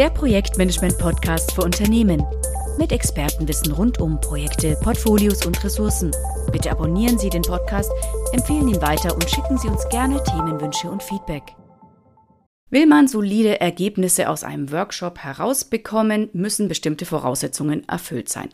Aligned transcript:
der 0.00 0.08
Projektmanagement-Podcast 0.08 1.52
für 1.52 1.60
Unternehmen. 1.60 2.24
Mit 2.78 2.90
Expertenwissen 2.90 3.70
rund 3.72 4.00
um 4.00 4.18
Projekte, 4.18 4.74
Portfolios 4.82 5.44
und 5.44 5.62
Ressourcen. 5.62 6.10
Bitte 6.50 6.70
abonnieren 6.70 7.18
Sie 7.18 7.28
den 7.28 7.42
Podcast, 7.42 7.92
empfehlen 8.32 8.66
ihn 8.68 8.80
weiter 8.80 9.12
und 9.12 9.28
schicken 9.28 9.58
Sie 9.58 9.68
uns 9.68 9.86
gerne 9.90 10.24
Themenwünsche 10.24 10.90
und 10.90 11.02
Feedback. 11.02 11.42
Will 12.70 12.86
man 12.86 13.08
solide 13.08 13.60
Ergebnisse 13.60 14.30
aus 14.30 14.42
einem 14.42 14.72
Workshop 14.72 15.18
herausbekommen, 15.18 16.30
müssen 16.32 16.68
bestimmte 16.68 17.04
Voraussetzungen 17.04 17.86
erfüllt 17.86 18.30
sein 18.30 18.48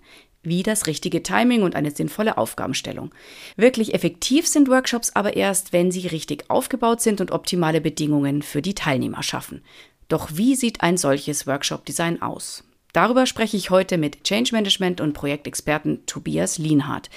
wie 0.47 0.63
das 0.63 0.87
richtige 0.87 1.25
Timing 1.25 1.63
und 1.63 1.75
eine 1.75 1.91
sinnvolle 1.91 2.39
Aufgabenstellung. 2.39 3.11
Wirklich 3.57 3.95
effektiv 3.95 4.47
sind 4.47 4.69
Workshops 4.69 5.11
aber 5.15 5.37
erst, 5.37 5.73
wenn 5.73 5.91
sie 5.91 6.07
richtig 6.07 6.49
aufgebaut 6.49 7.01
sind 7.01 7.21
und 7.21 7.33
optimale 7.33 7.81
Bedingungen 7.81 8.43
für 8.43 8.63
die 8.63 8.75
Teilnehmer 8.75 9.25
schaffen. 9.25 9.63
Doch 10.09 10.31
wie 10.35 10.55
sieht 10.55 10.83
ein 10.83 10.97
solches 10.97 11.47
Workshop-Design 11.47 12.23
aus? 12.23 12.63
Darüber 12.93 13.27
spreche 13.27 13.57
ich 13.57 13.71
heute 13.71 13.99
mit 13.99 14.25
Change 14.25 14.51
Management 14.53 15.01
und 15.01 15.13
Projektexperten 15.13 16.07
Tobias 16.07 16.59
Lienhardt. 16.59 17.11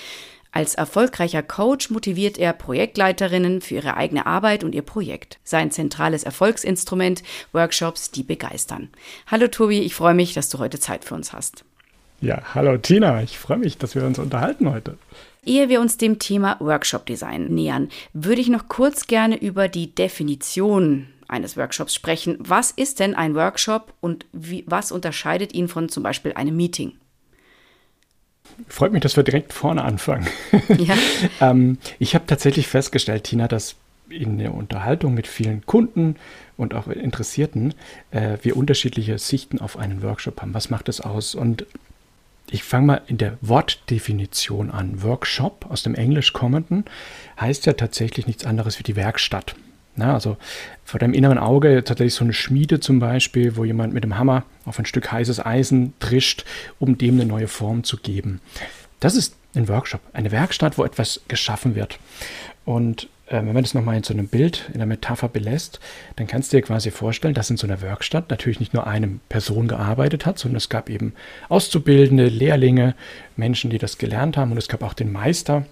Als 0.51 0.73
erfolgreicher 0.73 1.43
Coach 1.43 1.91
motiviert 1.91 2.39
er 2.39 2.53
Projektleiterinnen 2.53 3.61
für 3.61 3.75
ihre 3.75 3.95
eigene 3.95 4.25
Arbeit 4.25 4.63
und 4.63 4.73
ihr 4.73 4.81
Projekt. 4.81 5.39
Sein 5.43 5.69
zentrales 5.69 6.23
Erfolgsinstrument, 6.23 7.21
Workshops, 7.53 8.09
die 8.09 8.23
begeistern. 8.23 8.89
Hallo 9.27 9.47
Tobi, 9.47 9.79
ich 9.79 9.93
freue 9.93 10.15
mich, 10.15 10.33
dass 10.33 10.49
du 10.49 10.57
heute 10.57 10.79
Zeit 10.79 11.05
für 11.05 11.13
uns 11.13 11.33
hast. 11.33 11.63
Ja, 12.19 12.41
hallo 12.55 12.77
Tina, 12.77 13.21
ich 13.21 13.37
freue 13.37 13.59
mich, 13.59 13.77
dass 13.77 13.93
wir 13.93 14.03
uns 14.03 14.17
unterhalten 14.17 14.69
heute. 14.69 14.97
Ehe 15.45 15.69
wir 15.69 15.79
uns 15.79 15.97
dem 15.97 16.19
Thema 16.19 16.57
Workshop 16.59 17.05
Design 17.05 17.45
nähern, 17.45 17.89
würde 18.13 18.41
ich 18.41 18.49
noch 18.49 18.67
kurz 18.67 19.05
gerne 19.05 19.37
über 19.37 19.67
die 19.67 19.93
Definition 19.93 21.07
eines 21.29 21.57
Workshops 21.57 21.93
sprechen. 21.93 22.37
Was 22.39 22.71
ist 22.71 22.99
denn 22.99 23.15
ein 23.15 23.35
Workshop 23.35 23.93
und 24.01 24.25
wie, 24.33 24.63
was 24.67 24.91
unterscheidet 24.91 25.53
ihn 25.53 25.67
von 25.67 25.89
zum 25.89 26.03
Beispiel 26.03 26.33
einem 26.33 26.55
Meeting? 26.55 26.93
Freut 28.67 28.91
mich, 28.91 29.01
dass 29.01 29.15
wir 29.15 29.23
direkt 29.23 29.53
vorne 29.53 29.83
anfangen. 29.83 30.27
Ja. 30.77 30.95
ähm, 31.41 31.77
ich 31.97 32.15
habe 32.15 32.25
tatsächlich 32.25 32.67
festgestellt, 32.67 33.23
Tina, 33.25 33.47
dass 33.47 33.75
in 34.09 34.37
der 34.37 34.53
Unterhaltung 34.53 35.13
mit 35.13 35.27
vielen 35.27 35.65
Kunden 35.65 36.15
und 36.57 36.73
auch 36.73 36.87
Interessierten 36.87 37.73
äh, 38.11 38.37
wir 38.41 38.57
unterschiedliche 38.57 39.17
Sichten 39.17 39.59
auf 39.59 39.77
einen 39.77 40.01
Workshop 40.01 40.41
haben. 40.41 40.53
Was 40.53 40.69
macht 40.69 40.89
es 40.89 41.01
aus? 41.01 41.35
Und 41.35 41.65
ich 42.49 42.63
fange 42.63 42.85
mal 42.87 43.01
in 43.07 43.17
der 43.17 43.37
Wortdefinition 43.41 44.71
an. 44.71 45.03
Workshop 45.03 45.67
aus 45.69 45.83
dem 45.83 45.95
Englisch 45.95 46.33
kommenden 46.33 46.85
heißt 47.39 47.65
ja 47.65 47.73
tatsächlich 47.73 48.25
nichts 48.25 48.45
anderes 48.45 48.79
wie 48.79 48.83
die 48.83 48.95
Werkstatt. 48.95 49.55
Na, 49.95 50.13
also 50.13 50.37
vor 50.85 50.99
deinem 50.99 51.13
inneren 51.13 51.37
Auge 51.37 51.83
tatsächlich 51.83 52.13
so 52.13 52.23
eine 52.23 52.33
Schmiede 52.33 52.79
zum 52.79 52.99
Beispiel, 52.99 53.55
wo 53.57 53.65
jemand 53.65 53.93
mit 53.93 54.03
dem 54.03 54.17
Hammer 54.17 54.43
auf 54.65 54.79
ein 54.79 54.85
Stück 54.85 55.11
heißes 55.11 55.45
Eisen 55.45 55.93
trischt, 55.99 56.45
um 56.79 56.97
dem 56.97 57.15
eine 57.15 57.25
neue 57.25 57.47
Form 57.47 57.83
zu 57.83 57.97
geben. 57.97 58.39
Das 58.99 59.15
ist 59.15 59.35
ein 59.55 59.67
Workshop, 59.67 60.01
eine 60.13 60.31
Werkstatt, 60.31 60.77
wo 60.77 60.83
etwas 60.83 61.21
geschaffen 61.27 61.75
wird. 61.75 61.99
Und 62.65 63.09
äh, 63.27 63.37
wenn 63.37 63.53
man 63.53 63.63
das 63.63 63.73
nochmal 63.73 63.97
in 63.97 64.03
so 64.03 64.13
einem 64.13 64.27
Bild, 64.27 64.65
in 64.69 64.75
einer 64.75 64.85
Metapher 64.85 65.27
belässt, 65.27 65.79
dann 66.15 66.27
kannst 66.27 66.51
du 66.51 66.57
dir 66.57 66.63
quasi 66.63 66.91
vorstellen, 66.91 67.33
dass 67.33 67.49
in 67.49 67.57
so 67.57 67.67
einer 67.67 67.81
Werkstatt 67.81 68.29
natürlich 68.29 68.59
nicht 68.59 68.73
nur 68.73 68.87
eine 68.87 69.19
Person 69.29 69.67
gearbeitet 69.67 70.25
hat, 70.25 70.39
sondern 70.39 70.57
es 70.57 70.69
gab 70.69 70.89
eben 70.89 71.13
Auszubildende, 71.47 72.27
Lehrlinge, 72.27 72.95
Menschen, 73.35 73.69
die 73.69 73.77
das 73.77 73.97
gelernt 73.97 74.37
haben 74.37 74.51
und 74.51 74.57
es 74.57 74.67
gab 74.67 74.83
auch 74.83 74.93
den 74.93 75.11
Meister, 75.11 75.65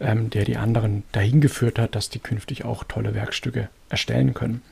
ähm, 0.00 0.30
der 0.30 0.44
die 0.44 0.56
anderen 0.56 1.04
dahin 1.12 1.40
geführt 1.40 1.78
hat, 1.78 1.94
dass 1.94 2.08
die 2.08 2.18
künftig 2.18 2.64
auch 2.64 2.84
tolle 2.84 3.14
Werkstücke 3.14 3.68
erstellen 3.88 4.34
können. 4.34 4.62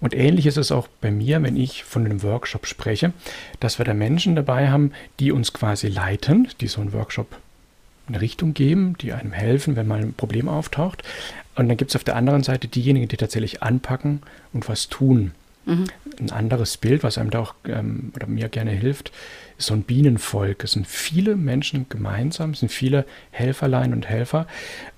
Und 0.00 0.14
ähnlich 0.14 0.46
ist 0.46 0.56
es 0.56 0.72
auch 0.72 0.88
bei 1.00 1.10
mir, 1.10 1.42
wenn 1.42 1.56
ich 1.56 1.84
von 1.84 2.04
einem 2.04 2.22
Workshop 2.22 2.66
spreche, 2.66 3.12
dass 3.58 3.78
wir 3.78 3.84
da 3.84 3.94
Menschen 3.94 4.36
dabei 4.36 4.70
haben, 4.70 4.92
die 5.18 5.32
uns 5.32 5.52
quasi 5.52 5.88
leiten, 5.88 6.48
die 6.60 6.68
so 6.68 6.80
einen 6.80 6.92
Workshop 6.92 7.36
eine 8.08 8.20
Richtung 8.20 8.54
geben, 8.54 8.96
die 9.00 9.12
einem 9.12 9.32
helfen, 9.32 9.76
wenn 9.76 9.86
mal 9.86 10.00
ein 10.00 10.14
Problem 10.14 10.48
auftaucht. 10.48 11.02
Und 11.54 11.68
dann 11.68 11.76
gibt 11.76 11.90
es 11.90 11.96
auf 11.96 12.04
der 12.04 12.16
anderen 12.16 12.42
Seite 12.42 12.68
diejenigen, 12.68 13.08
die 13.08 13.16
tatsächlich 13.16 13.62
anpacken 13.62 14.22
und 14.52 14.68
was 14.68 14.88
tun. 14.88 15.32
Mhm. 15.66 15.84
Ein 16.18 16.30
anderes 16.30 16.76
Bild, 16.76 17.02
was 17.02 17.18
einem 17.18 17.30
da 17.30 17.40
auch 17.40 17.54
ähm, 17.64 18.12
oder 18.14 18.26
mir 18.26 18.48
gerne 18.48 18.72
hilft, 18.72 19.12
ist 19.58 19.66
so 19.66 19.74
ein 19.74 19.82
Bienenvolk. 19.82 20.64
Es 20.64 20.72
sind 20.72 20.86
viele 20.86 21.36
Menschen 21.36 21.86
gemeinsam, 21.88 22.50
es 22.50 22.60
sind 22.60 22.70
viele 22.70 23.04
Helferlein 23.30 23.92
und 23.92 24.08
Helfer, 24.08 24.46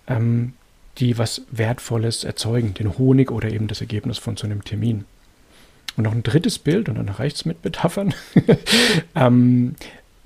ähm, 0.06 0.54
die 0.98 1.18
was 1.18 1.42
Wertvolles 1.50 2.24
erzeugen, 2.24 2.74
den 2.74 2.98
Honig 2.98 3.30
oder 3.30 3.50
eben 3.50 3.66
das 3.66 3.80
Ergebnis 3.80 4.18
von 4.18 4.36
so 4.36 4.46
einem 4.46 4.64
Termin. 4.64 5.04
Und 5.96 6.04
noch 6.04 6.12
ein 6.12 6.22
drittes 6.22 6.58
Bild, 6.58 6.88
und 6.88 6.96
dann 6.96 7.08
reicht 7.08 7.36
es 7.36 7.44
mit 7.44 7.64
Metaphern. 7.64 8.14
ähm, 9.14 9.74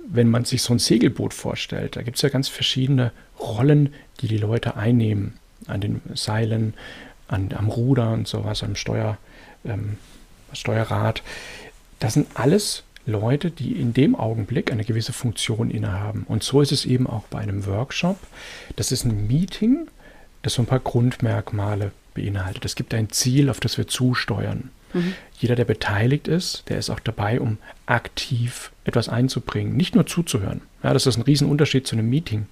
wenn 0.08 0.28
man 0.28 0.44
sich 0.44 0.62
so 0.62 0.72
ein 0.72 0.78
Segelboot 0.78 1.34
vorstellt, 1.34 1.96
da 1.96 2.02
gibt 2.02 2.16
es 2.16 2.22
ja 2.22 2.28
ganz 2.28 2.48
verschiedene 2.48 3.12
Rollen, 3.40 3.92
die 4.20 4.28
die 4.28 4.38
Leute 4.38 4.76
einnehmen. 4.76 5.38
An 5.66 5.80
den 5.80 6.00
Seilen, 6.14 6.74
an, 7.26 7.48
am 7.56 7.68
Ruder 7.68 8.12
und 8.12 8.28
sowas, 8.28 8.62
am 8.62 8.76
Steuer, 8.76 9.18
ähm, 9.64 9.96
Steuerrad. 10.56 11.22
Das 11.98 12.14
sind 12.14 12.26
alles 12.34 12.82
Leute, 13.06 13.50
die 13.50 13.72
in 13.72 13.94
dem 13.94 14.16
Augenblick 14.16 14.72
eine 14.72 14.84
gewisse 14.84 15.12
Funktion 15.12 15.70
innehaben. 15.70 16.24
Und 16.28 16.42
so 16.42 16.60
ist 16.60 16.72
es 16.72 16.84
eben 16.84 17.06
auch 17.06 17.24
bei 17.28 17.38
einem 17.38 17.66
Workshop. 17.66 18.18
Das 18.74 18.90
ist 18.92 19.04
ein 19.04 19.26
Meeting, 19.28 19.86
das 20.42 20.54
so 20.54 20.62
ein 20.62 20.66
paar 20.66 20.80
Grundmerkmale 20.80 21.92
beinhaltet. 22.14 22.64
Es 22.64 22.74
gibt 22.74 22.92
ein 22.94 23.10
Ziel, 23.10 23.48
auf 23.48 23.60
das 23.60 23.78
wir 23.78 23.86
zusteuern. 23.86 24.70
Mhm. 24.92 25.14
Jeder, 25.38 25.54
der 25.54 25.64
beteiligt 25.64 26.28
ist, 26.28 26.64
der 26.68 26.78
ist 26.78 26.90
auch 26.90 27.00
dabei, 27.00 27.40
um 27.40 27.58
aktiv 27.86 28.72
etwas 28.84 29.08
einzubringen, 29.08 29.76
nicht 29.76 29.94
nur 29.94 30.06
zuzuhören. 30.06 30.62
Ja, 30.82 30.92
das 30.92 31.06
ist 31.06 31.16
ein 31.16 31.22
Riesenunterschied 31.22 31.86
zu 31.86 31.96
einem 31.96 32.08
Meeting. 32.08 32.46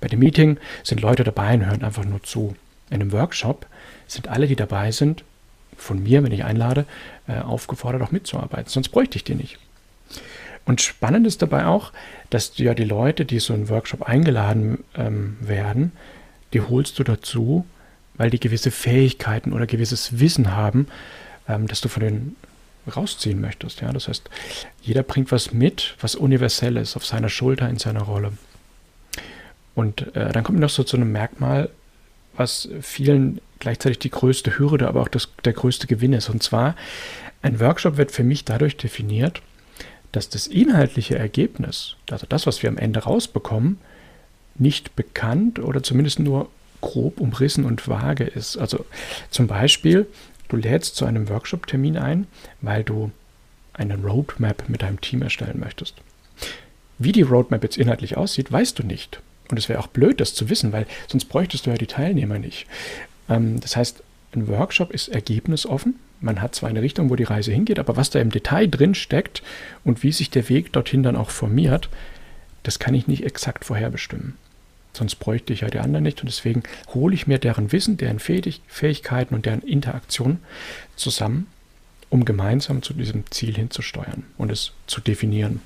Bei 0.00 0.08
dem 0.08 0.20
Meeting 0.20 0.58
sind 0.84 1.00
Leute 1.00 1.24
dabei 1.24 1.54
und 1.54 1.66
hören 1.66 1.84
einfach 1.84 2.04
nur 2.04 2.22
zu. 2.22 2.54
In 2.90 3.00
einem 3.00 3.12
Workshop 3.12 3.66
sind 4.06 4.28
alle, 4.28 4.46
die 4.46 4.56
dabei 4.56 4.92
sind, 4.92 5.24
von 5.76 6.02
mir, 6.02 6.22
wenn 6.22 6.32
ich 6.32 6.44
einlade, 6.44 6.86
äh, 7.28 7.38
aufgefordert, 7.40 8.02
auch 8.02 8.10
mitzuarbeiten. 8.10 8.68
Sonst 8.68 8.88
bräuchte 8.88 9.16
ich 9.16 9.24
die 9.24 9.34
nicht. 9.34 9.58
Und 10.64 10.82
spannend 10.82 11.26
ist 11.26 11.40
dabei 11.40 11.66
auch, 11.66 11.92
dass 12.30 12.58
ja 12.58 12.74
die 12.74 12.84
Leute, 12.84 13.24
die 13.24 13.38
so 13.38 13.54
einen 13.54 13.68
Workshop 13.68 14.02
eingeladen 14.02 14.84
ähm, 14.94 15.36
werden, 15.40 15.92
die 16.52 16.60
holst 16.60 16.98
du 16.98 17.04
dazu, 17.04 17.64
weil 18.16 18.30
die 18.30 18.40
gewisse 18.40 18.70
Fähigkeiten 18.70 19.52
oder 19.52 19.66
gewisses 19.66 20.18
Wissen 20.18 20.54
haben, 20.54 20.88
ähm, 21.48 21.66
das 21.68 21.80
du 21.80 21.88
von 21.88 22.02
denen 22.02 22.36
rausziehen 22.94 23.40
möchtest. 23.40 23.80
Ja? 23.80 23.92
Das 23.92 24.08
heißt, 24.08 24.28
jeder 24.82 25.02
bringt 25.02 25.32
was 25.32 25.52
mit, 25.52 25.96
was 26.00 26.14
universell 26.14 26.76
ist, 26.76 26.96
auf 26.96 27.06
seiner 27.06 27.28
Schulter, 27.28 27.68
in 27.68 27.78
seiner 27.78 28.02
Rolle. 28.02 28.32
Und 29.74 30.14
äh, 30.16 30.32
dann 30.32 30.44
kommt 30.44 30.58
noch 30.58 30.70
so 30.70 30.82
zu 30.82 30.96
einem 30.96 31.12
Merkmal, 31.12 31.70
was 32.36 32.68
vielen 32.80 33.40
gleichzeitig 33.58 33.98
die 33.98 34.10
größte 34.10 34.58
Hürde, 34.58 34.88
aber 34.88 35.02
auch 35.02 35.08
das, 35.08 35.28
der 35.44 35.52
größte 35.52 35.86
Gewinn 35.86 36.12
ist. 36.12 36.28
Und 36.28 36.42
zwar, 36.42 36.76
ein 37.42 37.60
Workshop 37.60 37.96
wird 37.96 38.10
für 38.10 38.24
mich 38.24 38.44
dadurch 38.44 38.76
definiert, 38.76 39.42
dass 40.12 40.28
das 40.28 40.46
inhaltliche 40.46 41.18
Ergebnis, 41.18 41.96
also 42.10 42.26
das, 42.28 42.46
was 42.46 42.62
wir 42.62 42.70
am 42.70 42.78
Ende 42.78 43.00
rausbekommen, 43.00 43.78
nicht 44.56 44.96
bekannt 44.96 45.58
oder 45.58 45.82
zumindest 45.82 46.18
nur 46.18 46.48
grob 46.80 47.20
umrissen 47.20 47.64
und 47.64 47.88
vage 47.88 48.24
ist. 48.24 48.56
Also 48.56 48.84
zum 49.30 49.46
Beispiel, 49.46 50.06
du 50.48 50.56
lädst 50.56 50.96
zu 50.96 51.04
einem 51.04 51.28
Workshop-Termin 51.28 51.96
ein, 51.96 52.26
weil 52.60 52.84
du 52.84 53.10
eine 53.74 53.96
Roadmap 53.96 54.68
mit 54.68 54.82
deinem 54.82 55.00
Team 55.00 55.22
erstellen 55.22 55.60
möchtest. 55.60 55.94
Wie 56.98 57.12
die 57.12 57.22
Roadmap 57.22 57.62
jetzt 57.62 57.78
inhaltlich 57.78 58.16
aussieht, 58.16 58.50
weißt 58.50 58.78
du 58.78 58.82
nicht. 58.82 59.20
Und 59.50 59.56
es 59.56 59.68
wäre 59.68 59.78
auch 59.78 59.86
blöd, 59.86 60.20
das 60.20 60.34
zu 60.34 60.50
wissen, 60.50 60.72
weil 60.72 60.86
sonst 61.06 61.26
bräuchtest 61.26 61.66
du 61.66 61.70
ja 61.70 61.76
die 61.76 61.86
Teilnehmer 61.86 62.38
nicht. 62.38 62.66
Ähm, 63.28 63.60
das 63.60 63.76
heißt, 63.76 64.02
ein 64.34 64.48
Workshop 64.48 64.90
ist 64.90 65.08
ergebnisoffen. 65.08 65.96
Man 66.20 66.42
hat 66.42 66.54
zwar 66.54 66.68
eine 66.68 66.82
Richtung, 66.82 67.10
wo 67.10 67.16
die 67.16 67.24
Reise 67.24 67.52
hingeht, 67.52 67.78
aber 67.78 67.96
was 67.96 68.10
da 68.10 68.20
im 68.20 68.30
Detail 68.30 68.66
drin 68.66 68.94
steckt 68.94 69.42
und 69.84 70.02
wie 70.02 70.12
sich 70.12 70.30
der 70.30 70.48
Weg 70.48 70.72
dorthin 70.72 71.02
dann 71.02 71.16
auch 71.16 71.30
formiert, 71.30 71.88
das 72.62 72.78
kann 72.78 72.94
ich 72.94 73.06
nicht 73.06 73.24
exakt 73.24 73.64
vorherbestimmen. 73.64 74.36
Sonst 74.92 75.16
bräuchte 75.16 75.52
ich 75.52 75.60
ja 75.60 75.68
die 75.68 75.78
anderen 75.78 76.02
nicht 76.02 76.20
und 76.20 76.28
deswegen 76.28 76.64
hole 76.92 77.14
ich 77.14 77.26
mir 77.26 77.38
deren 77.38 77.70
Wissen, 77.70 77.96
deren 77.98 78.18
Fähigkeiten 78.18 79.34
und 79.34 79.46
deren 79.46 79.62
Interaktion 79.62 80.38
zusammen, 80.96 81.46
um 82.10 82.24
gemeinsam 82.24 82.82
zu 82.82 82.94
diesem 82.94 83.24
Ziel 83.30 83.54
hinzusteuern 83.54 84.24
und 84.38 84.50
es 84.50 84.72
zu 84.86 85.00
definieren. 85.00 85.60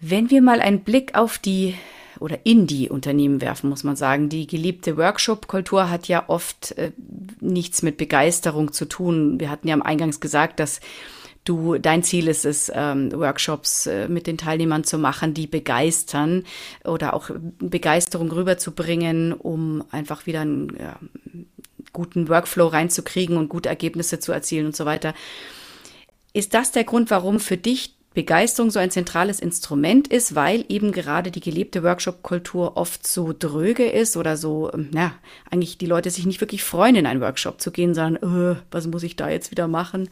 Wenn 0.00 0.30
wir 0.30 0.42
mal 0.42 0.60
einen 0.60 0.80
Blick 0.80 1.14
auf 1.14 1.38
die 1.38 1.74
oder 2.20 2.38
in 2.44 2.66
die 2.66 2.88
Unternehmen 2.88 3.40
werfen, 3.40 3.70
muss 3.70 3.84
man 3.84 3.96
sagen. 3.96 4.28
Die 4.28 4.46
geliebte 4.46 4.96
Workshop-Kultur 4.96 5.90
hat 5.90 6.08
ja 6.08 6.24
oft 6.28 6.72
äh, 6.78 6.92
nichts 7.40 7.82
mit 7.82 7.96
Begeisterung 7.96 8.72
zu 8.72 8.86
tun. 8.86 9.40
Wir 9.40 9.50
hatten 9.50 9.68
ja 9.68 9.74
am 9.74 9.82
Eingangs 9.82 10.20
gesagt, 10.20 10.60
dass 10.60 10.80
du 11.44 11.78
dein 11.78 12.02
Ziel 12.02 12.28
ist 12.28 12.44
es, 12.44 12.70
ähm, 12.74 13.12
Workshops 13.12 13.86
äh, 13.86 14.08
mit 14.08 14.26
den 14.26 14.38
Teilnehmern 14.38 14.84
zu 14.84 14.98
machen, 14.98 15.32
die 15.32 15.46
begeistern 15.46 16.44
oder 16.84 17.14
auch 17.14 17.30
Begeisterung 17.58 18.30
rüberzubringen, 18.30 19.32
um 19.32 19.84
einfach 19.90 20.26
wieder 20.26 20.40
einen 20.40 20.76
ja, 20.78 20.98
guten 21.92 22.28
Workflow 22.28 22.66
reinzukriegen 22.66 23.36
und 23.36 23.48
gute 23.48 23.68
Ergebnisse 23.68 24.18
zu 24.18 24.32
erzielen 24.32 24.66
und 24.66 24.76
so 24.76 24.84
weiter. 24.84 25.14
Ist 26.32 26.52
das 26.52 26.72
der 26.72 26.84
Grund, 26.84 27.10
warum 27.10 27.40
für 27.40 27.56
dich 27.56 27.95
Begeisterung 28.16 28.70
so 28.70 28.78
ein 28.78 28.90
zentrales 28.90 29.40
Instrument 29.40 30.08
ist, 30.08 30.34
weil 30.34 30.64
eben 30.70 30.90
gerade 30.90 31.30
die 31.30 31.40
gelebte 31.40 31.82
Workshop-Kultur 31.82 32.78
oft 32.78 33.06
so 33.06 33.34
dröge 33.38 33.84
ist 33.84 34.16
oder 34.16 34.38
so, 34.38 34.72
ähm, 34.72 34.88
na, 34.90 35.12
eigentlich 35.50 35.76
die 35.76 35.84
Leute 35.84 36.08
sich 36.08 36.24
nicht 36.24 36.40
wirklich 36.40 36.64
freuen, 36.64 36.96
in 36.96 37.04
einen 37.04 37.20
Workshop 37.20 37.60
zu 37.60 37.70
gehen, 37.70 37.94
sondern, 37.94 38.54
äh, 38.54 38.56
was 38.70 38.86
muss 38.86 39.02
ich 39.02 39.16
da 39.16 39.28
jetzt 39.28 39.50
wieder 39.50 39.68
machen? 39.68 40.08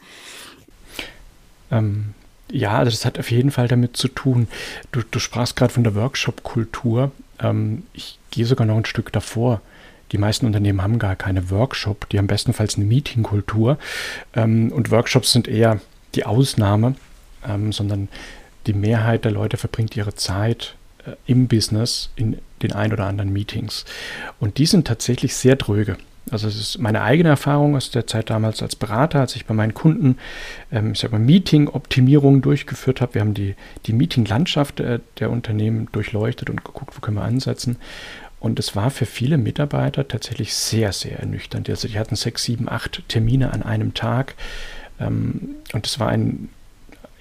Ähm, 1.71 2.13
ja, 2.51 2.77
also 2.77 2.91
das 2.91 3.05
hat 3.05 3.17
auf 3.17 3.31
jeden 3.31 3.49
Fall 3.49 3.67
damit 3.67 3.97
zu 3.97 4.07
tun. 4.07 4.49
Du, 4.91 5.01
du 5.09 5.17
sprachst 5.17 5.55
gerade 5.55 5.73
von 5.73 5.83
der 5.83 5.95
Workshop-Kultur. 5.95 7.11
Ähm, 7.39 7.87
ich 7.93 8.19
gehe 8.29 8.45
sogar 8.45 8.67
noch 8.67 8.77
ein 8.77 8.85
Stück 8.85 9.11
davor. 9.13 9.61
Die 10.11 10.19
meisten 10.19 10.45
Unternehmen 10.45 10.83
haben 10.83 10.99
gar 10.99 11.15
keine 11.15 11.49
Workshop, 11.49 12.07
die 12.09 12.19
haben 12.19 12.27
bestenfalls 12.27 12.75
eine 12.75 12.85
Meeting-Kultur. 12.85 13.79
Ähm, 14.35 14.71
und 14.71 14.91
Workshops 14.91 15.31
sind 15.31 15.47
eher 15.47 15.81
die 16.13 16.27
Ausnahme 16.27 16.93
ähm, 17.47 17.71
sondern 17.71 18.09
die 18.67 18.73
Mehrheit 18.73 19.25
der 19.25 19.31
Leute 19.31 19.57
verbringt 19.57 19.95
ihre 19.95 20.15
Zeit 20.15 20.75
äh, 21.05 21.11
im 21.25 21.47
Business 21.47 22.09
in 22.15 22.37
den 22.61 22.73
ein 22.73 22.93
oder 22.93 23.05
anderen 23.05 23.31
Meetings. 23.31 23.85
Und 24.39 24.57
die 24.57 24.65
sind 24.65 24.87
tatsächlich 24.87 25.35
sehr 25.35 25.55
dröge. 25.55 25.97
Also 26.31 26.47
es 26.47 26.59
ist 26.59 26.79
meine 26.79 27.03
eigene 27.03 27.29
Erfahrung 27.29 27.75
aus 27.75 27.91
der 27.91 28.07
Zeit 28.07 28.31
damals 28.31 28.63
als 28.63 28.75
Berater, 28.75 29.19
als 29.19 29.35
ich 29.35 29.45
bei 29.45 29.53
meinen 29.53 29.75
Kunden, 29.75 30.17
ähm, 30.71 30.93
ich 30.93 30.99
sag 30.99 31.11
mal, 31.11 31.19
Meeting-Optimierung 31.19 32.41
durchgeführt 32.41 33.01
habe. 33.01 33.15
Wir 33.15 33.21
haben 33.21 33.35
die, 33.35 33.55
die 33.85 33.93
Meeting-Landschaft 33.93 34.79
der, 34.79 35.01
der 35.19 35.29
Unternehmen 35.29 35.87
durchleuchtet 35.91 36.49
und 36.49 36.63
geguckt, 36.63 36.95
wo 36.95 37.01
können 37.01 37.17
wir 37.17 37.23
ansetzen. 37.23 37.77
Und 38.39 38.59
es 38.59 38.75
war 38.75 38.89
für 38.89 39.05
viele 39.05 39.37
Mitarbeiter 39.37 40.07
tatsächlich 40.07 40.53
sehr, 40.53 40.91
sehr 40.91 41.19
ernüchternd. 41.19 41.69
Also 41.69 41.87
die 41.87 41.99
hatten 41.99 42.15
sechs, 42.15 42.43
sieben, 42.43 42.69
acht 42.69 43.07
Termine 43.07 43.53
an 43.53 43.61
einem 43.61 43.93
Tag. 43.93 44.33
Ähm, 44.99 45.55
und 45.73 45.85
es 45.85 45.99
war 45.99 46.09
ein 46.09 46.49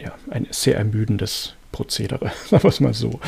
ja, 0.04 0.12
ein 0.30 0.46
sehr 0.50 0.76
ermüdendes 0.76 1.54
Prozedere, 1.72 2.32
sagen 2.50 2.62
wir 2.62 2.68
es 2.68 2.80
mal 2.80 2.94
so. 2.94 3.20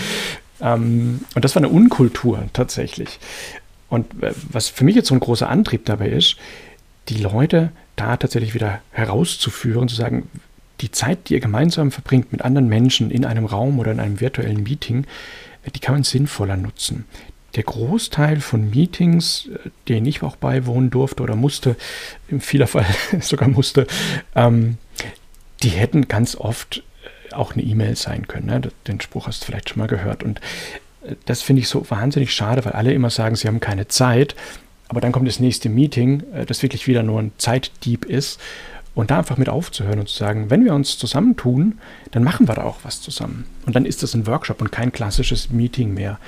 Ähm, 0.61 1.21
und 1.35 1.45
das 1.45 1.55
war 1.55 1.61
eine 1.61 1.69
Unkultur 1.69 2.45
tatsächlich. 2.53 3.19
Und 3.89 4.23
äh, 4.23 4.33
was 4.51 4.69
für 4.69 4.85
mich 4.85 4.95
jetzt 4.95 5.09
so 5.09 5.15
ein 5.15 5.21
großer 5.21 5.49
Antrieb 5.49 5.85
dabei 5.85 6.09
ist, 6.09 6.37
die 7.09 7.19
Leute 7.19 7.71
da 7.97 8.17
tatsächlich 8.17 8.55
wieder 8.55 8.81
herauszuführen, 8.91 9.89
zu 9.89 9.97
sagen, 9.97 10.29
die 10.81 10.91
Zeit, 10.91 11.29
die 11.29 11.35
ihr 11.35 11.41
gemeinsam 11.41 11.91
verbringt 11.91 12.33
mit 12.33 12.43
anderen 12.43 12.69
Menschen 12.69 13.11
in 13.11 13.25
einem 13.25 13.47
Raum 13.47 13.79
oder 13.79 13.93
in 13.93 14.01
einem 14.01 14.21
virtuellen 14.21 14.63
Meeting, 14.63 15.07
äh, 15.65 15.71
die 15.71 15.81
kann 15.81 15.95
man 15.95 16.05
sinnvoller 16.05 16.57
nutzen. 16.57 17.05
Der 17.55 17.63
Großteil 17.63 18.41
von 18.41 18.71
Meetings, 18.71 19.49
äh, 19.49 19.71
denen 19.89 20.07
ich 20.07 20.23
auch 20.23 20.37
beiwohnen 20.37 20.91
durfte 20.91 21.23
oder 21.23 21.37
musste, 21.37 21.77
im 22.29 22.41
vieler 22.41 22.67
Fall 22.67 22.87
sogar 23.21 23.49
musste, 23.49 23.87
ähm, 24.35 24.77
die 25.67 25.71
hätten 25.71 26.07
ganz 26.07 26.37
oft 26.37 26.85
äh, 27.31 27.35
auch 27.35 27.53
eine 27.53 27.63
E-Mail 27.63 27.97
sein 27.97 28.29
können. 28.29 28.47
Ne? 28.47 28.61
Den 28.87 29.01
Spruch 29.01 29.27
hast 29.27 29.43
du 29.43 29.47
vielleicht 29.47 29.71
schon 29.71 29.81
mal 29.81 29.89
gehört. 29.89 30.23
Und 30.23 30.41
äh, 31.03 31.17
das 31.25 31.43
finde 31.43 31.61
ich 31.61 31.69
so 31.69 31.85
wahnsinnig 31.91 32.33
schade, 32.33 32.65
weil 32.65 32.73
alle 32.73 32.93
immer 32.93 33.11
sagen, 33.11 33.35
sie 33.35 33.49
haben 33.49 33.59
keine 33.59 33.89
Zeit. 33.89 34.37
Aber 34.87 35.01
dann 35.01 35.11
kommt 35.11 35.27
das 35.27 35.41
nächste 35.41 35.69
Meeting, 35.69 36.23
äh, 36.33 36.47
das 36.47 36.63
wirklich 36.63 36.87
wieder 36.87 37.03
nur 37.03 37.21
ein 37.21 37.33
Zeitdieb 37.37 38.05
ist. 38.05 38.41
Und 38.95 39.11
da 39.11 39.19
einfach 39.19 39.39
mit 39.39 39.49
aufzuhören 39.49 39.99
und 39.99 40.09
zu 40.09 40.17
sagen, 40.17 40.51
wenn 40.51 40.65
wir 40.65 40.73
uns 40.73 40.97
zusammentun, 40.99 41.81
dann 42.13 42.23
machen 42.23 42.49
wir 42.49 42.55
da 42.55 42.63
auch 42.63 42.79
was 42.85 43.03
zusammen. 43.03 43.45
Und 43.67 43.75
dann 43.75 43.85
ist 43.85 44.05
das 44.05 44.15
ein 44.15 44.27
Workshop 44.29 44.61
und 44.61 44.71
kein 44.71 44.93
klassisches 44.93 45.51
Meeting 45.51 45.93
mehr. 45.93 46.19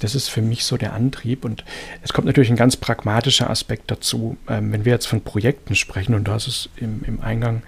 Das 0.00 0.14
ist 0.14 0.28
für 0.28 0.42
mich 0.42 0.64
so 0.64 0.76
der 0.76 0.92
Antrieb. 0.92 1.46
Und 1.46 1.64
es 2.02 2.12
kommt 2.12 2.26
natürlich 2.26 2.50
ein 2.50 2.56
ganz 2.56 2.76
pragmatischer 2.76 3.48
Aspekt 3.48 3.90
dazu. 3.90 4.36
Ähm, 4.46 4.70
wenn 4.72 4.84
wir 4.84 4.92
jetzt 4.92 5.06
von 5.06 5.22
Projekten 5.22 5.74
sprechen, 5.74 6.14
und 6.14 6.24
du 6.24 6.32
hast 6.32 6.46
es 6.46 6.68
im, 6.76 7.02
im 7.06 7.22
Eingang 7.22 7.62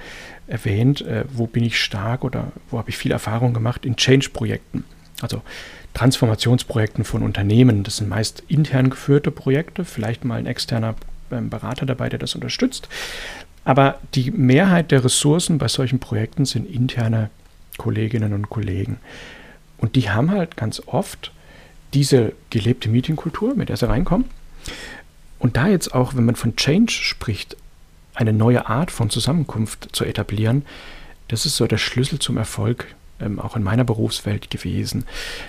erwähnt, 0.47 1.03
äh, 1.03 1.25
wo 1.33 1.47
bin 1.47 1.65
ich 1.65 1.81
stark 1.81 2.25
oder 2.25 2.53
wo 2.71 2.79
habe 2.79 2.91
ich 2.91 2.99
viel 2.99 3.13
Erfahrung 3.13 3.55
gemacht 3.55 3.85
in 3.85 3.97
Change-Projekten. 3.97 4.85
Also 5.21 5.43
Transformationsprojekten 5.95 7.05
von 7.05 7.23
Unternehmen. 7.23 7.83
Das 7.83 7.97
sind 7.97 8.09
meist 8.09 8.43
intern 8.49 8.91
geführte 8.91 9.31
Projekte, 9.31 9.85
vielleicht 9.85 10.25
mal 10.25 10.39
ein 10.39 10.47
externer 10.47 10.95
ähm, 11.31 11.49
Berater 11.49 11.87
dabei, 11.87 12.09
der 12.09 12.19
das 12.19 12.35
unterstützt. 12.35 12.89
Aber 13.65 13.99
die 14.15 14.31
Mehrheit 14.31 14.91
der 14.91 15.05
Ressourcen 15.05 15.59
bei 15.59 15.69
solchen 15.69 15.99
Projekten 15.99 16.45
sind 16.45 16.71
interne 16.71 17.31
Kolleginnen 17.79 18.33
und 18.33 18.49
Kollegen. 18.49 18.99
Und 19.79 19.97
die 19.97 20.11
haben 20.11 20.31
halt 20.31 20.57
ganz 20.57 20.83
oft 20.87 21.33
diese 21.95 22.33
gelebte 22.51 22.89
Meetingkultur, 22.89 23.55
mit 23.55 23.69
der 23.69 23.77
sie 23.77 23.89
reinkommen. 23.89 24.27
Und 25.39 25.57
da 25.57 25.69
jetzt 25.69 25.95
auch, 25.95 26.15
wenn 26.15 26.25
man 26.25 26.37
von 26.37 26.57
Change 26.57 26.93
spricht, 26.93 27.57
eine 28.17 28.33
neue 28.33 28.67
Art 28.67 28.91
von 28.91 29.11
Zusammenkunft 29.11 29.89
zu 29.93 30.05
etablieren, 30.05 30.65
das 31.29 31.47
ist 31.47 31.57
so 31.57 31.67
der 31.67 31.79
Schlüssel 31.79 32.19
zum 32.19 32.37
Erfolg, 32.37 32.95
ähm, 33.21 33.41
auch 33.41 33.57
in 33.57 33.63
meiner 33.63 33.85
Berufswelt 33.85 34.51
gewesen. 34.51 35.05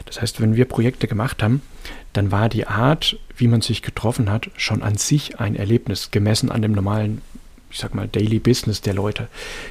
Das 0.06 0.22
heißt, 0.22 0.42
wenn 0.42 0.56
wir 0.56 0.66
Projekte 0.66 1.08
gemacht 1.08 1.44
haben, 1.44 1.62
dann 2.14 2.32
war 2.32 2.50
die 2.50 2.68
Art, 2.68 3.18
wie 3.36 3.48
man 3.48 3.62
sich 3.62 3.82
getroffen 3.82 4.32
hat, 4.32 4.50
schon 4.58 4.82
an 4.82 4.98
sich 4.98 5.40
ein 5.40 5.56
Erlebnis, 5.56 6.12
gemessen 6.12 6.52
an 6.52 6.62
dem 6.62 6.72
normalen, 6.72 7.22
ich 7.70 7.80
sag 7.80 7.94
mal, 7.94 8.08
Daily 8.08 8.40
Business 8.40 8.82
der 8.82 8.94
Leute. 8.94 9.28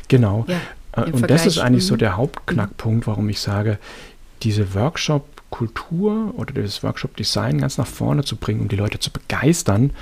Genau. 0.09 0.45
Ja, 0.49 0.61
äh, 0.93 1.07
Und 1.07 1.19
Vergleich. 1.19 1.43
das 1.43 1.47
ist 1.47 1.59
eigentlich 1.59 1.87
so 1.87 1.95
mhm. 1.95 1.99
der 1.99 2.17
Hauptknackpunkt, 2.17 3.07
warum 3.07 3.29
ich 3.29 3.41
sage, 3.41 3.79
diese 4.43 4.75
Workshop 4.75 5.27
Kultur 5.51 6.35
oder 6.37 6.53
das 6.53 6.83
Workshop-Design 6.83 7.59
ganz 7.59 7.79
nach 7.79 7.87
vorne 7.87 8.25
zu 8.25 8.37
bringen, 8.37 8.61
um 8.61 8.69
die 8.69 8.77
Leute 8.77 8.99
zu 8.99 9.11
begeistern, 9.11 9.93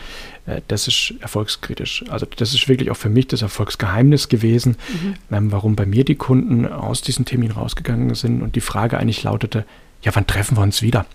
äh, 0.47 0.61
das 0.69 0.89
ist 0.89 1.15
erfolgskritisch. 1.21 2.05
Also 2.09 2.27
das 2.37 2.55
ist 2.55 2.69
wirklich 2.69 2.91
auch 2.91 2.97
für 2.97 3.09
mich 3.09 3.29
das 3.29 3.43
Erfolgsgeheimnis 3.43 4.29
gewesen, 4.29 4.77
mhm. 4.89 5.15
ähm, 5.31 5.53
warum 5.53 5.77
bei 5.77 5.87
mir 5.87 6.05
die 6.05 6.17
Kunden 6.17 6.67
aus 6.67 7.03
diesem 7.03 7.25
Termin 7.25 7.51
rausgegangen 7.51 8.15
sind 8.15 8.43
und 8.43 8.57
die 8.57 8.61
Frage 8.61 8.99
eigentlich 8.99 9.23
lautete, 9.23 9.65
ja, 10.03 10.15
wann 10.15 10.27
treffen 10.27 10.59
wir 10.59 10.63
uns 10.63 10.83
wieder? 10.83 11.07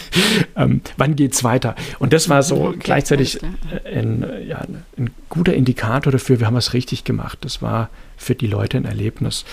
ähm, 0.56 0.82
wann 0.98 1.16
es 1.18 1.44
weiter? 1.44 1.74
Und 1.98 2.12
das 2.12 2.28
war 2.28 2.42
so 2.42 2.66
okay, 2.66 2.78
gleichzeitig 2.78 3.40
ein, 3.86 4.24
ja, 4.46 4.60
ein 4.98 5.10
guter 5.30 5.54
Indikator 5.54 6.12
dafür, 6.12 6.40
wir 6.40 6.46
haben 6.46 6.54
was 6.54 6.74
richtig 6.74 7.04
gemacht. 7.04 7.38
Das 7.40 7.62
war 7.62 7.88
für 8.18 8.34
die 8.34 8.46
Leute 8.46 8.76
ein 8.76 8.84
Erlebnis. 8.84 9.46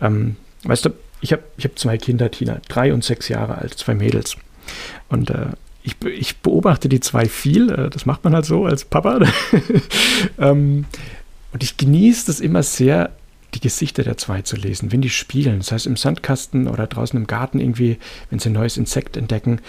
Ähm, 0.00 0.36
weißt 0.62 0.84
du, 0.84 0.90
ich 1.20 1.32
habe 1.32 1.42
ich 1.56 1.64
hab 1.64 1.78
zwei 1.78 1.98
Kinder, 1.98 2.30
Tina, 2.30 2.60
drei 2.68 2.92
und 2.92 3.04
sechs 3.04 3.28
Jahre 3.28 3.58
alt, 3.58 3.74
zwei 3.74 3.94
Mädels. 3.94 4.36
Und 5.08 5.30
äh, 5.30 5.46
ich, 5.82 5.96
ich, 6.04 6.38
beobachte 6.38 6.88
die 6.88 7.00
zwei 7.00 7.26
viel, 7.26 7.70
äh, 7.70 7.90
das 7.90 8.06
macht 8.06 8.24
man 8.24 8.34
halt 8.34 8.44
so 8.44 8.64
als 8.66 8.84
Papa. 8.84 9.20
ähm, 10.38 10.84
und 11.52 11.62
ich 11.62 11.76
genieße 11.76 12.26
das 12.26 12.40
immer 12.40 12.62
sehr, 12.62 13.10
die 13.54 13.60
Gesichter 13.60 14.04
der 14.04 14.16
zwei 14.16 14.42
zu 14.42 14.56
lesen, 14.56 14.92
wenn 14.92 15.00
die 15.00 15.10
spielen. 15.10 15.58
Das 15.58 15.72
heißt, 15.72 15.86
im 15.86 15.96
Sandkasten 15.96 16.68
oder 16.68 16.86
draußen 16.86 17.18
im 17.18 17.26
Garten 17.26 17.58
irgendwie, 17.58 17.98
wenn 18.30 18.38
sie 18.38 18.50
ein 18.50 18.54
neues 18.54 18.76
Insekt 18.76 19.16
entdecken. 19.16 19.60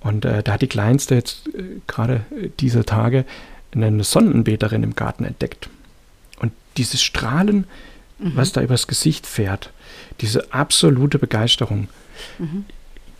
Und 0.00 0.24
äh, 0.24 0.42
da 0.42 0.52
hat 0.52 0.62
die 0.62 0.68
Kleinste 0.68 1.14
jetzt 1.14 1.48
äh, 1.48 1.80
gerade 1.86 2.24
äh, 2.30 2.50
diese 2.60 2.84
Tage 2.84 3.24
eine 3.74 4.04
Sonnenbeterin 4.04 4.84
im 4.84 4.94
Garten 4.94 5.24
entdeckt. 5.24 5.68
Und 6.38 6.52
dieses 6.76 7.02
Strahlen, 7.02 7.66
mhm. 8.18 8.32
was 8.36 8.52
da 8.52 8.62
übers 8.62 8.86
Gesicht 8.86 9.26
fährt, 9.26 9.72
diese 10.20 10.52
absolute 10.52 11.18
Begeisterung. 11.18 11.88
Mhm. 12.38 12.64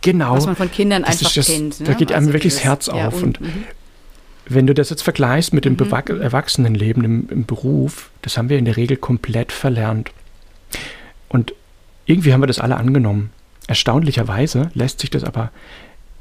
Genau. 0.01 0.35
Was 0.35 0.45
man 0.45 0.55
von 0.55 0.71
Kindern 0.71 1.03
einfach 1.03 1.33
das, 1.33 1.47
kennt. 1.47 1.79
Ne? 1.79 1.87
Da 1.87 1.93
geht 1.93 2.11
einem 2.11 2.25
also 2.25 2.33
wirklich 2.33 2.53
das 2.53 2.63
Herz 2.63 2.89
auf. 2.89 2.97
Ja, 2.97 3.07
und, 3.07 3.39
und 3.39 3.41
mhm. 3.41 3.63
wenn 4.47 4.67
du 4.67 4.73
das 4.73 4.89
jetzt 4.91 5.01
vergleichst 5.01 5.53
mit 5.53 5.65
dem 5.65 5.73
mhm. 5.73 6.21
Erwachsenenleben 6.21 7.03
im, 7.03 7.29
im 7.29 7.45
Beruf, 7.45 8.11
das 8.21 8.37
haben 8.37 8.49
wir 8.49 8.57
in 8.57 8.65
der 8.65 8.77
Regel 8.77 8.97
komplett 8.97 9.51
verlernt. 9.51 10.11
Und 11.27 11.53
irgendwie 12.05 12.33
haben 12.33 12.41
wir 12.41 12.47
das 12.47 12.59
alle 12.59 12.77
angenommen. 12.77 13.31
Erstaunlicherweise 13.67 14.69
lässt 14.75 14.99
sich 14.99 15.09
das 15.09 15.23
aber 15.23 15.51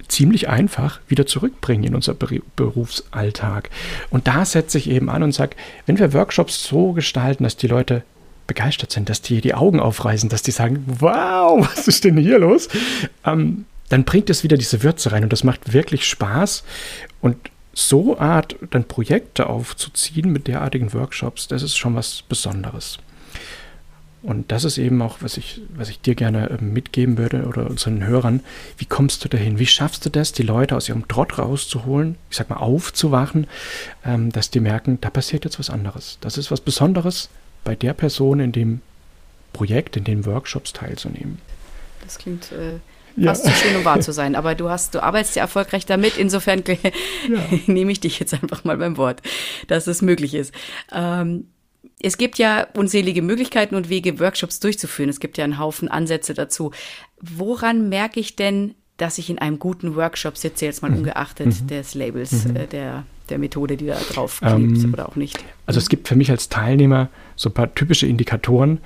ziemlich 0.09 0.49
einfach 0.49 1.01
wieder 1.09 1.27
zurückbringen 1.27 1.85
in 1.85 1.95
unser 1.95 2.15
Berufsalltag. 2.15 3.71
Und 4.11 4.27
da 4.27 4.45
setze 4.45 4.79
ich 4.79 4.89
eben 4.89 5.11
an 5.11 5.23
und 5.23 5.33
sage, 5.33 5.57
wenn 5.87 5.99
wir 5.99 6.13
Workshops 6.13 6.65
so 6.65 6.93
gestalten, 6.93 7.45
dass 7.45 7.57
die 7.57 7.67
Leute 7.67 8.03
begeistert 8.47 8.93
sind, 8.93 9.09
dass 9.09 9.23
die 9.23 9.41
die 9.41 9.55
Augen 9.55 9.81
aufreißen, 9.81 10.29
dass 10.29 10.43
die 10.43 10.51
sagen, 10.51 10.85
wow, 10.87 11.67
was 11.77 11.89
ist 11.89 12.05
denn 12.05 12.17
hier 12.17 12.39
los? 12.39 12.69
Ähm, 13.25 13.65
dann 13.89 14.05
bringt 14.05 14.31
es 14.31 14.43
wieder 14.43 14.57
diese 14.57 14.83
Würze 14.83 15.13
rein 15.13 15.25
und 15.25 15.33
das 15.33 15.45
macht 15.45 15.73
wirklich 15.73 16.07
Spaß. 16.07 16.65
Und 17.21 17.37
so 17.73 18.19
Art 18.19 18.57
dann 18.71 18.85
Projekte 18.85 19.49
aufzuziehen 19.49 20.33
mit 20.33 20.47
derartigen 20.47 20.93
Workshops, 20.93 21.49
das 21.49 21.63
ist 21.63 21.77
schon 21.77 21.95
was 21.95 22.23
Besonderes. 22.23 22.99
Und 24.25 24.53
das 24.53 24.65
ist 24.65 24.79
eben 24.79 25.03
auch, 25.03 25.19
was 25.21 25.37
ich, 25.37 25.61
was 25.77 25.91
ich 25.91 26.01
dir 26.01 26.15
gerne 26.15 26.49
ähm, 26.51 26.73
mitgeben 26.73 27.19
würde 27.19 27.45
oder 27.45 27.69
unseren 27.69 28.07
Hörern. 28.07 28.41
Wie 28.79 28.87
kommst 28.87 29.23
du 29.23 29.29
dahin? 29.29 29.59
Wie 29.59 29.67
schaffst 29.67 30.07
du 30.07 30.09
das, 30.09 30.33
die 30.33 30.43
Leute 30.43 30.77
aus 30.77 30.89
ihrem 30.89 31.07
Trott 31.09 31.39
rauszuholen, 31.39 32.17
ich 32.31 32.39
sag 32.39 32.49
mal 32.49 32.57
aufzuwachen, 32.57 33.47
ähm, 34.03 34.33
dass 34.33 34.49
die 34.49 34.61
merken, 34.61 34.99
da 35.03 35.11
passiert 35.11 35.45
jetzt 35.45 35.59
was 35.59 35.69
anderes. 35.69 36.17
Das 36.23 36.39
ist 36.39 36.51
was 36.51 36.63
Besonderes, 36.63 37.29
bei 37.65 37.75
der 37.75 37.95
Person 37.95 38.41
in 38.41 38.53
dem 38.53 38.81
Projekt, 39.53 39.97
in 39.97 40.05
den 40.05 40.27
Workshops 40.27 40.73
teilzunehmen. 40.73 41.39
Das 42.03 42.19
klingt 42.19 42.53
äh, 42.53 42.81
fast 43.23 43.47
ja. 43.47 43.53
zu 43.53 43.59
schön, 43.59 43.77
um 43.77 43.85
wahr 43.85 44.01
zu 44.01 44.13
sein. 44.13 44.35
Aber 44.35 44.55
du 44.55 44.69
hast, 44.69 44.95
du 44.95 45.03
arbeitest 45.03 45.37
ja 45.37 45.43
erfolgreich 45.43 45.87
damit. 45.87 46.19
Insofern 46.19 46.63
ja. 46.67 47.39
nehme 47.67 47.93
ich 47.93 48.01
dich 48.01 48.19
jetzt 48.21 48.35
einfach 48.35 48.65
mal 48.65 48.77
beim 48.77 48.97
Wort, 48.97 49.23
dass 49.69 49.87
es 49.87 50.03
möglich 50.03 50.35
ist. 50.35 50.53
Ähm, 50.93 51.47
es 52.01 52.19
gibt 52.19 52.39
ja 52.39 52.67
unzählige 52.75 53.23
Möglichkeiten 53.23 53.75
und 53.75 53.89
Wege, 53.89 54.21
Workshops 54.21 54.61
durchzuführen. 54.61 55.09
Es 55.09 55.21
gibt 55.21 55.39
ja 55.39 55.45
einen 55.45 55.59
Haufen 55.59 55.89
Ansätze 55.89 56.35
dazu. 56.35 56.73
Woran 57.21 57.89
merke 57.89 58.21
ich 58.21 58.37
denn, 58.37 58.75
dass 58.97 59.19
ich 59.19 59.31
in 59.31 59.39
einem 59.39 59.59
guten 59.59 59.97
Workshop 59.97 60.37
sitze, 60.37 60.67
jetzt 60.67 60.83
mal 60.83 60.91
mhm. 60.91 60.99
ungeachtet 60.99 61.63
mhm. 61.63 61.67
des 61.67 61.95
Labels, 61.95 62.45
mhm. 62.45 62.57
äh, 62.57 62.67
der, 62.67 63.05
der 63.29 63.39
Methode, 63.39 63.77
die 63.77 63.87
da 63.87 63.97
drauf 64.13 64.41
klebt 64.41 64.85
ähm, 64.85 64.93
oder 64.93 65.09
auch 65.09 65.17
nicht? 65.17 65.43
Also 65.67 65.79
es 65.79 65.89
gibt 65.89 66.09
für 66.09 66.17
mich 66.17 66.31
als 66.31 66.49
Teilnehmer 66.49 67.09
so 67.37 67.49
ein 67.49 67.55
paar 67.55 67.75
typische 67.75 68.07
Indikatoren, 68.07 68.79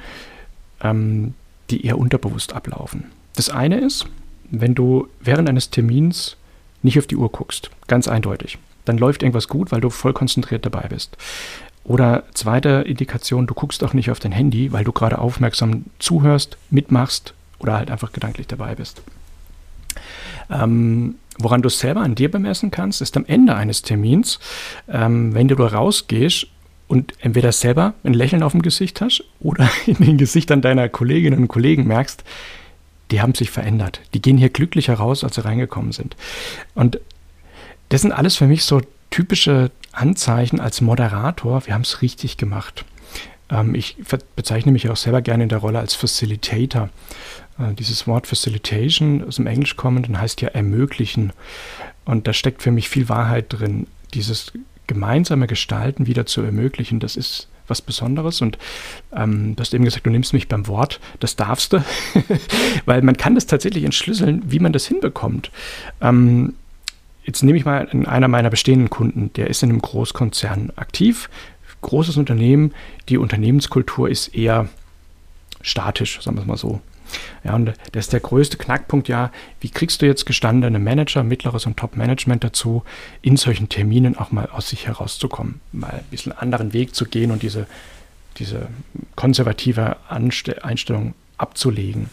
ähm, 0.82 1.34
die 1.70 1.84
eher 1.84 1.98
unterbewusst 1.98 2.52
ablaufen. 2.52 3.04
Das 3.36 3.50
eine 3.50 3.80
ist, 3.80 4.06
wenn 4.50 4.74
du 4.74 5.08
während 5.20 5.48
eines 5.48 5.70
Termins 5.70 6.36
nicht 6.82 6.98
auf 6.98 7.06
die 7.06 7.16
Uhr 7.16 7.30
guckst, 7.30 7.70
ganz 7.86 8.08
eindeutig, 8.08 8.58
dann 8.84 8.98
läuft 8.98 9.22
irgendwas 9.22 9.48
gut, 9.48 9.72
weil 9.72 9.80
du 9.80 9.90
voll 9.90 10.12
konzentriert 10.12 10.64
dabei 10.64 10.88
bist. 10.88 11.16
Oder 11.84 12.24
zweite 12.34 12.84
Indikation, 12.86 13.46
du 13.46 13.54
guckst 13.54 13.82
auch 13.82 13.94
nicht 13.94 14.10
auf 14.10 14.20
dein 14.20 14.32
Handy, 14.32 14.72
weil 14.72 14.84
du 14.84 14.92
gerade 14.92 15.18
aufmerksam 15.18 15.84
zuhörst, 15.98 16.58
mitmachst 16.70 17.34
oder 17.58 17.74
halt 17.74 17.90
einfach 17.90 18.12
gedanklich 18.12 18.46
dabei 18.46 18.74
bist. 18.74 19.02
Ähm, 20.50 21.16
woran 21.38 21.62
du 21.62 21.68
es 21.68 21.78
selber 21.78 22.00
an 22.00 22.14
dir 22.14 22.30
bemessen 22.30 22.70
kannst, 22.70 23.00
ist 23.00 23.16
am 23.16 23.24
Ende 23.26 23.54
eines 23.54 23.82
Termins, 23.82 24.38
ähm, 24.88 25.34
wenn 25.34 25.48
du 25.48 25.54
rausgehst 25.54 26.46
und 26.88 27.12
entweder 27.20 27.52
selber 27.52 27.94
ein 28.04 28.14
Lächeln 28.14 28.42
auf 28.42 28.52
dem 28.52 28.62
Gesicht 28.62 29.00
hast 29.00 29.24
oder 29.40 29.70
in 29.86 29.96
den 29.96 30.18
Gesichtern 30.18 30.60
deiner 30.60 30.88
Kolleginnen 30.88 31.40
und 31.40 31.48
Kollegen 31.48 31.86
merkst, 31.86 32.24
die 33.10 33.22
haben 33.22 33.34
sich 33.34 33.50
verändert. 33.50 34.00
Die 34.12 34.20
gehen 34.20 34.36
hier 34.36 34.50
glücklicher 34.50 34.94
raus, 34.94 35.24
als 35.24 35.36
sie 35.36 35.44
reingekommen 35.44 35.92
sind. 35.92 36.16
Und 36.74 37.00
das 37.88 38.02
sind 38.02 38.12
alles 38.12 38.36
für 38.36 38.46
mich 38.46 38.64
so 38.64 38.82
typische 39.10 39.70
Anzeichen 39.92 40.60
als 40.60 40.80
Moderator, 40.80 41.66
wir 41.66 41.74
haben 41.74 41.82
es 41.82 42.02
richtig 42.02 42.36
gemacht. 42.36 42.84
Ähm, 43.50 43.74
ich 43.74 43.96
bezeichne 44.36 44.72
mich 44.72 44.88
auch 44.90 44.96
selber 44.96 45.22
gerne 45.22 45.44
in 45.44 45.48
der 45.48 45.58
Rolle 45.58 45.78
als 45.78 45.94
Facilitator. 45.94 46.90
Äh, 47.58 47.74
dieses 47.74 48.06
Wort 48.06 48.26
Facilitation 48.26 49.24
aus 49.26 49.36
dem 49.36 49.46
Englisch 49.46 49.76
kommend 49.76 50.08
und 50.08 50.20
heißt 50.20 50.40
ja 50.40 50.48
ermöglichen. 50.48 51.32
Und 52.04 52.26
da 52.26 52.32
steckt 52.32 52.62
für 52.62 52.70
mich 52.70 52.88
viel 52.88 53.08
Wahrheit 53.08 53.46
drin. 53.48 53.86
Dieses 54.14 54.52
gemeinsame 54.86 55.46
Gestalten 55.46 56.06
wieder 56.06 56.26
zu 56.26 56.42
ermöglichen, 56.42 57.00
das 57.00 57.16
ist 57.16 57.48
was 57.66 57.82
Besonderes. 57.82 58.40
Und 58.40 58.58
ähm, 59.14 59.54
du 59.54 59.60
hast 59.60 59.74
eben 59.74 59.84
gesagt, 59.84 60.06
du 60.06 60.10
nimmst 60.10 60.32
mich 60.32 60.48
beim 60.48 60.66
Wort, 60.66 61.00
das 61.20 61.36
darfst 61.36 61.74
du, 61.74 61.84
weil 62.86 63.02
man 63.02 63.16
kann 63.16 63.34
das 63.34 63.46
tatsächlich 63.46 63.84
entschlüsseln, 63.84 64.42
wie 64.46 64.58
man 64.58 64.72
das 64.72 64.86
hinbekommt. 64.86 65.50
Ähm, 66.00 66.54
jetzt 67.24 67.42
nehme 67.42 67.58
ich 67.58 67.66
mal 67.66 67.88
einer 68.06 68.28
meiner 68.28 68.48
bestehenden 68.48 68.88
Kunden, 68.88 69.30
der 69.34 69.48
ist 69.48 69.62
in 69.62 69.68
einem 69.68 69.82
Großkonzern 69.82 70.72
aktiv, 70.76 71.28
großes 71.82 72.16
Unternehmen, 72.16 72.72
die 73.08 73.18
Unternehmenskultur 73.18 74.08
ist 74.08 74.28
eher 74.28 74.68
statisch, 75.60 76.20
sagen 76.22 76.36
wir 76.36 76.40
es 76.42 76.46
mal 76.46 76.56
so. 76.56 76.80
Ja, 77.44 77.54
und 77.54 77.72
das 77.92 78.06
ist 78.06 78.12
der 78.12 78.20
größte 78.20 78.56
Knackpunkt 78.56 79.08
ja, 79.08 79.30
wie 79.60 79.70
kriegst 79.70 80.02
du 80.02 80.06
jetzt 80.06 80.26
gestandene 80.26 80.78
Manager, 80.78 81.22
mittleres 81.22 81.66
und 81.66 81.76
Top-Management 81.76 82.44
dazu, 82.44 82.82
in 83.22 83.36
solchen 83.36 83.68
Terminen 83.68 84.16
auch 84.16 84.30
mal 84.30 84.46
aus 84.46 84.68
sich 84.68 84.86
herauszukommen, 84.86 85.60
mal 85.72 85.90
ein 85.90 86.04
bisschen 86.10 86.32
anderen 86.32 86.72
Weg 86.72 86.94
zu 86.94 87.04
gehen 87.04 87.30
und 87.30 87.42
diese, 87.42 87.66
diese 88.38 88.68
konservative 89.16 89.96
Anste 90.08 90.64
Einstellung 90.64 91.14
abzulegen. 91.36 92.10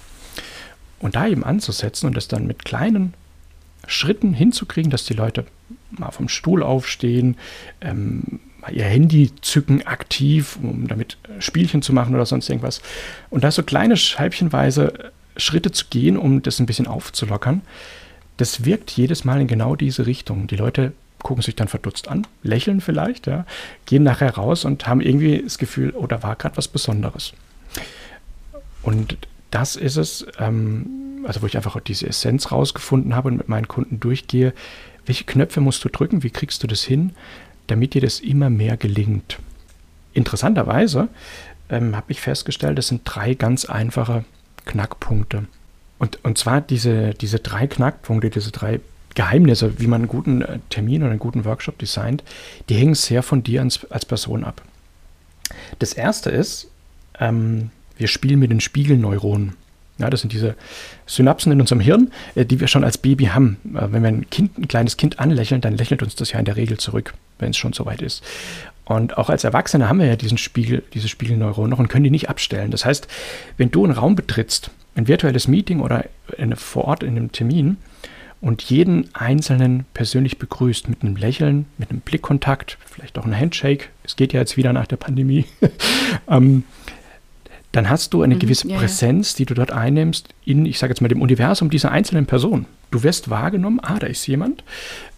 Und 0.99 1.15
da 1.15 1.27
eben 1.27 1.43
anzusetzen 1.43 2.07
und 2.07 2.15
das 2.15 2.27
dann 2.27 2.47
mit 2.47 2.65
kleinen 2.65 3.13
Schritten 3.87 4.33
hinzukriegen, 4.33 4.89
dass 4.89 5.05
die 5.05 5.13
Leute 5.13 5.45
mal 5.91 6.11
vom 6.11 6.29
Stuhl 6.29 6.63
aufstehen, 6.63 7.37
ähm, 7.81 8.39
ihr 8.72 8.86
Handy 8.86 9.31
zücken 9.41 9.86
aktiv, 9.86 10.57
um 10.62 10.88
damit 10.88 11.17
äh, 11.24 11.41
Spielchen 11.41 11.81
zu 11.81 11.93
machen 11.93 12.15
oder 12.15 12.25
sonst 12.25 12.50
irgendwas. 12.50 12.81
Und 13.29 13.43
da 13.43 13.51
so 13.51 13.63
kleine 13.63 13.98
scheibchenweise 13.98 15.12
Schritte 15.38 15.72
zu 15.72 15.86
gehen, 15.89 16.17
um 16.17 16.41
das 16.41 16.60
ein 16.60 16.65
bisschen 16.65 16.88
aufzulockern, 16.88 17.62
das 18.38 18.65
wirkt 18.65 18.91
jedes 18.91 19.24
Mal 19.24 19.41
in 19.41 19.48
genau 19.48 19.75
diese 19.75 20.05
Richtung. 20.05 20.48
Die 20.48 20.55
Leute 20.55 20.93
gucken 21.19 21.41
sich 21.41 21.55
dann 21.55 21.67
verdutzt 21.67 22.07
an, 22.07 22.27
lächeln 22.43 22.81
vielleicht, 22.81 23.27
ja, 23.27 23.45
gehen 23.86 24.03
nachher 24.03 24.36
raus 24.36 24.65
und 24.65 24.88
haben 24.88 25.01
irgendwie 25.01 25.41
das 25.41 25.57
Gefühl, 25.57 25.93
oh, 25.95 26.05
da 26.07 26.22
war 26.22 26.36
gerade 26.36 26.57
was 26.57 26.67
Besonderes. 26.67 27.34
Und 28.84 29.17
das 29.50 29.75
ist 29.75 29.95
es, 29.95 30.27
ähm, 30.38 31.24
also 31.25 31.41
wo 31.41 31.48
ich 31.48 31.55
einfach 31.57 31.79
diese 31.79 32.07
Essenz 32.07 32.51
rausgefunden 32.51 33.15
habe 33.15 33.29
und 33.29 33.38
mit 33.38 33.50
meinen 33.50 33.67
Kunden 33.67 34.00
durchgehe, 34.00 34.53
welche 35.05 35.24
Knöpfe 35.24 35.62
musst 35.62 35.84
du 35.84 35.89
drücken, 35.89 36.24
wie 36.24 36.29
kriegst 36.29 36.62
du 36.62 36.67
das 36.67 36.84
hin, 36.84 37.12
damit 37.67 37.93
dir 37.93 38.01
das 38.01 38.19
immer 38.19 38.50
mehr 38.50 38.77
gelingt. 38.77 39.39
Interessanterweise 40.13 41.10
ähm, 41.69 41.95
habe 41.95 42.12
ich 42.12 42.22
festgestellt, 42.22 42.77
das 42.77 42.88
sind 42.88 43.01
drei 43.05 43.34
ganz 43.34 43.65
einfache 43.65 44.25
Knackpunkte. 44.65 45.45
Und, 45.98 46.24
und 46.24 46.38
zwar 46.38 46.62
diese, 46.62 47.13
diese 47.13 47.39
drei 47.39 47.67
Knackpunkte, 47.67 48.29
diese 48.29 48.51
drei 48.51 48.79
Geheimnisse, 49.15 49.79
wie 49.79 49.88
man 49.88 50.01
einen 50.01 50.10
guten 50.10 50.41
äh, 50.41 50.60
Termin 50.69 51.01
oder 51.01 51.12
einen 51.12 51.19
guten 51.19 51.45
Workshop 51.45 51.77
designt, 51.79 52.24
die 52.69 52.75
hängen 52.75 52.95
sehr 52.95 53.24
von 53.24 53.43
dir 53.43 53.62
als, 53.62 53.89
als 53.89 54.05
Person 54.05 54.43
ab. 54.43 54.62
Das 55.79 55.93
erste 55.93 56.29
ist, 56.29 56.69
ähm, 57.19 57.72
wir 57.98 58.07
spielen 58.07 58.39
mit 58.39 58.51
den 58.51 58.60
Spiegelneuronen. 58.60 59.55
Ja, 59.97 60.09
das 60.09 60.21
sind 60.21 60.33
diese 60.33 60.55
Synapsen 61.05 61.51
in 61.53 61.61
unserem 61.61 61.79
Hirn, 61.79 62.11
äh, 62.35 62.45
die 62.45 62.59
wir 62.59 62.67
schon 62.67 62.83
als 62.83 62.97
Baby 62.97 63.25
haben. 63.25 63.57
Äh, 63.73 63.87
wenn 63.91 64.03
wir 64.03 64.09
ein, 64.09 64.29
kind, 64.29 64.57
ein 64.57 64.67
kleines 64.67 64.97
Kind 64.97 65.19
anlächeln, 65.19 65.61
dann 65.61 65.77
lächelt 65.77 66.03
uns 66.03 66.15
das 66.15 66.31
ja 66.31 66.39
in 66.39 66.45
der 66.45 66.57
Regel 66.57 66.77
zurück, 66.77 67.13
wenn 67.39 67.51
es 67.51 67.57
schon 67.57 67.73
soweit 67.73 68.01
ist. 68.01 68.23
Und 68.85 69.17
auch 69.17 69.29
als 69.29 69.43
Erwachsene 69.43 69.89
haben 69.89 69.99
wir 69.99 70.05
ja 70.05 70.15
diesen 70.15 70.37
Spiegel, 70.37 70.83
diese 70.93 71.07
Spiegelneuronen 71.07 71.71
noch 71.71 71.79
und 71.79 71.87
können 71.87 72.03
die 72.03 72.11
nicht 72.11 72.29
abstellen. 72.29 72.71
Das 72.71 72.85
heißt, 72.85 73.07
wenn 73.57 73.71
du 73.71 73.83
einen 73.83 73.93
Raum 73.93 74.15
betrittst, 74.15 74.69
ein 74.95 75.07
virtuelles 75.07 75.47
Meeting 75.47 75.79
oder 75.79 76.05
eine, 76.37 76.55
vor 76.55 76.85
Ort 76.85 77.03
in 77.03 77.17
einem 77.17 77.31
Termin 77.31 77.77
und 78.41 78.61
jeden 78.61 79.13
Einzelnen 79.15 79.85
persönlich 79.93 80.37
begrüßt 80.37 80.87
mit 80.87 81.01
einem 81.01 81.15
Lächeln, 81.15 81.65
mit 81.77 81.89
einem 81.89 82.01
Blickkontakt, 82.01 82.77
vielleicht 82.85 83.17
auch 83.17 83.25
ein 83.25 83.37
Handshake, 83.37 83.85
es 84.03 84.15
geht 84.15 84.33
ja 84.33 84.39
jetzt 84.39 84.55
wieder 84.55 84.71
nach 84.71 84.87
der 84.87 84.97
Pandemie, 84.97 85.45
ähm, 86.29 86.63
dann 87.75 87.89
hast 87.89 88.13
du 88.13 88.22
eine 88.22 88.36
mhm, 88.36 88.39
gewisse 88.39 88.70
ja, 88.70 88.77
Präsenz, 88.77 89.36
die 89.36 89.46
du 89.46 89.53
dort 89.53 89.72
einnimmst 89.72 90.29
in, 90.46 90.65
ich 90.65 90.79
sage 90.79 90.91
jetzt 90.91 91.01
mal, 91.01 91.10
dem 91.10 91.22
Universum 91.22 91.70
dieser 91.70 91.91
einzelnen 91.91 92.25
Person. 92.25 92.67
Du 92.89 93.03
wirst 93.03 93.29
wahrgenommen, 93.29 93.82
ah, 93.82 94.00
da 94.00 94.08
ist 94.08 94.25
jemand. 94.27 94.63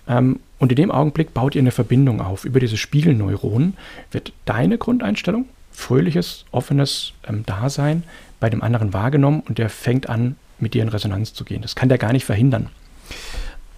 Ähm, 0.08 0.40
und 0.58 0.72
in 0.72 0.76
dem 0.76 0.90
Augenblick 0.90 1.36
baut 1.36 1.54
ihr 1.54 1.62
eine 1.62 1.72
Verbindung 1.72 2.20
auf. 2.20 2.46
Über 2.46 2.60
diese 2.60 2.78
Spiegelneuronen 2.78 3.76
wird 4.12 4.34
deine 4.46 4.80
Grundeinstellung, 4.80 5.46
fröhliches, 5.72 6.46
offenes 6.50 7.14
ähm, 7.28 7.46
Dasein 7.46 8.02
bei 8.40 8.50
dem 8.50 8.64
anderen 8.64 8.92
wahrgenommen 8.92 9.44
und 9.48 9.60
der 9.60 9.70
fängt 9.70 10.10
an, 10.10 10.36
mit 10.58 10.74
dir 10.74 10.82
in 10.82 10.90
Resonanz 10.90 11.36
zu 11.36 11.46
gehen. 11.46 11.62
Das 11.62 11.76
kann 11.76 11.90
der 11.90 12.00
gar 12.00 12.12
nicht 12.12 12.26
verhindern. 12.26 12.70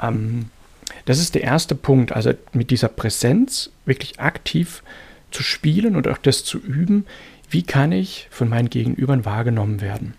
Ähm, 0.02 0.46
das 1.04 1.20
ist 1.20 1.36
der 1.36 1.44
erste 1.44 1.76
Punkt, 1.76 2.14
also 2.14 2.32
mit 2.54 2.70
dieser 2.72 2.88
Präsenz 2.88 3.72
wirklich 3.86 4.22
aktiv 4.22 4.84
zu 5.32 5.44
spielen 5.44 5.98
und 5.98 6.08
auch 6.08 6.18
das 6.18 6.46
zu 6.46 6.60
üben, 6.60 7.06
wie 7.50 7.64
kann 7.64 7.92
ich 7.92 8.28
von 8.30 8.50
meinen 8.50 8.70
Gegenübern 8.70 9.26
wahrgenommen 9.26 9.82
werden. 9.82 10.14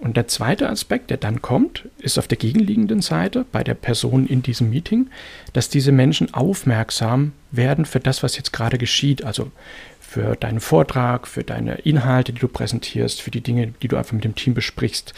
Und 0.00 0.16
der 0.16 0.26
zweite 0.26 0.68
Aspekt, 0.68 1.10
der 1.10 1.16
dann 1.16 1.42
kommt, 1.42 1.88
ist 1.98 2.18
auf 2.18 2.26
der 2.26 2.38
gegenliegenden 2.38 3.02
Seite 3.02 3.46
bei 3.52 3.62
der 3.62 3.74
Person 3.74 4.26
in 4.26 4.42
diesem 4.42 4.70
Meeting, 4.70 5.08
dass 5.52 5.68
diese 5.68 5.92
Menschen 5.92 6.34
aufmerksam 6.34 7.32
werden 7.52 7.84
für 7.84 8.00
das, 8.00 8.24
was 8.24 8.36
jetzt 8.36 8.52
gerade 8.52 8.78
geschieht. 8.78 9.22
Also 9.22 9.52
für 10.00 10.34
deinen 10.34 10.58
Vortrag, 10.58 11.28
für 11.28 11.44
deine 11.44 11.74
Inhalte, 11.76 12.32
die 12.32 12.40
du 12.40 12.48
präsentierst, 12.48 13.22
für 13.22 13.30
die 13.30 13.42
Dinge, 13.42 13.74
die 13.80 13.86
du 13.86 13.96
einfach 13.96 14.12
mit 14.12 14.24
dem 14.24 14.34
Team 14.34 14.54
besprichst. 14.54 15.14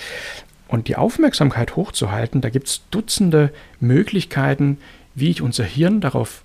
Und 0.69 0.89
die 0.89 0.97
Aufmerksamkeit 0.97 1.77
hochzuhalten, 1.77 2.43
da 2.43 2.51
gibt 2.51 2.69
es 2.69 2.83
Dutzende 2.91 3.55
Möglichkeiten, 3.81 4.77
wie 5.15 5.31
ich 5.31 5.41
unser 5.41 5.65
Hirn 5.65 6.03
darauf 6.03 6.45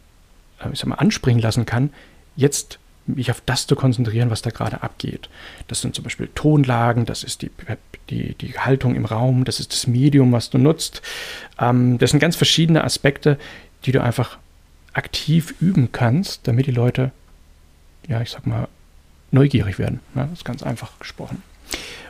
äh, 0.60 0.69
ich 0.72 0.79
sag 0.79 0.88
mal, 0.88 0.96
anspringen 0.96 1.41
lassen 1.41 1.65
kann, 1.65 1.91
jetzt 2.36 2.79
mich 3.16 3.32
auf 3.32 3.42
das 3.46 3.68
zu 3.68 3.75
konzentrieren, 3.75 4.30
was 4.30 4.42
da 4.42 4.50
gerade 4.50 4.84
abgeht. 4.84 5.30
Das 5.68 5.82
sind 5.82 5.96
zum 5.96 6.04
Beispiel 6.04 6.30
Tonlagen, 6.36 7.06
das 7.06 7.24
ist 7.24 7.42
die, 7.42 7.51
die, 8.10 8.36
die 8.36 8.58
Haltung 8.58 8.96
im 8.96 9.06
Raum, 9.06 9.44
das 9.44 9.60
ist 9.60 9.74
das 9.74 9.88
Medium, 9.88 10.32
was 10.32 10.50
du 10.50 10.58
nutzt. 10.58 11.01
Ähm, 11.60 11.98
das 11.98 12.12
sind 12.12 12.20
ganz 12.20 12.36
verschiedene 12.36 12.84
Aspekte, 12.84 13.38
die 13.86 13.92
du 13.92 14.01
einfach 14.01 14.38
aktiv 14.94 15.56
üben 15.60 15.92
kannst, 15.92 16.48
damit 16.48 16.68
die 16.68 16.72
Leute, 16.72 17.12
ja, 18.08 18.22
ich 18.22 18.32
sag 18.32 18.46
mal, 18.46 18.68
neugierig 19.32 19.80
werden. 19.80 20.00
Ja, 20.16 20.24
das 20.24 20.39
ist 20.39 20.46
ganz 20.46 20.63
einfach 20.63 20.98
gesprochen. 21.00 21.44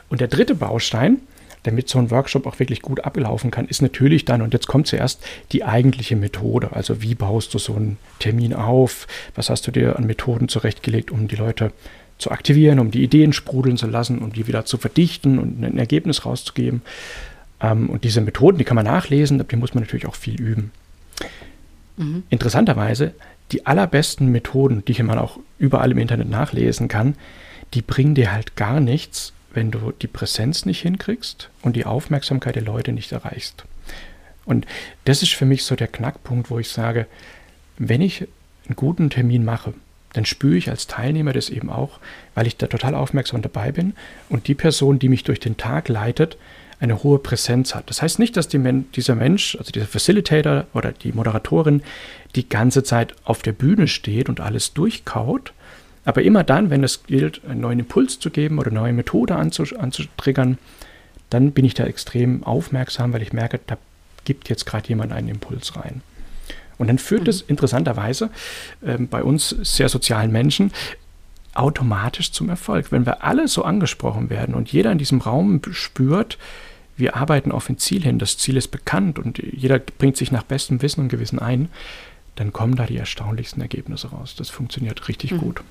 Und 0.08 0.20
der 0.20 0.28
dritte 0.28 0.54
Baustein, 0.54 1.18
damit 1.62 1.88
so 1.88 1.98
ein 1.98 2.10
Workshop 2.10 2.46
auch 2.46 2.58
wirklich 2.58 2.82
gut 2.82 3.00
ablaufen 3.00 3.50
kann, 3.50 3.66
ist 3.66 3.82
natürlich 3.82 4.24
dann, 4.24 4.42
und 4.42 4.54
jetzt 4.54 4.66
kommt 4.66 4.86
zuerst 4.86 5.22
die 5.52 5.64
eigentliche 5.64 6.16
Methode. 6.16 6.70
Also 6.72 7.02
wie 7.02 7.14
baust 7.14 7.52
du 7.54 7.58
so 7.58 7.74
einen 7.74 7.98
Termin 8.18 8.54
auf? 8.54 9.06
Was 9.34 9.50
hast 9.50 9.66
du 9.66 9.70
dir 9.70 9.96
an 9.96 10.06
Methoden 10.06 10.48
zurechtgelegt, 10.48 11.10
um 11.10 11.28
die 11.28 11.36
Leute 11.36 11.72
zu 12.20 12.30
aktivieren, 12.30 12.78
um 12.78 12.90
die 12.90 13.02
Ideen 13.02 13.32
sprudeln 13.32 13.76
zu 13.76 13.86
lassen, 13.86 14.18
um 14.18 14.32
die 14.32 14.46
wieder 14.46 14.64
zu 14.64 14.78
verdichten 14.78 15.38
und 15.38 15.62
ein 15.62 15.78
Ergebnis 15.78 16.24
rauszugeben. 16.24 16.82
Ähm, 17.60 17.88
und 17.90 18.04
diese 18.04 18.20
Methoden, 18.20 18.58
die 18.58 18.64
kann 18.64 18.76
man 18.76 18.84
nachlesen, 18.84 19.44
die 19.46 19.56
muss 19.56 19.74
man 19.74 19.84
natürlich 19.84 20.06
auch 20.06 20.14
viel 20.14 20.40
üben. 20.40 20.70
Mhm. 21.96 22.22
Interessanterweise 22.30 23.14
die 23.52 23.66
allerbesten 23.66 24.28
Methoden, 24.28 24.84
die 24.84 25.02
man 25.02 25.18
auch 25.18 25.38
überall 25.58 25.90
im 25.90 25.98
Internet 25.98 26.30
nachlesen 26.30 26.88
kann, 26.88 27.16
die 27.74 27.82
bringen 27.82 28.14
dir 28.14 28.32
halt 28.32 28.54
gar 28.54 28.80
nichts, 28.80 29.32
wenn 29.52 29.70
du 29.70 29.92
die 29.92 30.06
Präsenz 30.06 30.64
nicht 30.64 30.82
hinkriegst 30.82 31.50
und 31.62 31.76
die 31.76 31.86
Aufmerksamkeit 31.86 32.54
der 32.54 32.62
Leute 32.62 32.92
nicht 32.92 33.12
erreichst. 33.12 33.64
Und 34.44 34.66
das 35.04 35.22
ist 35.22 35.34
für 35.34 35.44
mich 35.44 35.64
so 35.64 35.76
der 35.76 35.88
Knackpunkt, 35.88 36.50
wo 36.50 36.58
ich 36.58 36.68
sage, 36.68 37.06
wenn 37.78 38.00
ich 38.00 38.26
einen 38.66 38.76
guten 38.76 39.10
Termin 39.10 39.44
mache, 39.44 39.74
dann 40.12 40.24
spüre 40.24 40.56
ich 40.56 40.70
als 40.70 40.86
Teilnehmer 40.86 41.32
das 41.32 41.50
eben 41.50 41.70
auch, 41.70 42.00
weil 42.34 42.46
ich 42.46 42.56
da 42.56 42.66
total 42.66 42.94
aufmerksam 42.94 43.42
dabei 43.42 43.72
bin 43.72 43.94
und 44.28 44.48
die 44.48 44.54
Person, 44.54 44.98
die 44.98 45.08
mich 45.08 45.24
durch 45.24 45.40
den 45.40 45.56
Tag 45.56 45.88
leitet, 45.88 46.36
eine 46.80 47.02
hohe 47.02 47.18
Präsenz 47.18 47.74
hat. 47.74 47.90
Das 47.90 48.02
heißt 48.02 48.18
nicht, 48.18 48.36
dass 48.36 48.48
die 48.48 48.58
Men 48.58 48.90
dieser 48.92 49.14
Mensch, 49.14 49.54
also 49.56 49.70
dieser 49.70 49.86
Facilitator 49.86 50.66
oder 50.72 50.92
die 50.92 51.12
Moderatorin, 51.12 51.82
die 52.34 52.48
ganze 52.48 52.82
Zeit 52.82 53.14
auf 53.24 53.42
der 53.42 53.52
Bühne 53.52 53.86
steht 53.86 54.28
und 54.28 54.40
alles 54.40 54.72
durchkaut, 54.72 55.52
aber 56.10 56.22
immer 56.22 56.42
dann, 56.42 56.70
wenn 56.70 56.82
es 56.82 57.04
gilt, 57.04 57.40
einen 57.48 57.60
neuen 57.60 57.78
Impuls 57.78 58.18
zu 58.18 58.30
geben 58.30 58.58
oder 58.58 58.72
eine 58.72 58.80
neue 58.80 58.92
Methode 58.92 59.36
anzutriggern, 59.36 60.58
dann 61.30 61.52
bin 61.52 61.64
ich 61.64 61.74
da 61.74 61.84
extrem 61.84 62.42
aufmerksam, 62.42 63.12
weil 63.12 63.22
ich 63.22 63.32
merke, 63.32 63.60
da 63.64 63.78
gibt 64.24 64.48
jetzt 64.48 64.66
gerade 64.66 64.88
jemand 64.88 65.12
einen 65.12 65.28
Impuls 65.28 65.76
rein. 65.76 66.02
Und 66.78 66.88
dann 66.88 66.98
führt 66.98 67.28
es 67.28 67.42
mhm. 67.42 67.50
interessanterweise 67.50 68.30
äh, 68.84 68.98
bei 68.98 69.22
uns 69.22 69.50
sehr 69.50 69.88
sozialen 69.88 70.32
Menschen 70.32 70.72
automatisch 71.54 72.32
zum 72.32 72.48
Erfolg. 72.48 72.90
Wenn 72.90 73.06
wir 73.06 73.22
alle 73.22 73.46
so 73.46 73.62
angesprochen 73.62 74.30
werden 74.30 74.56
und 74.56 74.72
jeder 74.72 74.90
in 74.90 74.98
diesem 74.98 75.20
Raum 75.20 75.60
spürt, 75.70 76.38
wir 76.96 77.14
arbeiten 77.14 77.52
auf 77.52 77.68
ein 77.68 77.78
Ziel 77.78 78.02
hin, 78.02 78.18
das 78.18 78.36
Ziel 78.36 78.56
ist 78.56 78.72
bekannt 78.72 79.20
und 79.20 79.38
jeder 79.38 79.78
bringt 79.78 80.16
sich 80.16 80.32
nach 80.32 80.42
bestem 80.42 80.82
Wissen 80.82 81.02
und 81.02 81.08
Gewissen 81.08 81.38
ein, 81.38 81.68
dann 82.34 82.52
kommen 82.52 82.74
da 82.74 82.86
die 82.86 82.96
erstaunlichsten 82.96 83.62
Ergebnisse 83.62 84.08
raus. 84.08 84.34
Das 84.36 84.50
funktioniert 84.50 85.06
richtig 85.06 85.30
mhm. 85.30 85.38
gut. 85.38 85.62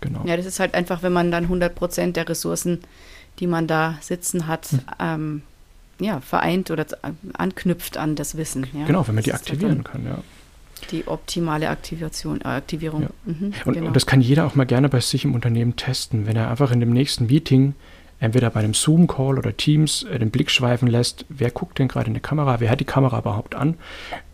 Genau. 0.00 0.22
Ja, 0.24 0.36
das 0.36 0.46
ist 0.46 0.60
halt 0.60 0.74
einfach, 0.74 1.02
wenn 1.02 1.12
man 1.12 1.30
dann 1.30 1.44
100 1.44 1.74
Prozent 1.74 2.16
der 2.16 2.28
Ressourcen, 2.28 2.80
die 3.38 3.46
man 3.46 3.66
da 3.66 3.98
sitzen 4.00 4.46
hat, 4.46 4.72
mhm. 4.72 4.80
ähm, 4.98 5.42
ja, 6.00 6.20
vereint 6.20 6.70
oder 6.70 6.86
anknüpft 7.34 7.96
an 7.96 8.16
das 8.16 8.36
Wissen. 8.36 8.66
Ja. 8.72 8.86
Genau, 8.86 9.06
wenn 9.06 9.14
man 9.14 9.24
die 9.24 9.34
aktivieren 9.34 9.84
kann, 9.84 10.04
ja. 10.04 10.18
Die 10.90 11.06
optimale 11.06 11.68
Aktivation, 11.68 12.40
äh, 12.40 12.48
Aktivierung. 12.48 13.02
Ja. 13.02 13.08
Mhm, 13.26 13.52
und, 13.66 13.74
genau. 13.74 13.86
und, 13.88 13.96
das 13.96 14.06
kann 14.06 14.22
jeder 14.22 14.46
auch 14.46 14.54
mal 14.54 14.64
gerne 14.64 14.88
bei 14.88 15.00
sich 15.00 15.26
im 15.26 15.34
Unternehmen 15.34 15.76
testen, 15.76 16.26
wenn 16.26 16.36
er 16.36 16.50
einfach 16.50 16.70
in 16.70 16.80
dem 16.80 16.90
nächsten 16.90 17.26
Meeting 17.26 17.74
entweder 18.18 18.50
bei 18.50 18.60
einem 18.60 18.74
Zoom-Call 18.74 19.38
oder 19.38 19.56
Teams 19.56 20.04
äh, 20.04 20.18
den 20.18 20.30
Blick 20.30 20.50
schweifen 20.50 20.88
lässt, 20.88 21.26
wer 21.28 21.50
guckt 21.50 21.78
denn 21.78 21.88
gerade 21.88 22.08
in 22.08 22.14
die 22.14 22.20
Kamera, 22.20 22.60
wer 22.60 22.70
hat 22.70 22.80
die 22.80 22.84
Kamera 22.84 23.18
überhaupt 23.18 23.54
an, 23.54 23.76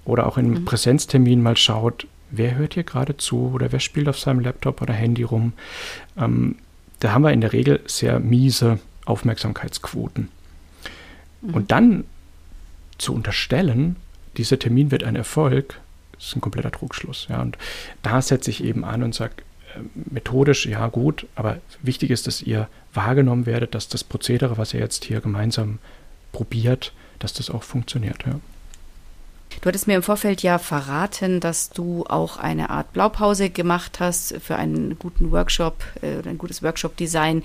oder 0.04 0.26
auch 0.26 0.38
in 0.38 0.46
einem 0.46 0.60
mhm. 0.60 0.64
Präsenztermin 0.64 1.42
mal 1.42 1.56
schaut, 1.56 2.06
wer 2.30 2.56
hört 2.56 2.74
hier 2.74 2.84
gerade 2.84 3.16
zu 3.16 3.52
oder 3.54 3.72
wer 3.72 3.80
spielt 3.80 4.08
auf 4.08 4.18
seinem 4.18 4.40
Laptop 4.40 4.82
oder 4.82 4.94
Handy 4.94 5.22
rum. 5.22 5.52
Ähm, 6.16 6.56
da 7.00 7.12
haben 7.12 7.22
wir 7.22 7.32
in 7.32 7.40
der 7.40 7.52
Regel 7.52 7.80
sehr 7.86 8.20
miese 8.20 8.78
Aufmerksamkeitsquoten. 9.04 10.28
Mhm. 11.42 11.54
Und 11.54 11.70
dann 11.70 12.04
zu 12.98 13.14
unterstellen, 13.14 13.96
dieser 14.36 14.58
Termin 14.58 14.90
wird 14.90 15.04
ein 15.04 15.16
Erfolg, 15.16 15.80
ist 16.18 16.36
ein 16.36 16.40
kompletter 16.40 16.70
Trugschluss. 16.70 17.26
Ja. 17.28 17.42
Und 17.42 17.58
da 18.02 18.20
setze 18.22 18.50
ich 18.50 18.64
eben 18.64 18.84
an 18.84 19.02
und 19.02 19.14
sage, 19.14 19.34
äh, 19.74 19.80
methodisch, 20.10 20.66
ja 20.66 20.88
gut, 20.88 21.26
aber 21.34 21.58
wichtig 21.82 22.10
ist, 22.10 22.26
dass 22.26 22.42
ihr 22.42 22.68
wahrgenommen 22.94 23.46
werdet, 23.46 23.74
dass 23.74 23.88
das 23.88 24.04
Prozedere, 24.04 24.56
was 24.56 24.74
ihr 24.74 24.80
jetzt 24.80 25.04
hier 25.04 25.20
gemeinsam 25.20 25.78
probiert, 26.32 26.92
dass 27.18 27.32
das 27.32 27.50
auch 27.50 27.62
funktioniert. 27.62 28.24
Ja. 28.26 28.40
Du 29.60 29.68
hattest 29.68 29.86
mir 29.86 29.96
im 29.96 30.02
Vorfeld 30.02 30.42
ja 30.42 30.58
verraten, 30.58 31.40
dass 31.40 31.70
du 31.70 32.04
auch 32.06 32.36
eine 32.36 32.70
Art 32.70 32.92
Blaupause 32.92 33.50
gemacht 33.50 34.00
hast 34.00 34.36
für 34.40 34.56
einen 34.56 34.98
guten 34.98 35.30
Workshop 35.32 35.82
äh, 36.02 36.18
oder 36.18 36.30
ein 36.30 36.38
gutes 36.38 36.62
Workshop-Design. 36.62 37.42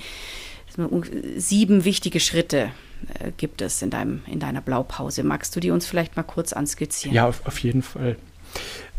Sieben 1.38 1.84
wichtige 1.84 2.20
Schritte 2.20 2.72
äh, 3.20 3.32
gibt 3.36 3.62
es 3.62 3.82
in, 3.82 3.90
deinem, 3.90 4.22
in 4.28 4.40
deiner 4.40 4.62
Blaupause. 4.62 5.24
Magst 5.24 5.56
du 5.56 5.60
die 5.60 5.72
uns 5.72 5.86
vielleicht 5.86 6.16
mal 6.16 6.24
kurz 6.24 6.54
anskizzieren? 6.54 7.16
Ja, 7.16 7.28
auf, 7.28 7.46
auf 7.46 7.60
jeden 7.60 7.82
Fall. 7.82 8.18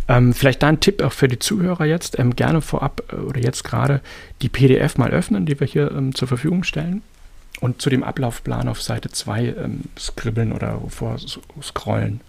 Ähm, 0.08 0.34
vielleicht 0.34 0.62
da 0.62 0.68
ein 0.68 0.80
Tipp 0.80 1.02
auch 1.02 1.12
für 1.12 1.28
die 1.28 1.38
Zuhörer 1.38 1.84
jetzt. 1.84 2.18
Ähm, 2.18 2.34
gerne 2.34 2.60
vorab 2.60 3.02
äh, 3.12 3.16
oder 3.16 3.40
jetzt 3.40 3.64
gerade 3.64 4.00
die 4.42 4.48
PDF 4.48 4.98
mal 4.98 5.10
öffnen, 5.10 5.46
die 5.46 5.58
wir 5.58 5.66
hier 5.66 5.90
ähm, 5.92 6.14
zur 6.14 6.28
Verfügung 6.28 6.64
stellen. 6.64 7.02
Und 7.60 7.80
zu 7.80 7.90
dem 7.90 8.02
Ablaufplan 8.02 8.68
auf 8.68 8.82
Seite 8.82 9.10
2 9.10 9.54
ähm, 9.56 9.82
skribbeln 9.96 10.52
oder 10.52 10.80
vorscrollen. 10.88 12.20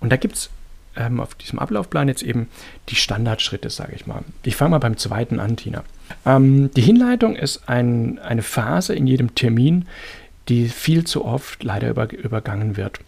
Und 0.00 0.10
da 0.10 0.16
gibt 0.16 0.34
es 0.34 0.50
ähm, 0.96 1.20
auf 1.20 1.34
diesem 1.34 1.58
Ablaufplan 1.58 2.08
jetzt 2.08 2.22
eben 2.22 2.48
die 2.88 2.96
Standardschritte, 2.96 3.70
sage 3.70 3.92
ich 3.94 4.06
mal. 4.06 4.22
Ich 4.42 4.56
fange 4.56 4.70
mal 4.70 4.78
beim 4.78 4.96
zweiten 4.96 5.38
an, 5.38 5.56
Tina. 5.56 5.84
Ähm, 6.26 6.70
die 6.74 6.82
Hinleitung 6.82 7.36
ist 7.36 7.68
ein, 7.68 8.18
eine 8.18 8.42
Phase 8.42 8.94
in 8.94 9.06
jedem 9.06 9.34
Termin, 9.34 9.86
die 10.48 10.68
viel 10.68 11.04
zu 11.04 11.24
oft 11.24 11.62
leider 11.62 11.88
über, 11.88 12.12
übergangen 12.12 12.76
wird. 12.76 13.00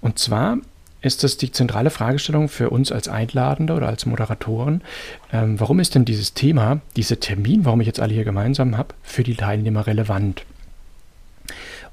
Und 0.00 0.18
zwar 0.18 0.58
ist 1.02 1.24
das 1.24 1.36
die 1.36 1.50
zentrale 1.50 1.90
Fragestellung 1.90 2.48
für 2.48 2.70
uns 2.70 2.92
als 2.92 3.08
Einladende 3.08 3.72
oder 3.74 3.88
als 3.88 4.06
Moderatoren. 4.06 4.82
Ähm, 5.32 5.58
warum 5.58 5.80
ist 5.80 5.94
denn 5.94 6.04
dieses 6.04 6.34
Thema, 6.34 6.80
dieser 6.96 7.18
Termin, 7.18 7.64
warum 7.64 7.80
ich 7.80 7.86
jetzt 7.86 8.00
alle 8.00 8.12
hier 8.12 8.24
gemeinsam 8.24 8.76
habe, 8.76 8.94
für 9.02 9.22
die 9.22 9.34
Teilnehmer 9.34 9.86
relevant? 9.86 10.44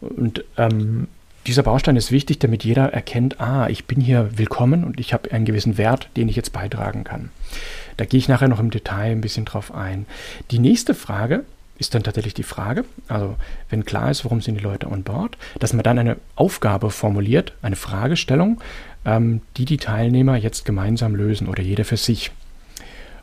Und 0.02 0.44
ähm, 0.58 1.08
dieser 1.48 1.64
Baustein 1.64 1.96
ist 1.96 2.12
wichtig, 2.12 2.40
damit 2.40 2.66
jeder 2.66 2.94
erkennt, 2.94 3.40
ah, 3.40 3.70
ich 3.70 3.86
bin 3.86 4.02
hier 4.02 4.38
willkommen 4.38 4.84
und 4.84 5.00
ich 5.00 5.14
habe 5.14 5.32
einen 5.32 5.46
gewissen 5.46 5.78
Wert, 5.78 6.10
den 6.18 6.28
ich 6.28 6.36
jetzt 6.36 6.52
beitragen 6.52 7.06
kann. 7.06 7.30
Da 7.96 8.06
gehe 8.06 8.18
ich 8.18 8.28
nachher 8.28 8.50
noch 8.50 8.60
im 8.60 8.70
Detail 8.70 9.12
ein 9.12 9.22
bisschen 9.22 9.46
drauf 9.46 9.74
ein. 9.74 10.06
Die 10.52 10.60
nächste 10.60 10.94
Frage 10.94 11.46
ist 11.80 11.96
dann 11.96 12.04
tatsächlich 12.04 12.34
die 12.34 12.44
Frage, 12.44 12.84
also 13.08 13.36
wenn 13.70 13.86
klar 13.86 14.12
ist, 14.12 14.26
warum 14.26 14.42
sind 14.42 14.60
die 14.60 14.64
Leute 14.64 14.92
on 14.92 15.04
board, 15.04 15.38
dass 15.60 15.74
man 15.74 15.84
dann 15.84 16.00
eine 16.00 16.18
Aufgabe 16.36 16.90
formuliert, 16.90 17.54
eine 17.62 17.76
Fragestellung, 17.76 18.60
ähm, 19.06 19.42
die 19.56 19.66
die 19.66 19.78
Teilnehmer 19.78 20.36
jetzt 20.36 20.66
gemeinsam 20.66 21.16
lösen 21.16 21.48
oder 21.48 21.64
jeder 21.64 21.86
für 21.86 21.98
sich. 21.98 22.32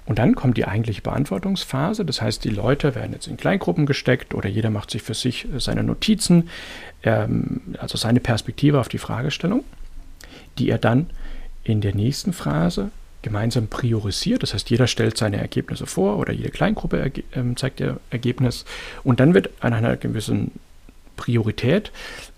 Und 0.07 0.19
dann 0.19 0.35
kommt 0.35 0.59
die 0.59 0.67
eigentliche 0.67 1.01
Beantwortungsphase. 1.01 2.05
Das 2.05 2.21
heißt, 2.21 2.45
die 2.45 2.51
Leute 2.51 2.95
werden 2.95 3.13
jetzt 3.13 3.27
in 3.27 3.39
Kleingruppen 3.39 3.87
gesteckt 3.87 4.35
oder 4.35 4.49
jeder 4.49 4.71
macht 4.71 4.91
sich 4.91 5.03
für 5.03 5.15
sich 5.15 5.47
seine 5.57 5.83
Notizen, 5.83 6.51
ähm, 7.05 7.61
also 7.79 7.97
seine 7.97 8.21
Perspektive 8.21 8.81
auf 8.81 8.89
die 8.89 8.99
Fragestellung, 8.99 9.65
die 10.59 10.69
er 10.69 10.79
dann 10.79 11.11
in 11.63 11.81
der 11.81 11.95
nächsten 11.95 12.33
Phase 12.33 12.91
gemeinsam 13.23 13.69
priorisiert. 13.69 14.43
Das 14.43 14.53
heißt, 14.53 14.69
jeder 14.71 14.87
stellt 14.87 15.17
seine 15.17 15.39
Ergebnisse 15.39 15.87
vor 15.87 16.19
oder 16.19 16.33
jede 16.33 16.51
Kleingruppe 16.51 17.13
ähm, 17.35 17.57
zeigt 17.57 17.81
ihr 17.81 17.99
Ergebnis. 18.11 18.65
Und 19.03 19.21
dann 19.21 19.35
wird 19.35 19.51
an 19.61 19.73
einer 19.73 19.97
gewissen 19.97 20.53
Priorität 21.17 21.91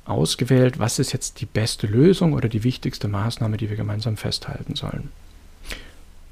ausgewählt, 0.04 0.78
was 0.78 0.98
ist 0.98 1.12
jetzt 1.12 1.40
die 1.40 1.46
beste 1.46 1.86
Lösung 1.86 2.34
oder 2.34 2.48
die 2.48 2.62
wichtigste 2.62 3.08
Maßnahme, 3.08 3.56
die 3.56 3.68
wir 3.68 3.76
gemeinsam 3.76 4.16
festhalten 4.16 4.76
sollen. 4.76 5.10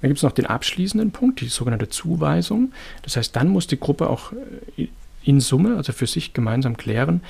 Dann 0.00 0.10
gibt 0.10 0.18
es 0.18 0.22
noch 0.22 0.32
den 0.32 0.46
abschließenden 0.46 1.10
Punkt, 1.10 1.40
die 1.40 1.48
sogenannte 1.48 1.88
Zuweisung. 1.88 2.72
Das 3.02 3.16
heißt, 3.16 3.34
dann 3.34 3.48
muss 3.48 3.66
die 3.66 3.80
Gruppe 3.80 4.08
auch 4.08 4.32
äh, 4.76 4.88
in 5.24 5.40
Summe, 5.40 5.76
also 5.76 5.92
für 5.92 6.06
sich 6.06 6.32
gemeinsam 6.32 6.76
klären, 6.76 7.22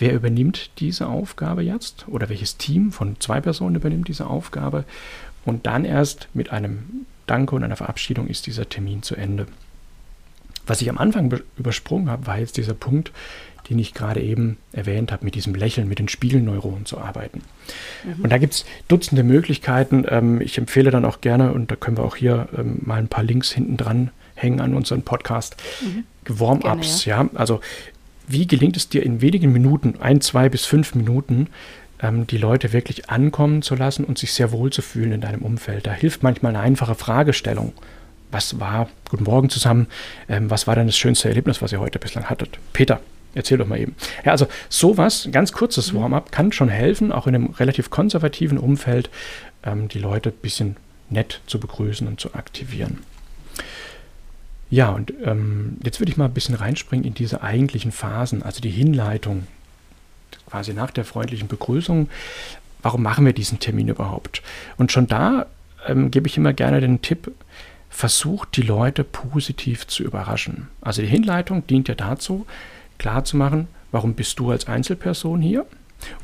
wer 0.00 0.14
übernimmt 0.14 0.70
diese 0.78 1.06
Aufgabe 1.06 1.62
jetzt 1.62 2.06
oder 2.08 2.28
welches 2.28 2.56
Team 2.56 2.92
von 2.92 3.16
zwei 3.20 3.40
Personen 3.40 3.76
übernimmt 3.76 4.08
diese 4.08 4.26
Aufgabe. 4.26 4.84
Und 5.44 5.66
dann 5.66 5.84
erst 5.84 6.28
mit 6.34 6.52
einem 6.52 7.06
Danke 7.26 7.54
und 7.54 7.64
einer 7.64 7.76
Verabschiedung 7.76 8.26
ist 8.26 8.46
dieser 8.46 8.68
Termin 8.68 9.02
zu 9.02 9.14
Ende. 9.14 9.46
Was 10.66 10.82
ich 10.82 10.90
am 10.90 10.98
Anfang 10.98 11.40
übersprungen 11.56 12.10
habe, 12.10 12.26
war 12.26 12.38
jetzt 12.38 12.56
dieser 12.56 12.74
Punkt, 12.74 13.12
den 13.68 13.78
ich 13.78 13.94
gerade 13.94 14.20
eben 14.20 14.56
erwähnt 14.72 15.12
habe, 15.12 15.24
mit 15.24 15.34
diesem 15.34 15.54
Lächeln, 15.54 15.88
mit 15.88 16.00
den 16.00 16.08
Spiegelneuronen 16.08 16.86
zu 16.86 16.98
arbeiten. 16.98 17.42
Mhm. 18.04 18.24
Und 18.24 18.30
da 18.30 18.38
gibt 18.38 18.54
es 18.54 18.64
Dutzende 18.88 19.22
Möglichkeiten. 19.22 20.04
Ähm, 20.08 20.40
ich 20.40 20.58
empfehle 20.58 20.90
dann 20.90 21.04
auch 21.04 21.20
gerne, 21.20 21.52
und 21.52 21.70
da 21.70 21.76
können 21.76 21.96
wir 21.96 22.04
auch 22.04 22.16
hier 22.16 22.48
ähm, 22.56 22.80
mal 22.82 22.98
ein 22.98 23.08
paar 23.08 23.22
Links 23.22 23.52
hinten 23.52 23.76
dran 23.76 24.10
hängen 24.34 24.60
an 24.60 24.74
unseren 24.74 25.02
Podcast, 25.02 25.56
mhm. 25.82 26.04
Warm-ups. 26.26 27.04
Ja. 27.04 27.22
ja. 27.22 27.30
also 27.34 27.60
wie 28.32 28.46
gelingt 28.46 28.76
es 28.76 28.88
dir 28.88 29.02
in 29.02 29.20
wenigen 29.20 29.52
Minuten, 29.52 29.94
ein, 30.00 30.20
zwei 30.20 30.48
bis 30.48 30.66
fünf 30.66 30.94
Minuten, 30.94 31.48
ähm, 32.02 32.26
die 32.26 32.38
Leute 32.38 32.72
wirklich 32.72 33.10
ankommen 33.10 33.62
zu 33.62 33.74
lassen 33.74 34.04
und 34.04 34.18
sich 34.18 34.32
sehr 34.32 34.52
wohl 34.52 34.70
zu 34.70 34.82
fühlen 34.82 35.12
in 35.12 35.20
deinem 35.20 35.42
Umfeld? 35.42 35.86
Da 35.86 35.92
hilft 35.92 36.22
manchmal 36.22 36.54
eine 36.54 36.64
einfache 36.64 36.94
Fragestellung. 36.94 37.72
Was 38.30 38.60
war, 38.60 38.88
guten 39.08 39.24
Morgen 39.24 39.50
zusammen, 39.50 39.88
ähm, 40.28 40.50
was 40.50 40.66
war 40.66 40.76
denn 40.76 40.86
das 40.86 40.96
schönste 40.96 41.28
Erlebnis, 41.28 41.60
was 41.62 41.72
ihr 41.72 41.80
heute 41.80 41.98
bislang 41.98 42.30
hattet? 42.30 42.58
Peter, 42.72 43.00
Erzähl 43.32 43.58
doch 43.58 43.66
mal 43.66 43.78
eben. 43.78 43.94
Ja, 44.24 44.32
also 44.32 44.46
sowas, 44.68 45.28
ganz 45.30 45.52
kurzes 45.52 45.92
mhm. 45.92 45.98
Warm-up, 45.98 46.32
kann 46.32 46.52
schon 46.52 46.68
helfen, 46.68 47.12
auch 47.12 47.26
in 47.26 47.34
einem 47.34 47.50
relativ 47.50 47.90
konservativen 47.90 48.58
Umfeld, 48.58 49.08
ähm, 49.62 49.88
die 49.88 49.98
Leute 49.98 50.30
ein 50.30 50.42
bisschen 50.42 50.76
nett 51.10 51.40
zu 51.46 51.60
begrüßen 51.60 52.06
und 52.06 52.20
zu 52.20 52.34
aktivieren. 52.34 52.98
Ja, 54.70 54.90
und 54.90 55.12
ähm, 55.24 55.78
jetzt 55.84 56.00
würde 56.00 56.12
ich 56.12 56.16
mal 56.16 56.26
ein 56.26 56.34
bisschen 56.34 56.54
reinspringen 56.54 57.04
in 57.04 57.14
diese 57.14 57.42
eigentlichen 57.42 57.90
Phasen, 57.90 58.42
also 58.42 58.60
die 58.60 58.70
Hinleitung, 58.70 59.46
quasi 60.46 60.72
nach 60.72 60.90
der 60.92 61.04
freundlichen 61.04 61.48
Begrüßung. 61.48 62.08
Warum 62.82 63.02
machen 63.02 63.26
wir 63.26 63.32
diesen 63.32 63.58
Termin 63.58 63.88
überhaupt? 63.88 64.42
Und 64.78 64.92
schon 64.92 65.06
da 65.06 65.46
ähm, 65.86 66.10
gebe 66.10 66.28
ich 66.28 66.36
immer 66.36 66.52
gerne 66.52 66.80
den 66.80 67.02
Tipp, 67.02 67.32
versucht 67.90 68.56
die 68.56 68.62
Leute 68.62 69.02
positiv 69.02 69.86
zu 69.86 70.04
überraschen. 70.04 70.68
Also 70.80 71.02
die 71.02 71.08
Hinleitung 71.08 71.66
dient 71.66 71.88
ja 71.88 71.94
dazu, 71.94 72.46
klarzumachen, 72.98 73.66
warum 73.90 74.14
bist 74.14 74.38
du 74.38 74.50
als 74.50 74.68
Einzelperson 74.68 75.42
hier 75.42 75.66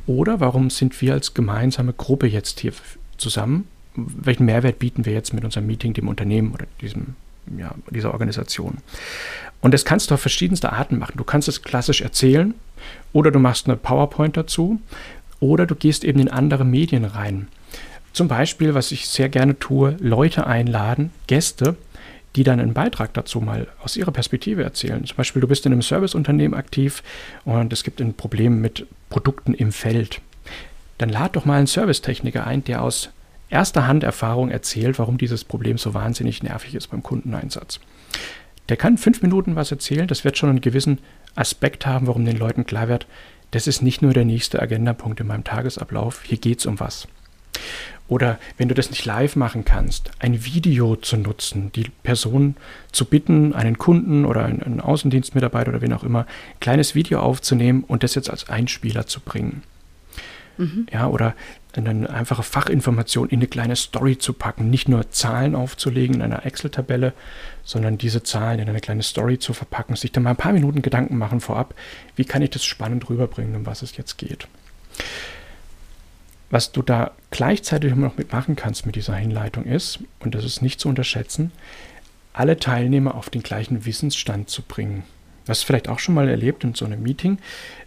oder 0.05 0.39
warum 0.39 0.69
sind 0.69 0.99
wir 1.01 1.13
als 1.13 1.33
gemeinsame 1.33 1.93
Gruppe 1.93 2.27
jetzt 2.27 2.61
hier 2.61 2.71
zusammen? 3.17 3.67
Welchen 3.95 4.45
Mehrwert 4.45 4.79
bieten 4.79 5.05
wir 5.05 5.13
jetzt 5.13 5.33
mit 5.33 5.43
unserem 5.43 5.67
Meeting 5.67 5.93
dem 5.93 6.07
Unternehmen 6.07 6.53
oder 6.53 6.65
diesem, 6.81 7.15
ja, 7.57 7.73
dieser 7.89 8.13
Organisation? 8.13 8.77
Und 9.61 9.73
das 9.73 9.85
kannst 9.85 10.09
du 10.09 10.15
auf 10.15 10.21
verschiedenste 10.21 10.71
Arten 10.71 10.99
machen. 10.99 11.17
Du 11.17 11.23
kannst 11.23 11.47
es 11.47 11.61
klassisch 11.61 12.01
erzählen 12.01 12.53
oder 13.13 13.31
du 13.31 13.39
machst 13.39 13.67
eine 13.67 13.75
PowerPoint 13.75 14.37
dazu 14.37 14.79
oder 15.39 15.65
du 15.65 15.75
gehst 15.75 16.03
eben 16.03 16.19
in 16.19 16.29
andere 16.29 16.65
Medien 16.65 17.05
rein. 17.05 17.47
Zum 18.13 18.27
Beispiel, 18.27 18.73
was 18.73 18.91
ich 18.91 19.07
sehr 19.07 19.29
gerne 19.29 19.59
tue, 19.59 19.95
Leute 19.99 20.47
einladen, 20.47 21.11
Gäste, 21.27 21.75
die 22.35 22.43
dann 22.43 22.59
einen 22.59 22.73
Beitrag 22.73 23.13
dazu 23.13 23.41
mal 23.41 23.67
aus 23.83 23.97
ihrer 23.97 24.11
Perspektive 24.11 24.63
erzählen. 24.63 25.03
Zum 25.05 25.17
Beispiel, 25.17 25.41
du 25.41 25.47
bist 25.47 25.65
in 25.65 25.71
einem 25.71 25.81
Serviceunternehmen 25.81 26.57
aktiv 26.57 27.03
und 27.45 27.73
es 27.73 27.83
gibt 27.83 27.99
ein 27.99 28.13
Problem 28.13 28.61
mit 28.61 28.85
Produkten 29.09 29.53
im 29.53 29.71
Feld. 29.71 30.21
Dann 30.99 31.09
lad 31.09 31.35
doch 31.35 31.45
mal 31.45 31.57
einen 31.57 31.67
Servicetechniker 31.67 32.45
ein, 32.45 32.63
der 32.63 32.81
aus 32.81 33.09
erster 33.49 33.87
Hand 33.87 34.03
Erfahrung 34.03 34.49
erzählt, 34.49 34.99
warum 34.99 35.17
dieses 35.17 35.43
Problem 35.43 35.77
so 35.77 35.93
wahnsinnig 35.93 36.43
nervig 36.43 36.75
ist 36.75 36.87
beim 36.87 37.03
Kundeneinsatz. 37.03 37.79
Der 38.69 38.77
kann 38.77 38.97
fünf 38.97 39.21
Minuten 39.21 39.55
was 39.55 39.71
erzählen, 39.71 40.07
das 40.07 40.23
wird 40.23 40.37
schon 40.37 40.49
einen 40.49 40.61
gewissen 40.61 40.99
Aspekt 41.35 41.85
haben, 41.85 42.07
warum 42.07 42.25
den 42.25 42.37
Leuten 42.37 42.65
klar 42.65 42.87
wird, 42.87 43.07
das 43.51 43.67
ist 43.67 43.81
nicht 43.81 44.01
nur 44.01 44.13
der 44.13 44.25
nächste 44.25 44.61
Agendapunkt 44.61 45.19
in 45.19 45.27
meinem 45.27 45.43
Tagesablauf, 45.43 46.23
hier 46.23 46.37
geht 46.37 46.59
es 46.59 46.65
um 46.65 46.79
was. 46.79 47.07
Oder 48.09 48.39
wenn 48.57 48.69
du 48.69 48.75
das 48.75 48.89
nicht 48.89 49.05
live 49.05 49.35
machen 49.35 49.65
kannst, 49.65 50.11
ein 50.19 50.45
Video 50.45 50.95
zu 50.95 51.17
nutzen, 51.17 51.71
die 51.73 51.89
Person 52.03 52.55
zu 52.91 53.05
bitten, 53.05 53.53
einen 53.53 53.77
Kunden 53.77 54.25
oder 54.25 54.45
einen 54.45 54.79
Außendienstmitarbeiter 54.79 55.69
oder 55.69 55.81
wen 55.81 55.93
auch 55.93 56.03
immer, 56.03 56.21
ein 56.21 56.59
kleines 56.59 56.95
Video 56.95 57.19
aufzunehmen 57.19 57.83
und 57.85 58.03
das 58.03 58.15
jetzt 58.15 58.29
als 58.29 58.49
Einspieler 58.49 59.07
zu 59.07 59.19
bringen. 59.19 59.63
Mhm. 60.57 60.87
Ja, 60.91 61.07
oder 61.07 61.35
eine 61.85 62.09
einfache 62.09 62.43
Fachinformation 62.43 63.29
in 63.29 63.39
eine 63.39 63.47
kleine 63.47 63.75
Story 63.75 64.17
zu 64.17 64.31
packen, 64.33 64.69
nicht 64.69 64.87
nur 64.87 65.11
Zahlen 65.11 65.53
aufzulegen 65.53 66.15
in 66.15 66.21
einer 66.21 66.45
Excel-Tabelle, 66.45 67.13
sondern 67.63 67.97
diese 67.97 68.23
Zahlen 68.23 68.59
in 68.59 68.69
eine 68.69 68.79
kleine 68.79 69.03
Story 69.03 69.37
zu 69.37 69.53
verpacken, 69.53 69.97
sich 69.97 70.13
dann 70.13 70.23
mal 70.23 70.31
ein 70.31 70.37
paar 70.37 70.53
Minuten 70.53 70.81
Gedanken 70.81 71.17
machen 71.17 71.41
vorab, 71.41 71.75
wie 72.15 72.25
kann 72.25 72.41
ich 72.41 72.49
das 72.51 72.63
spannend 72.63 73.09
rüberbringen, 73.09 73.55
um 73.55 73.65
was 73.65 73.81
es 73.81 73.97
jetzt 73.97 74.17
geht. 74.17 74.47
Was 76.49 76.71
du 76.71 76.81
da 76.81 77.11
gleichzeitig 77.29 77.91
immer 77.91 78.07
noch 78.07 78.17
mitmachen 78.17 78.55
kannst 78.55 78.85
mit 78.85 78.95
dieser 78.95 79.15
Hinleitung 79.15 79.65
ist, 79.65 79.99
und 80.19 80.33
das 80.33 80.45
ist 80.45 80.61
nicht 80.61 80.79
zu 80.79 80.87
unterschätzen, 80.87 81.51
alle 82.31 82.57
Teilnehmer 82.57 83.15
auf 83.15 83.29
den 83.29 83.43
gleichen 83.43 83.85
Wissensstand 83.85 84.49
zu 84.49 84.61
bringen. 84.61 85.03
Das 85.45 85.57
hast 85.57 85.63
du 85.63 85.67
vielleicht 85.67 85.89
auch 85.89 85.99
schon 85.99 86.15
mal 86.15 86.29
erlebt 86.29 86.63
in 86.63 86.73
so 86.73 86.85
einem 86.85 87.01
Meeting. 87.01 87.39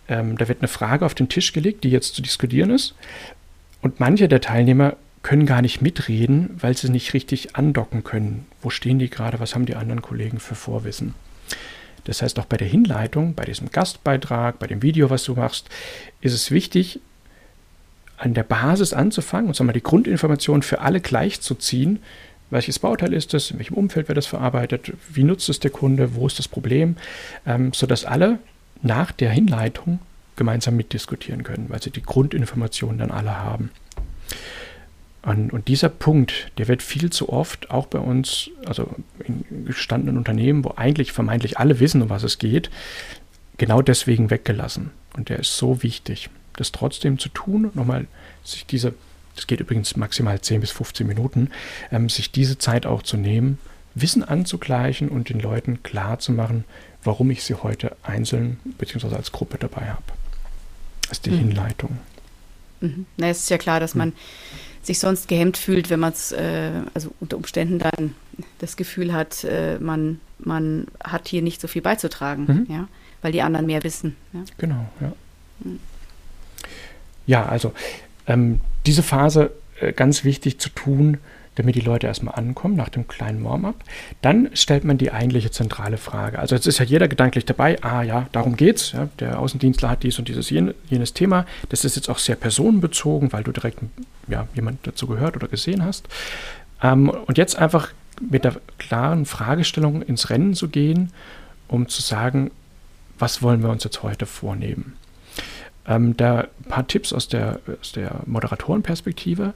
Ähm, 0.08 0.36
da 0.38 0.48
wird 0.48 0.60
eine 0.60 0.68
Frage 0.68 1.06
auf 1.06 1.14
den 1.14 1.28
Tisch 1.28 1.52
gelegt, 1.52 1.84
die 1.84 1.90
jetzt 1.90 2.14
zu 2.14 2.22
diskutieren 2.22 2.70
ist. 2.70 2.94
Und 3.82 4.00
manche 4.00 4.28
der 4.28 4.40
Teilnehmer 4.40 4.96
können 5.22 5.46
gar 5.46 5.62
nicht 5.62 5.82
mitreden, 5.82 6.50
weil 6.58 6.76
sie 6.76 6.90
nicht 6.90 7.12
richtig 7.14 7.56
andocken 7.56 8.04
können. 8.04 8.46
Wo 8.62 8.70
stehen 8.70 8.98
die 8.98 9.10
gerade? 9.10 9.40
Was 9.40 9.54
haben 9.54 9.66
die 9.66 9.76
anderen 9.76 10.02
Kollegen 10.02 10.40
für 10.40 10.54
Vorwissen? 10.54 11.14
Das 12.04 12.22
heißt, 12.22 12.38
auch 12.38 12.46
bei 12.46 12.56
der 12.56 12.68
Hinleitung, 12.68 13.34
bei 13.34 13.44
diesem 13.44 13.70
Gastbeitrag, 13.70 14.58
bei 14.58 14.66
dem 14.66 14.82
Video, 14.82 15.10
was 15.10 15.24
du 15.24 15.34
machst, 15.34 15.68
ist 16.22 16.32
es 16.32 16.50
wichtig, 16.50 17.00
an 18.16 18.34
der 18.34 18.42
Basis 18.42 18.92
anzufangen 18.92 19.48
und 19.48 19.60
mal 19.60 19.72
die 19.72 19.82
Grundinformationen 19.82 20.62
für 20.62 20.80
alle 20.80 21.00
gleichzuziehen. 21.00 22.00
Welches 22.50 22.78
Bauteil 22.78 23.12
ist 23.12 23.32
es? 23.34 23.50
In 23.50 23.58
welchem 23.58 23.74
Umfeld 23.74 24.08
wird 24.08 24.18
das 24.18 24.26
verarbeitet? 24.26 24.92
Wie 25.12 25.24
nutzt 25.24 25.48
es 25.48 25.60
der 25.60 25.70
Kunde? 25.70 26.14
Wo 26.14 26.26
ist 26.26 26.38
das 26.38 26.48
Problem? 26.48 26.96
Ähm, 27.46 27.72
sodass 27.72 28.04
alle 28.04 28.38
nach 28.82 29.12
der 29.12 29.30
Hinleitung 29.30 30.00
gemeinsam 30.40 30.74
mitdiskutieren 30.74 31.42
können, 31.44 31.66
weil 31.68 31.82
sie 31.82 31.90
die 31.90 32.02
Grundinformationen 32.02 32.96
dann 32.96 33.10
alle 33.10 33.36
haben. 33.36 33.70
Und, 35.22 35.68
dieser 35.68 35.90
Punkt, 35.90 36.50
der 36.56 36.66
wird 36.66 36.82
viel 36.82 37.10
zu 37.10 37.28
oft 37.28 37.70
auch 37.70 37.84
bei 37.84 37.98
uns, 37.98 38.48
also 38.64 38.88
in 39.22 39.44
gestandenen 39.66 40.16
Unternehmen, 40.16 40.64
wo 40.64 40.72
eigentlich 40.76 41.12
vermeintlich 41.12 41.58
alle 41.58 41.78
wissen, 41.78 42.00
um 42.00 42.08
was 42.08 42.22
es 42.22 42.38
geht, 42.38 42.70
genau 43.58 43.82
deswegen 43.82 44.30
weggelassen. 44.30 44.92
Und 45.14 45.28
der 45.28 45.40
ist 45.40 45.58
so 45.58 45.82
wichtig 45.82 46.30
das 46.56 46.72
trotzdem 46.72 47.18
zu 47.18 47.28
tun, 47.28 47.70
nochmal 47.74 48.06
sich 48.44 48.66
diese, 48.66 48.94
das 49.34 49.46
geht 49.46 49.60
übrigens 49.60 49.96
maximal 49.96 50.40
10 50.40 50.62
bis 50.62 50.70
15 50.70 51.06
Minuten, 51.06 51.50
ähm, 51.92 52.08
sich 52.08 52.32
diese 52.32 52.58
Zeit 52.58 52.86
auch 52.86 53.02
zu 53.02 53.16
nehmen, 53.16 53.58
Wissen 53.94 54.22
anzugleichen 54.22 55.08
und 55.08 55.28
den 55.28 55.40
Leuten 55.40 55.82
klar 55.82 56.18
zu 56.18 56.32
machen, 56.32 56.64
warum 57.02 57.30
ich 57.30 57.44
sie 57.44 57.54
heute 57.54 57.96
einzeln 58.02 58.58
bzw. 58.78 59.14
als 59.16 59.32
Gruppe 59.32 59.58
dabei 59.58 59.88
habe. 59.88 60.19
Ist 61.10 61.26
die 61.26 61.30
mhm. 61.30 61.38
Hinleitung. 61.38 61.98
Mhm. 62.80 63.06
Na, 63.16 63.28
es 63.28 63.40
ist 63.40 63.50
ja 63.50 63.58
klar, 63.58 63.80
dass 63.80 63.94
man 63.94 64.12
sich 64.82 64.98
sonst 64.98 65.28
gehemmt 65.28 65.56
fühlt, 65.56 65.90
wenn 65.90 66.00
man 66.00 66.12
es, 66.12 66.32
äh, 66.32 66.70
also 66.94 67.12
unter 67.20 67.36
Umständen 67.36 67.78
dann 67.78 68.14
das 68.58 68.76
Gefühl 68.76 69.12
hat, 69.12 69.44
äh, 69.44 69.78
man, 69.78 70.20
man 70.38 70.86
hat 71.02 71.28
hier 71.28 71.42
nicht 71.42 71.60
so 71.60 71.68
viel 71.68 71.82
beizutragen, 71.82 72.44
mhm. 72.46 72.66
ja, 72.74 72.88
weil 73.22 73.32
die 73.32 73.42
anderen 73.42 73.66
mehr 73.66 73.84
wissen. 73.84 74.16
Ja. 74.32 74.40
Genau, 74.58 74.88
ja. 75.00 75.12
Mhm. 75.60 75.78
Ja, 77.26 77.46
also 77.46 77.72
ähm, 78.26 78.60
diese 78.86 79.02
Phase 79.02 79.52
äh, 79.80 79.92
ganz 79.92 80.24
wichtig 80.24 80.58
zu 80.58 80.70
tun, 80.70 81.18
damit 81.56 81.74
die 81.74 81.80
Leute 81.80 82.06
erstmal 82.06 82.36
ankommen 82.36 82.76
nach 82.76 82.88
dem 82.88 83.08
kleinen 83.08 83.44
Warm-up. 83.44 83.76
Dann 84.22 84.50
stellt 84.54 84.84
man 84.84 84.98
die 84.98 85.12
eigentliche 85.12 85.50
zentrale 85.50 85.96
Frage. 85.96 86.38
Also 86.38 86.54
jetzt 86.54 86.66
ist 86.66 86.78
ja 86.78 86.84
jeder 86.84 87.08
gedanklich 87.08 87.44
dabei, 87.44 87.82
ah 87.82 88.02
ja, 88.02 88.28
darum 88.32 88.56
geht's. 88.56 88.92
Ja, 88.92 89.08
der 89.18 89.38
Außendienstler 89.38 89.90
hat 89.90 90.02
dies 90.02 90.18
und 90.18 90.28
dieses 90.28 90.50
jenes 90.50 91.12
Thema. 91.12 91.46
Das 91.68 91.84
ist 91.84 91.96
jetzt 91.96 92.08
auch 92.08 92.18
sehr 92.18 92.36
personenbezogen, 92.36 93.32
weil 93.32 93.42
du 93.42 93.52
direkt 93.52 93.80
ja, 94.28 94.46
jemand 94.54 94.86
dazu 94.86 95.06
gehört 95.06 95.36
oder 95.36 95.48
gesehen 95.48 95.84
hast. 95.84 96.08
Ähm, 96.82 97.08
und 97.08 97.36
jetzt 97.36 97.58
einfach 97.58 97.88
mit 98.20 98.44
der 98.44 98.56
klaren 98.78 99.26
Fragestellung 99.26 100.02
ins 100.02 100.30
Rennen 100.30 100.54
zu 100.54 100.68
gehen, 100.68 101.12
um 101.68 101.88
zu 101.88 102.02
sagen, 102.02 102.50
was 103.18 103.42
wollen 103.42 103.62
wir 103.62 103.70
uns 103.70 103.84
jetzt 103.84 104.02
heute 104.02 104.26
vornehmen? 104.26 104.96
Ähm, 105.86 106.16
da 106.16 106.40
ein 106.40 106.68
paar 106.68 106.86
Tipps 106.86 107.12
aus 107.12 107.28
der, 107.28 107.60
aus 107.80 107.92
der 107.92 108.20
Moderatorenperspektive. 108.26 109.52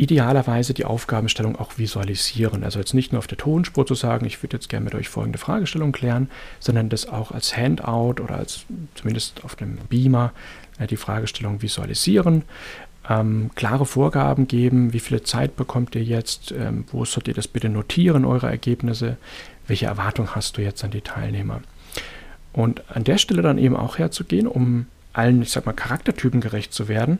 Idealerweise 0.00 0.72
die 0.72 0.86
Aufgabenstellung 0.86 1.56
auch 1.56 1.76
visualisieren. 1.76 2.64
Also 2.64 2.78
jetzt 2.78 2.94
nicht 2.94 3.12
nur 3.12 3.18
auf 3.18 3.26
der 3.26 3.36
Tonspur 3.36 3.84
zu 3.84 3.94
sagen, 3.94 4.24
ich 4.24 4.42
würde 4.42 4.56
jetzt 4.56 4.70
gerne 4.70 4.86
mit 4.86 4.94
euch 4.94 5.10
folgende 5.10 5.38
Fragestellung 5.38 5.92
klären, 5.92 6.30
sondern 6.58 6.88
das 6.88 7.06
auch 7.06 7.32
als 7.32 7.54
Handout 7.54 8.22
oder 8.22 8.36
als 8.36 8.64
zumindest 8.94 9.44
auf 9.44 9.56
dem 9.56 9.76
Beamer 9.90 10.32
äh, 10.78 10.86
die 10.86 10.96
Fragestellung 10.96 11.60
visualisieren. 11.60 12.44
Ähm, 13.10 13.50
klare 13.56 13.84
Vorgaben 13.84 14.48
geben, 14.48 14.94
wie 14.94 15.00
viel 15.00 15.20
Zeit 15.22 15.54
bekommt 15.56 15.94
ihr 15.94 16.02
jetzt, 16.02 16.50
ähm, 16.52 16.86
wo 16.90 17.04
sollt 17.04 17.28
ihr 17.28 17.34
das 17.34 17.46
bitte 17.46 17.68
notieren, 17.68 18.24
eure 18.24 18.48
Ergebnisse, 18.48 19.18
welche 19.66 19.84
Erwartung 19.84 20.34
hast 20.34 20.56
du 20.56 20.62
jetzt 20.62 20.82
an 20.82 20.92
die 20.92 21.02
Teilnehmer. 21.02 21.60
Und 22.54 22.82
an 22.88 23.04
der 23.04 23.18
Stelle 23.18 23.42
dann 23.42 23.58
eben 23.58 23.76
auch 23.76 23.98
herzugehen, 23.98 24.46
um 24.46 24.86
allen, 25.12 25.42
ich 25.42 25.50
sag 25.50 25.66
mal, 25.66 25.74
Charaktertypen 25.74 26.40
gerecht 26.40 26.72
zu 26.72 26.88
werden, 26.88 27.18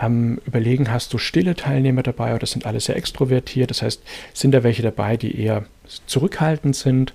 ähm, 0.00 0.40
überlegen, 0.46 0.90
hast 0.90 1.12
du 1.12 1.18
stille 1.18 1.54
Teilnehmer 1.54 2.02
dabei 2.02 2.34
oder 2.34 2.46
sind 2.46 2.66
alle 2.66 2.80
sehr 2.80 2.96
extrovertiert? 2.96 3.70
Das 3.70 3.82
heißt, 3.82 4.02
sind 4.32 4.52
da 4.52 4.62
welche 4.62 4.82
dabei, 4.82 5.16
die 5.16 5.40
eher 5.40 5.64
zurückhaltend 6.06 6.76
sind 6.76 7.12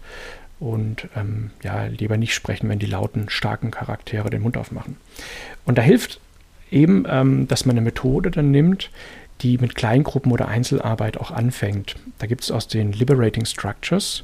und 0.59 1.07
ähm, 1.15 1.51
ja, 1.63 1.85
lieber 1.85 2.17
nicht 2.17 2.33
sprechen, 2.33 2.69
wenn 2.69 2.79
die 2.79 2.85
lauten, 2.85 3.29
starken 3.29 3.71
Charaktere 3.71 4.29
den 4.29 4.41
Mund 4.41 4.57
aufmachen. 4.57 4.97
Und 5.65 5.77
da 5.77 5.81
hilft 5.81 6.19
eben, 6.71 7.05
ähm, 7.09 7.47
dass 7.47 7.65
man 7.65 7.75
eine 7.75 7.81
Methode 7.81 8.31
dann 8.31 8.51
nimmt, 8.51 8.91
die 9.41 9.57
mit 9.57 9.75
Kleingruppen 9.75 10.31
oder 10.31 10.47
Einzelarbeit 10.49 11.17
auch 11.17 11.31
anfängt. 11.31 11.95
Da 12.17 12.27
gibt 12.27 12.43
es 12.43 12.51
aus 12.51 12.67
den 12.67 12.91
Liberating 12.91 13.45
Structures, 13.45 14.23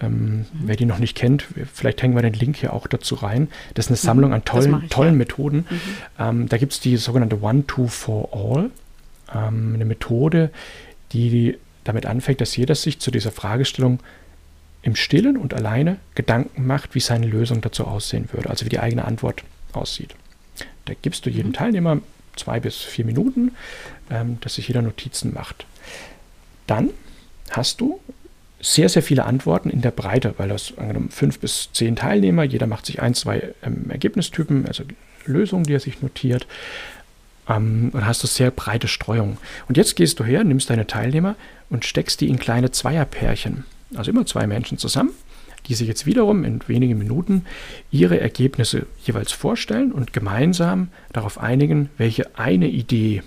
ähm. 0.00 0.46
Wer 0.52 0.76
die 0.76 0.84
noch 0.84 0.98
nicht 0.98 1.16
kennt, 1.16 1.46
vielleicht 1.72 2.02
hängen 2.02 2.14
wir 2.14 2.22
den 2.22 2.34
Link 2.34 2.56
hier 2.56 2.72
auch 2.72 2.86
dazu 2.86 3.14
rein. 3.14 3.48
Das 3.74 3.86
ist 3.86 3.90
eine 3.90 3.96
mhm. 3.96 4.00
Sammlung 4.00 4.32
an 4.32 4.44
tollen, 4.44 4.82
ich, 4.84 4.90
tollen 4.90 5.14
ja. 5.14 5.18
Methoden. 5.18 5.66
Mhm. 5.68 5.80
Ähm, 6.18 6.48
da 6.48 6.56
gibt 6.58 6.72
es 6.72 6.80
die 6.80 6.96
sogenannte 6.96 7.40
One-Two-For-All, 7.40 8.70
ähm, 9.34 9.74
eine 9.74 9.84
Methode, 9.84 10.50
die 11.12 11.56
damit 11.84 12.06
anfängt, 12.06 12.40
dass 12.40 12.56
jeder 12.56 12.74
sich 12.74 13.00
zu 13.00 13.10
dieser 13.10 13.32
Fragestellung 13.32 14.00
im 14.82 14.94
Stillen 14.94 15.36
und 15.36 15.54
alleine 15.54 15.96
Gedanken 16.14 16.66
macht, 16.66 16.94
wie 16.94 17.00
seine 17.00 17.26
Lösung 17.26 17.60
dazu 17.60 17.86
aussehen 17.86 18.28
würde, 18.32 18.50
also 18.50 18.64
wie 18.64 18.70
die 18.70 18.78
eigene 18.78 19.04
Antwort 19.04 19.42
aussieht. 19.72 20.14
Da 20.84 20.94
gibst 21.00 21.26
du 21.26 21.30
jedem 21.30 21.48
mhm. 21.48 21.54
Teilnehmer 21.54 22.00
zwei 22.36 22.60
bis 22.60 22.76
vier 22.76 23.04
Minuten, 23.04 23.52
ähm, 24.10 24.38
dass 24.40 24.54
sich 24.54 24.68
jeder 24.68 24.82
Notizen 24.82 25.34
macht. 25.34 25.66
Dann 26.66 26.90
hast 27.50 27.80
du 27.80 28.00
sehr, 28.60 28.88
sehr 28.88 29.02
viele 29.02 29.24
Antworten 29.24 29.70
in 29.70 29.82
der 29.82 29.90
Breite, 29.90 30.34
weil 30.36 30.48
das 30.48 30.76
angenommen 30.76 31.10
fünf 31.10 31.38
bis 31.38 31.70
zehn 31.72 31.96
Teilnehmer, 31.96 32.42
jeder 32.42 32.66
macht 32.66 32.86
sich 32.86 33.00
ein, 33.00 33.14
zwei 33.14 33.54
ähm, 33.62 33.90
Ergebnistypen, 33.90 34.66
also 34.66 34.84
Lösungen, 35.24 35.64
die 35.64 35.74
er 35.74 35.80
sich 35.80 36.02
notiert. 36.02 36.46
ähm, 37.48 37.90
und 37.92 38.04
hast 38.06 38.22
du 38.22 38.26
sehr 38.26 38.50
breite 38.50 38.88
Streuung. 38.88 39.38
Und 39.68 39.76
jetzt 39.76 39.96
gehst 39.96 40.18
du 40.18 40.24
her, 40.24 40.44
nimmst 40.44 40.70
deine 40.70 40.86
Teilnehmer 40.86 41.36
und 41.70 41.84
steckst 41.84 42.20
die 42.20 42.28
in 42.28 42.38
kleine 42.38 42.70
Zweierpärchen. 42.70 43.64
Also 43.94 44.10
immer 44.10 44.26
zwei 44.26 44.46
Menschen 44.46 44.76
zusammen, 44.78 45.10
die 45.66 45.74
sich 45.74 45.88
jetzt 45.88 46.06
wiederum 46.06 46.44
in 46.44 46.60
wenigen 46.66 46.98
Minuten 46.98 47.44
ihre 47.90 48.20
Ergebnisse 48.20 48.86
jeweils 49.04 49.32
vorstellen 49.32 49.92
und 49.92 50.12
gemeinsam 50.12 50.88
darauf 51.12 51.38
einigen, 51.38 51.90
welche 51.96 52.36
eine 52.36 52.68
Idee, 52.68 53.22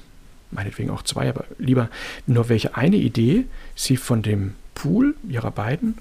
meinetwegen 0.52 0.90
auch 0.90 1.04
zwei, 1.04 1.30
aber 1.30 1.46
lieber 1.58 1.90
nur 2.28 2.50
welche 2.50 2.76
eine 2.76 2.98
Idee 2.98 3.46
sie 3.76 3.98
von 3.98 4.22
dem 4.22 4.56
Pool 4.82 5.16
ihrer 5.30 5.52
beiden 5.52 5.96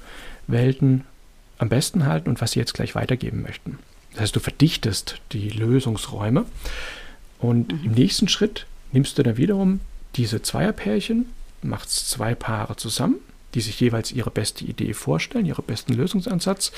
Welten 0.46 1.04
am 1.58 1.68
besten 1.68 2.06
halten 2.06 2.30
und 2.30 2.40
was 2.40 2.52
sie 2.52 2.60
jetzt 2.60 2.72
gleich 2.72 2.94
weitergeben 2.94 3.42
möchten. 3.42 3.78
Das 4.12 4.22
heißt, 4.22 4.36
du 4.36 4.40
verdichtest 4.40 5.20
die 5.32 5.50
Lösungsräume 5.50 6.46
und 7.38 7.72
mhm. 7.72 7.84
im 7.84 7.92
nächsten 7.92 8.28
Schritt 8.28 8.64
nimmst 8.92 9.18
du 9.18 9.22
dann 9.22 9.36
wiederum 9.36 9.80
diese 10.16 10.40
Zweierpärchen, 10.40 11.26
machst 11.62 12.08
zwei 12.08 12.34
Paare 12.34 12.76
zusammen, 12.76 13.16
die 13.52 13.60
sich 13.60 13.78
jeweils 13.78 14.12
ihre 14.12 14.30
beste 14.30 14.64
Idee 14.64 14.94
vorstellen, 14.94 15.44
ihren 15.44 15.64
besten 15.66 15.92
Lösungsansatz 15.92 16.72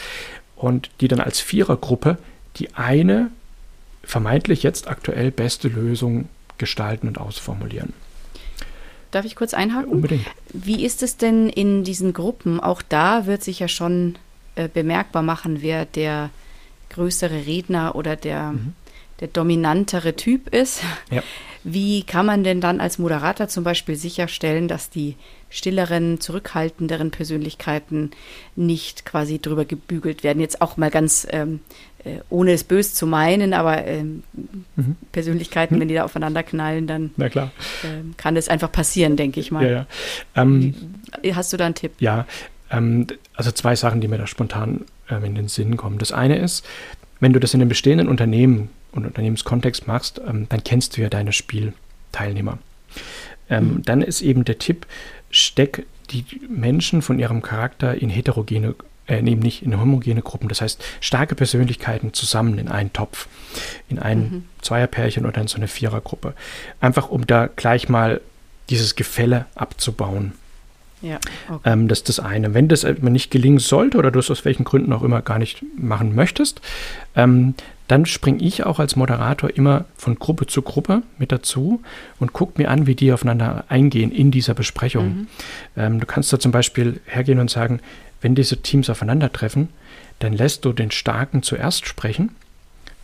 und 0.57 0.91
die 1.01 1.07
dann 1.07 1.21
als 1.21 1.41
Vierergruppe 1.41 2.19
die 2.57 2.75
eine 2.75 3.31
vermeintlich 4.03 4.65
jetzt 4.65 4.89
aktuell 4.89 5.31
beste 5.31 5.69
Lösung 5.69 6.29
gestalten 6.59 7.07
und 7.07 7.19
ausformulieren. 7.19 7.93
Darf 9.13 9.25
ich 9.27 9.37
kurz 9.37 9.55
einhaken? 9.55 9.93
Unbedingt. 9.93 10.27
Wie 10.53 10.85
ist 10.85 11.03
es 11.03 11.17
denn 11.17 11.49
in 11.49 11.85
diesen 11.85 12.13
Gruppen? 12.13 12.59
Auch 12.59 12.83
da 12.83 13.27
wird 13.27 13.45
sich 13.45 13.61
ja 13.61 13.69
schon 13.69 14.17
äh, 14.57 14.69
bemerkbar 14.69 15.23
machen, 15.23 15.63
wer 15.63 15.85
der 15.85 16.31
größere 16.91 17.47
Redner 17.47 17.95
oder 17.95 18.17
der, 18.17 18.53
mhm. 18.53 18.73
der 19.21 19.29
dominantere 19.29 20.17
Typ 20.17 20.53
ist. 20.55 20.83
Ja. 21.11 21.23
Wie 21.65 22.03
kann 22.03 22.27
man 22.27 22.43
denn 22.43 22.61
dann 22.61 22.81
als 22.81 22.99
Moderator 22.99 23.49
zum 23.49 23.65
Beispiel 23.65 23.95
sicherstellen, 23.97 24.67
dass 24.67 24.91
die 24.91 25.15
stilleren, 25.49 26.21
zurückhaltenderen 26.21 27.11
Persönlichkeiten 27.11 28.11
nicht 28.57 29.05
quasi 29.05 29.39
drüber 29.39 29.65
gebügelt 29.65 30.25
werden? 30.25 30.41
Jetzt 30.41 30.61
auch 30.61 30.77
mal 30.77 30.91
ganz 30.91 31.27
ähm, 31.31 31.61
äh, 31.92 31.92
ohne 32.31 32.53
es 32.53 32.65
böse 32.65 32.95
zu 32.95 33.07
meinen, 33.07 33.55
aber 33.55 33.85
ähm, 33.87 34.23
mhm. 34.77 34.97
Persönlichkeiten, 35.13 35.77
mhm. 35.77 35.81
wenn 35.81 35.89
die 35.89 35.95
da 35.95 36.05
aufeinander 36.05 36.43
knallen, 36.43 36.87
dann 36.87 37.11
ähm, 37.19 38.15
kann 38.17 38.35
das 38.35 38.49
einfach 38.49 38.71
passieren, 38.71 39.17
denke 39.17 39.41
ich 39.41 39.51
mal. 39.51 39.65
Ja, 39.65 39.71
ja. 39.71 39.87
Ähm, 40.35 40.75
Hast 41.35 41.53
du 41.53 41.57
da 41.57 41.67
einen 41.67 41.75
Tipp? 41.75 41.93
Ja, 41.99 42.27
ähm, 42.71 43.07
also 43.35 43.53
zwei 43.53 43.77
Sachen, 43.77 44.01
die 44.01 44.09
mir 44.09 44.19
da 44.19 44.27
spontan 44.27 44.85
ähm, 45.09 45.25
in 45.25 45.35
den 45.35 45.49
Sinn 45.49 45.77
kommen. 45.77 45.99
Das 45.99 46.13
eine 46.13 46.39
ist, 46.39 46.65
wenn 47.21 47.33
du 47.33 47.41
das 47.41 47.55
in 47.55 47.61
einem 47.61 47.69
bestehenden 47.69 48.09
Unternehmen 48.09 48.71
und 48.93 49.07
Unternehmenskontext 49.07 49.87
machst, 49.87 50.21
ähm, 50.27 50.47
dann 50.49 50.65
kennst 50.65 50.97
du 50.97 51.03
ja 51.03 51.09
deine 51.09 51.33
Spielteilnehmer. 51.33 52.59
Mhm. 53.49 53.83
Dann 53.85 54.03
ist 54.03 54.23
eben 54.23 54.45
der 54.45 54.59
Tipp, 54.59 54.87
steck 55.31 55.87
die 56.11 56.25
Menschen 56.49 57.03
von 57.03 57.19
ihrem 57.19 57.43
Charakter 57.43 57.95
in 58.01 58.09
heterogene 58.09 58.75
äh, 59.07 59.19
eben 59.19 59.41
nicht 59.41 59.63
in 59.63 59.79
homogene 59.79 60.23
Gruppen. 60.23 60.49
Das 60.49 60.61
heißt, 60.61 60.83
starke 61.01 61.35
Persönlichkeiten 61.35 62.13
zusammen 62.13 62.59
in 62.59 62.69
einen 62.69 62.93
Topf, 62.93 63.29
in 63.89 63.99
ein 63.99 64.19
mhm. 64.19 64.45
Zweierpärchen 64.63 65.27
oder 65.27 65.41
in 65.41 65.49
so 65.49 65.57
eine 65.57 65.69
Vierergruppe. 65.69 66.35
Einfach 66.81 67.09
um 67.11 67.27
da 67.27 67.49
gleich 67.55 67.89
mal 67.89 68.21
dieses 68.71 68.95
Gefälle 68.95 69.47
abzubauen. 69.55 70.33
Ja, 71.03 71.19
okay. 71.49 71.73
ähm, 71.73 71.89
das 71.89 71.99
ist 71.99 72.09
das 72.09 72.21
eine. 72.21 72.55
Wenn 72.55 72.69
das 72.69 72.85
nicht 72.85 73.31
gelingen 73.33 73.59
sollte 73.59 73.99
oder 73.99 74.13
du 74.13 74.21
es 74.21 74.31
aus 74.31 74.45
welchen 74.45 74.63
Gründen 74.63 74.93
auch 74.93 75.03
immer 75.03 75.21
gar 75.21 75.39
nicht 75.39 75.65
machen 75.77 76.15
möchtest, 76.15 76.61
ähm, 77.17 77.55
dann 77.89 78.07
springe 78.07 78.43
ich 78.43 78.65
auch 78.65 78.79
als 78.79 78.95
Moderator 78.95 79.51
immer 79.51 79.85
von 79.97 80.19
Gruppe 80.19 80.47
zu 80.47 80.63
Gruppe 80.63 81.03
mit 81.19 81.33
dazu 81.33 81.83
und 82.21 82.33
gucke 82.33 82.63
mir 82.63 82.71
an, 82.71 82.87
wie 82.87 82.95
die 82.95 83.13
aufeinander 83.13 83.65
eingehen 83.69 84.13
in 84.13 84.31
dieser 84.31 84.55
Besprechung. 84.55 85.09
Mhm. 85.09 85.27
Ähm, 85.77 86.01
du 86.01 86.07
kannst 86.07 86.33
da 86.33 86.39
zum 86.39 86.53
Beispiel 86.53 87.01
hergehen 87.05 87.41
und 87.41 87.51
sagen, 87.51 87.81
wenn 88.23 88.35
diese 88.35 88.63
Teams 88.63 88.89
aufeinandertreffen, 88.89 89.69
dann 90.21 90.33
lässt 90.33 90.65
du 90.65 90.73
den 90.73 90.91
Starken 90.91 91.43
zuerst 91.43 91.87
sprechen 91.87 92.31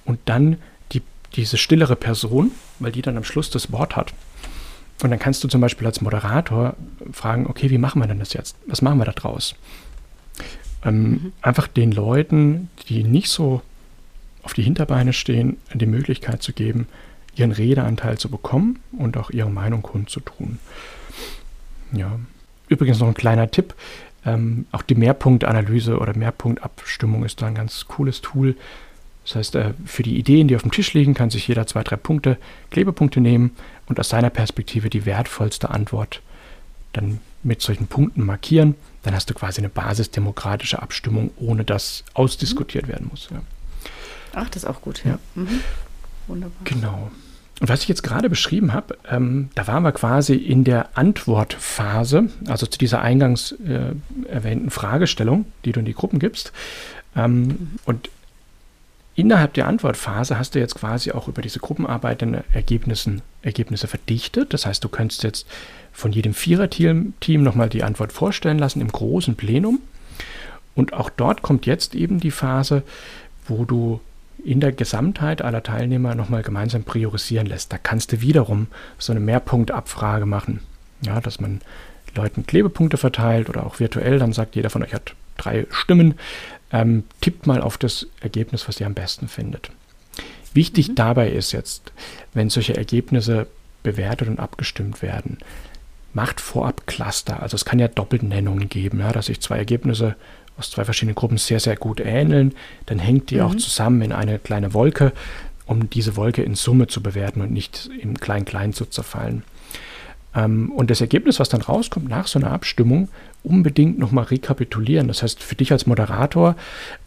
und 0.05 0.19
dann 0.25 0.57
die, 0.93 1.03
diese 1.35 1.59
stillere 1.59 1.97
Person, 1.97 2.53
weil 2.79 2.93
die 2.93 3.03
dann 3.03 3.17
am 3.17 3.25
Schluss 3.25 3.51
das 3.51 3.71
Wort 3.73 3.97
hat. 3.97 4.15
Und 5.03 5.11
dann 5.11 5.19
kannst 5.19 5.45
du 5.45 5.49
zum 5.49 5.61
Beispiel 5.61 5.87
als 5.87 6.01
Moderator 6.01 6.75
fragen, 7.13 7.47
okay, 7.47 7.71
wie 7.71 7.79
machen 7.79 8.01
wir 8.01 8.09
denn 8.09 8.19
das 8.19 8.33
jetzt? 8.33 8.57
Was 8.67 8.83
machen 8.83 8.99
wir 8.99 9.05
da 9.05 9.13
draus? 9.13 9.55
Ähm, 10.85 11.11
mhm. 11.11 11.33
Einfach 11.43 11.69
den 11.69 11.93
Leuten, 11.93 12.71
die 12.89 13.05
nicht 13.05 13.29
so 13.29 13.63
auf 14.43 14.55
die 14.55 14.63
Hinterbeine 14.63 15.13
stehen, 15.13 15.59
die 15.75 15.87
Möglichkeit 15.87 16.43
zu 16.43 16.53
geben, 16.53 16.87
ihren 17.35 17.53
Redeanteil 17.53 18.19
zu 18.19 18.29
bekommen 18.29 18.81
und 18.93 19.17
auch 19.17 19.31
ihre 19.31 19.51
Meinung 19.51 19.83
kundzutun. 19.83 20.59
Ja. 21.93 22.19
Übrigens 22.69 22.99
noch 22.99 23.09
ein 23.09 23.15
kleiner 23.15 23.51
Tipp. 23.51 23.75
Ähm, 24.29 24.67
auch 24.73 24.83
die 24.83 24.95
Mehrpunktanalyse 24.95 25.99
oder 25.99 26.17
Mehrpunktabstimmung 26.17 27.25
ist 27.25 27.41
da 27.41 27.47
ein 27.47 27.55
ganz 27.55 27.87
cooles 27.87 28.21
Tool. 28.21 28.57
Das 29.25 29.37
heißt, 29.37 29.55
äh, 29.55 29.73
für 29.87 30.03
die 30.03 30.19
Ideen, 30.19 30.49
die 30.49 30.57
auf 30.57 30.63
dem 30.63 30.71
Tisch 30.71 30.93
liegen, 30.95 31.15
kann 31.15 31.31
sich 31.31 31.49
jeder 31.49 31.67
zwei, 31.67 31.83
drei 31.83 31.97
Punkte, 31.97 32.37
Klebepunkte 32.71 33.21
nehmen 33.21 33.53
und 33.87 33.99
aus 33.99 34.11
seiner 34.11 34.31
Perspektive 34.31 34.91
die 34.91 35.07
wertvollste 35.07 35.71
Antwort 35.71 36.21
dann 36.93 37.21
mit 37.43 37.63
solchen 37.63 37.87
Punkten 37.87 38.25
markieren. 38.25 38.75
Dann 39.03 39.15
hast 39.15 39.31
du 39.31 39.35
quasi 39.35 39.61
eine 39.61 39.69
basisdemokratische 39.69 40.83
Abstimmung, 40.83 41.31
ohne 41.37 41.65
dass 41.65 42.05
ausdiskutiert 42.15 42.87
mhm. 42.87 42.93
werden 42.93 43.09
muss. 43.11 43.29
Ja. 43.31 43.43
Ach, 44.35 44.49
das 44.51 44.65
ist 44.65 44.69
auch 44.69 44.83
gut, 44.83 45.05
ja. 45.05 45.13
ja. 45.13 45.19
Mhm. 45.37 45.61
Wunderbar. 46.27 46.61
Genau. 46.65 47.11
Und 47.61 47.69
was 47.69 47.83
ich 47.83 47.89
jetzt 47.89 48.03
gerade 48.03 48.31
beschrieben 48.31 48.73
habe, 48.73 48.97
ähm, 49.11 49.51
da 49.55 49.67
waren 49.67 49.83
wir 49.83 49.93
quasi 49.93 50.35
in 50.35 50.63
der 50.63 50.97
Antwortphase, 50.97 52.29
also 52.47 52.67
zu 52.67 52.79
dieser 52.79 53.03
eingangs 53.03 53.53
äh, 53.53 53.95
erwähnten 54.29 54.71
Fragestellung, 54.71 55.47
die 55.65 55.73
du 55.73 55.81
in 55.81 55.87
die 55.87 55.95
Gruppen 55.95 56.19
gibst. 56.19 56.53
Ähm. 57.17 57.71
Und 57.85 58.11
innerhalb 59.17 59.55
der 59.55 59.67
Antwortphase 59.67 60.39
hast 60.39 60.55
du 60.55 60.61
jetzt 60.61 60.77
quasi 60.77 61.11
auch 61.11 61.27
über 61.27 61.43
diese 61.43 61.59
Gruppenarbeit 61.59 62.23
deine 62.23 62.45
Ergebnissen, 62.53 63.23
Ergebnisse 63.43 63.89
verdichtet. 63.89 64.55
Das 64.55 64.65
heißt, 64.65 64.85
du 64.85 64.89
könntest 64.89 65.25
jetzt 65.25 65.47
von 65.93 66.13
jedem 66.13 66.35
Viererteam 66.35 67.15
Team 67.19 67.43
nochmal 67.43 67.69
die 67.69 67.83
Antwort 67.83 68.13
vorstellen 68.13 68.61
lassen 68.61 68.81
im 68.81 68.93
großen 68.93 69.35
Plenum. 69.35 69.81
Und 70.77 70.93
auch 70.93 71.11
dort 71.11 71.43
kommt 71.43 71.67
jetzt 71.67 71.97
eben 71.97 72.21
die 72.21 72.31
Phase, 72.31 72.85
wo 73.49 73.65
du 73.65 74.01
in 74.45 74.61
der 74.61 74.73
Gesamtheit 74.73 75.43
aller 75.43 75.63
Teilnehmer 75.63 76.15
nochmal 76.15 76.43
gemeinsam 76.43 76.85
priorisieren 76.85 77.47
lässt. 77.47 77.73
Da 77.73 77.79
kannst 77.79 78.13
du 78.13 78.21
wiederum 78.21 78.69
so 78.99 79.13
eine 79.13 79.21
Mehrpunktabfrage 79.21 80.27
machen. 80.27 80.61
Ja, 81.03 81.21
dass 81.21 81.41
man 81.41 81.61
Leuten 82.15 82.47
Klebepunkte 82.47 82.97
verteilt 82.97 83.49
oder 83.49 83.67
auch 83.67 83.81
virtuell, 83.81 84.19
dann 84.19 84.33
sagt 84.33 84.57
jeder 84.57 84.71
von 84.71 84.83
euch 84.83 84.95
hat 84.95 85.15
drei 85.37 85.67
Stimmen. 85.71 86.15
Ähm, 86.73 87.05
tippt 87.21 87.47
mal 87.47 87.61
auf 87.61 87.79
das 87.79 88.07
Ergebnis, 88.21 88.69
was 88.69 88.81
ihr 88.81 88.87
am 88.87 88.95
besten 88.95 89.29
findet. 89.29 89.71
Wichtig 90.53 90.89
mhm. 90.89 90.95
dabei 90.97 91.31
ist 91.31 91.53
jetzt, 91.53 91.93
wenn 92.35 92.51
solche 92.51 92.77
Ergebnisse 92.77 93.47
bewertet 93.83 94.29
und 94.29 94.41
abgestimmt 94.41 95.03
werden, 95.03 95.39
macht 96.13 96.41
vorab 96.41 96.87
Cluster. 96.87 97.43
Also 97.43 97.55
es 97.55 97.65
kann 97.65 97.79
ja 97.79 97.89
Doppelnennungen 97.89 98.69
geben, 98.69 99.01
ja, 99.01 99.13
dass 99.13 99.27
sich 99.27 99.41
zwei 99.41 99.59
Ergebnisse 99.59 100.17
aus 100.59 100.71
zwei 100.71 100.85
verschiedenen 100.85 101.15
Gruppen 101.15 101.39
sehr, 101.39 101.61
sehr 101.61 101.77
gut 101.77 102.01
ähneln. 102.01 102.55
Dann 102.87 102.99
hängt 102.99 103.31
die 103.31 103.37
mhm. 103.37 103.43
auch 103.43 103.55
zusammen 103.55 104.03
in 104.03 104.13
eine 104.13 104.39
kleine 104.39 104.75
Wolke, 104.75 105.13
um 105.67 105.89
diese 105.91 106.17
Wolke 106.17 106.43
in 106.43 106.55
Summe 106.55 106.87
zu 106.87 107.03
bewerten 107.03 107.41
und 107.41 107.53
nicht 107.53 107.89
im 108.01 108.19
Klein-Klein 108.19 108.73
zu 108.73 108.87
zerfallen. 108.87 109.45
Ähm, 110.35 110.71
und 110.73 110.91
das 110.91 111.01
Ergebnis, 111.01 111.41
was 111.41 111.49
dann 111.49 111.63
rauskommt 111.63 112.09
nach 112.09 112.27
so 112.27 112.39
einer 112.39 112.51
Abstimmung, 112.51 113.09
unbedingt 113.43 113.99
nochmal 113.99 114.25
rekapitulieren. 114.25 115.09
Das 115.09 115.23
heißt, 115.23 115.43
für 115.43 115.55
dich 115.55 115.73
als 115.73 115.87
Moderator 115.87 116.57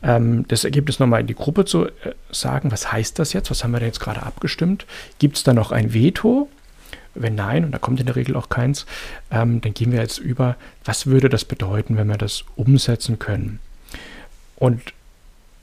ähm, 0.01 0.45
das 0.47 0.63
Ergebnis 0.63 0.99
nochmal 0.99 1.21
in 1.21 1.27
die 1.27 1.35
Gruppe 1.35 1.65
zu 1.65 1.85
äh, 1.85 1.91
sagen, 2.31 2.71
was 2.71 2.91
heißt 2.91 3.19
das 3.19 3.33
jetzt? 3.33 3.51
Was 3.51 3.63
haben 3.63 3.71
wir 3.71 3.79
denn 3.79 3.89
jetzt 3.89 3.99
gerade 3.99 4.23
abgestimmt? 4.23 4.85
Gibt 5.19 5.37
es 5.37 5.43
da 5.43 5.53
noch 5.53 5.71
ein 5.71 5.93
Veto? 5.93 6.49
Wenn 7.13 7.35
nein, 7.35 7.65
und 7.65 7.71
da 7.71 7.77
kommt 7.77 7.99
in 7.99 8.05
der 8.05 8.15
Regel 8.15 8.35
auch 8.35 8.49
keins, 8.49 8.85
ähm, 9.31 9.61
dann 9.61 9.73
gehen 9.73 9.91
wir 9.91 9.99
jetzt 9.99 10.17
über, 10.17 10.55
was 10.85 11.07
würde 11.07 11.29
das 11.29 11.45
bedeuten, 11.45 11.97
wenn 11.97 12.07
wir 12.07 12.17
das 12.17 12.45
umsetzen 12.55 13.19
können. 13.19 13.59
Und 14.55 14.93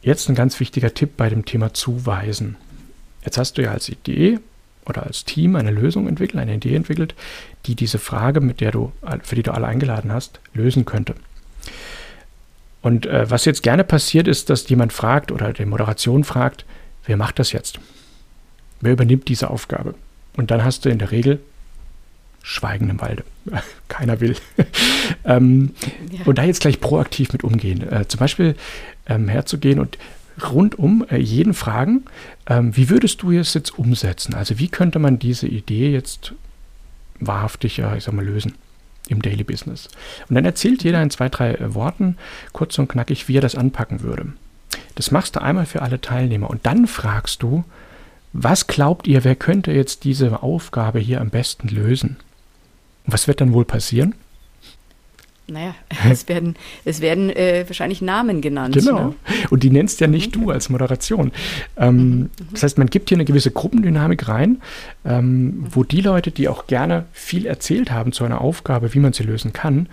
jetzt 0.02 0.28
ein 0.28 0.34
ganz 0.34 0.60
wichtiger 0.60 0.92
Tipp 0.92 1.16
bei 1.16 1.30
dem 1.30 1.44
Thema 1.44 1.72
Zuweisen. 1.72 2.56
Jetzt 3.24 3.38
hast 3.38 3.58
du 3.58 3.62
ja 3.62 3.70
als 3.72 3.88
Idee 3.88 4.38
oder 4.86 5.04
als 5.04 5.24
Team 5.24 5.56
eine 5.56 5.70
Lösung 5.70 6.08
entwickelt, 6.08 6.40
eine 6.40 6.54
Idee 6.54 6.74
entwickelt, 6.74 7.14
die 7.66 7.74
diese 7.74 7.98
Frage, 7.98 8.40
mit 8.40 8.60
der 8.60 8.70
du, 8.70 8.92
für 9.22 9.34
die 9.34 9.42
du 9.42 9.52
alle 9.52 9.66
eingeladen 9.66 10.12
hast, 10.12 10.40
lösen 10.54 10.84
könnte. 10.84 11.14
Und 12.80 13.06
äh, 13.06 13.30
was 13.30 13.44
jetzt 13.44 13.62
gerne 13.62 13.84
passiert 13.84 14.28
ist, 14.28 14.50
dass 14.50 14.68
jemand 14.68 14.92
fragt 14.92 15.32
oder 15.32 15.52
die 15.52 15.64
Moderation 15.64 16.24
fragt, 16.24 16.64
wer 17.04 17.16
macht 17.16 17.38
das 17.38 17.52
jetzt? 17.52 17.80
Wer 18.80 18.92
übernimmt 18.92 19.28
diese 19.28 19.50
Aufgabe? 19.50 19.94
Und 20.38 20.52
dann 20.52 20.64
hast 20.64 20.84
du 20.84 20.88
in 20.88 20.98
der 20.98 21.10
Regel 21.10 21.40
Schweigen 22.42 22.88
im 22.88 23.00
Walde. 23.00 23.24
Keiner 23.88 24.20
will. 24.20 24.36
ähm, 25.24 25.72
ja. 26.12 26.20
Und 26.26 26.38
da 26.38 26.44
jetzt 26.44 26.60
gleich 26.60 26.80
proaktiv 26.80 27.32
mit 27.32 27.42
umgehen. 27.42 27.82
Äh, 27.90 28.06
zum 28.06 28.20
Beispiel 28.20 28.54
ähm, 29.06 29.28
herzugehen 29.28 29.80
und 29.80 29.98
rundum 30.48 31.04
äh, 31.10 31.16
jeden 31.18 31.54
fragen, 31.54 32.04
ähm, 32.46 32.76
wie 32.76 32.88
würdest 32.88 33.22
du 33.22 33.32
es 33.32 33.52
jetzt 33.52 33.76
umsetzen? 33.76 34.34
Also 34.34 34.60
wie 34.60 34.68
könnte 34.68 35.00
man 35.00 35.18
diese 35.18 35.48
Idee 35.48 35.90
jetzt 35.90 36.34
wahrhaftig, 37.18 37.80
ich 37.80 38.04
sag 38.04 38.14
mal, 38.14 38.24
lösen 38.24 38.54
im 39.08 39.20
Daily 39.20 39.42
Business? 39.42 39.88
Und 40.28 40.36
dann 40.36 40.44
erzählt 40.44 40.84
jeder 40.84 41.02
in 41.02 41.10
zwei, 41.10 41.28
drei 41.28 41.54
äh, 41.54 41.74
Worten 41.74 42.16
kurz 42.52 42.78
und 42.78 42.86
knackig, 42.86 43.26
wie 43.26 43.38
er 43.38 43.42
das 43.42 43.56
anpacken 43.56 44.02
würde. 44.02 44.32
Das 44.94 45.10
machst 45.10 45.34
du 45.34 45.42
einmal 45.42 45.66
für 45.66 45.82
alle 45.82 46.00
Teilnehmer 46.00 46.48
und 46.48 46.64
dann 46.64 46.86
fragst 46.86 47.42
du, 47.42 47.64
was 48.42 48.66
glaubt 48.66 49.06
ihr, 49.06 49.24
wer 49.24 49.34
könnte 49.34 49.72
jetzt 49.72 50.04
diese 50.04 50.42
Aufgabe 50.42 51.00
hier 51.00 51.20
am 51.20 51.30
besten 51.30 51.68
lösen? 51.68 52.16
Und 53.04 53.12
was 53.12 53.26
wird 53.26 53.40
dann 53.40 53.52
wohl 53.52 53.64
passieren? 53.64 54.14
Naja, 55.50 55.74
es 56.10 56.28
werden, 56.28 56.56
es 56.84 57.00
werden 57.00 57.30
äh, 57.30 57.64
wahrscheinlich 57.66 58.02
Namen 58.02 58.40
genannt. 58.40 58.74
Genau. 58.74 59.08
Ne? 59.08 59.14
Und 59.50 59.62
die 59.62 59.70
nennst 59.70 60.00
ja 60.00 60.06
nicht 60.06 60.36
mhm. 60.36 60.42
du 60.42 60.50
als 60.50 60.68
Moderation. 60.68 61.32
Ähm, 61.76 61.96
mhm. 61.96 62.02
mhm. 62.02 62.30
Das 62.52 62.62
heißt, 62.62 62.78
man 62.78 62.88
gibt 62.88 63.08
hier 63.08 63.16
eine 63.16 63.24
gewisse 63.24 63.50
Gruppendynamik 63.50 64.28
rein, 64.28 64.60
ähm, 65.04 65.44
mhm. 65.44 65.66
wo 65.70 65.82
die 65.84 66.00
Leute, 66.00 66.30
die 66.30 66.48
auch 66.48 66.66
gerne 66.66 67.06
viel 67.12 67.46
erzählt 67.46 67.90
haben 67.90 68.12
zu 68.12 68.24
einer 68.24 68.40
Aufgabe, 68.40 68.94
wie 68.94 69.00
man 69.00 69.14
sie 69.14 69.24
lösen 69.24 69.52
kann, 69.52 69.88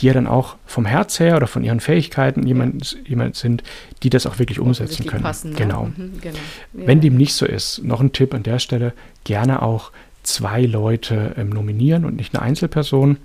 die 0.00 0.06
ja 0.06 0.12
dann 0.12 0.26
auch 0.26 0.56
vom 0.66 0.86
Herz 0.86 1.18
her 1.18 1.36
oder 1.36 1.46
von 1.46 1.64
ihren 1.64 1.80
Fähigkeiten 1.80 2.46
jemand, 2.46 2.98
jemand 3.06 3.36
sind, 3.36 3.62
die 4.02 4.10
das 4.10 4.26
auch 4.26 4.38
wirklich 4.38 4.60
umsetzen 4.60 5.06
können. 5.06 5.22
Passen, 5.22 5.54
genau. 5.56 5.84
Ja. 5.84 6.04
Mhm, 6.04 6.20
genau. 6.20 6.36
Ja. 6.74 6.86
Wenn 6.86 7.00
dem 7.00 7.16
nicht 7.16 7.34
so 7.34 7.46
ist, 7.46 7.82
noch 7.82 8.00
ein 8.00 8.12
Tipp 8.12 8.34
an 8.34 8.42
der 8.42 8.58
Stelle, 8.58 8.92
gerne 9.24 9.62
auch 9.62 9.90
zwei 10.22 10.62
Leute 10.62 11.34
ähm, 11.36 11.50
nominieren 11.50 12.04
und 12.04 12.16
nicht 12.16 12.34
eine 12.34 12.42
Einzelperson. 12.42 13.16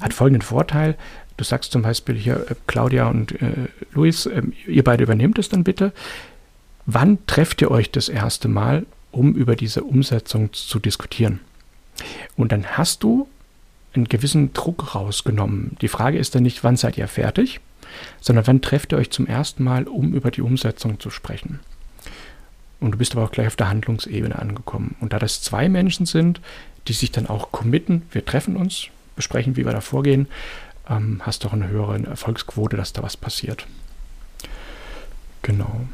Hat 0.00 0.12
folgenden 0.12 0.42
Vorteil. 0.42 0.96
Du 1.36 1.44
sagst 1.44 1.72
zum 1.72 1.82
Beispiel 1.82 2.14
hier, 2.14 2.46
äh, 2.50 2.54
Claudia 2.66 3.08
und 3.08 3.40
äh, 3.40 3.68
Luis, 3.92 4.26
äh, 4.26 4.42
ihr 4.66 4.84
beide 4.84 5.02
übernehmt 5.02 5.38
es 5.38 5.48
dann 5.48 5.64
bitte. 5.64 5.92
Wann 6.86 7.18
trefft 7.26 7.62
ihr 7.62 7.70
euch 7.70 7.90
das 7.90 8.08
erste 8.08 8.48
Mal, 8.48 8.86
um 9.10 9.34
über 9.34 9.56
diese 9.56 9.82
Umsetzung 9.82 10.52
zu 10.52 10.78
diskutieren? 10.78 11.40
Und 12.36 12.52
dann 12.52 12.66
hast 12.66 13.02
du 13.02 13.28
einen 13.96 14.08
gewissen 14.08 14.52
Druck 14.52 14.94
rausgenommen. 14.94 15.76
Die 15.80 15.88
Frage 15.88 16.18
ist 16.18 16.34
dann 16.34 16.42
nicht, 16.42 16.64
wann 16.64 16.76
seid 16.76 16.98
ihr 16.98 17.08
fertig, 17.08 17.60
sondern 18.20 18.46
wann 18.46 18.62
trefft 18.62 18.92
ihr 18.92 18.98
euch 18.98 19.10
zum 19.10 19.26
ersten 19.26 19.64
Mal, 19.64 19.84
um 19.84 20.14
über 20.14 20.30
die 20.30 20.42
Umsetzung 20.42 20.98
zu 21.00 21.10
sprechen. 21.10 21.60
Und 22.80 22.92
du 22.92 22.98
bist 22.98 23.14
aber 23.14 23.24
auch 23.24 23.30
gleich 23.30 23.46
auf 23.46 23.56
der 23.56 23.68
Handlungsebene 23.68 24.38
angekommen. 24.38 24.96
Und 25.00 25.12
da 25.12 25.18
das 25.18 25.42
zwei 25.42 25.68
Menschen 25.68 26.06
sind, 26.06 26.40
die 26.88 26.92
sich 26.92 27.12
dann 27.12 27.26
auch 27.28 27.52
committen, 27.52 28.02
wir 28.10 28.24
treffen 28.24 28.56
uns, 28.56 28.88
besprechen, 29.16 29.56
wie 29.56 29.64
wir 29.64 29.72
da 29.72 29.80
vorgehen, 29.80 30.28
ähm, 30.88 31.22
hast 31.24 31.44
du 31.44 31.48
auch 31.48 31.52
eine 31.52 31.68
höhere 31.68 32.02
Erfolgsquote, 32.04 32.76
dass 32.76 32.92
da 32.92 33.02
was 33.02 33.16
passiert. 33.16 33.66
Genau. 35.42 35.86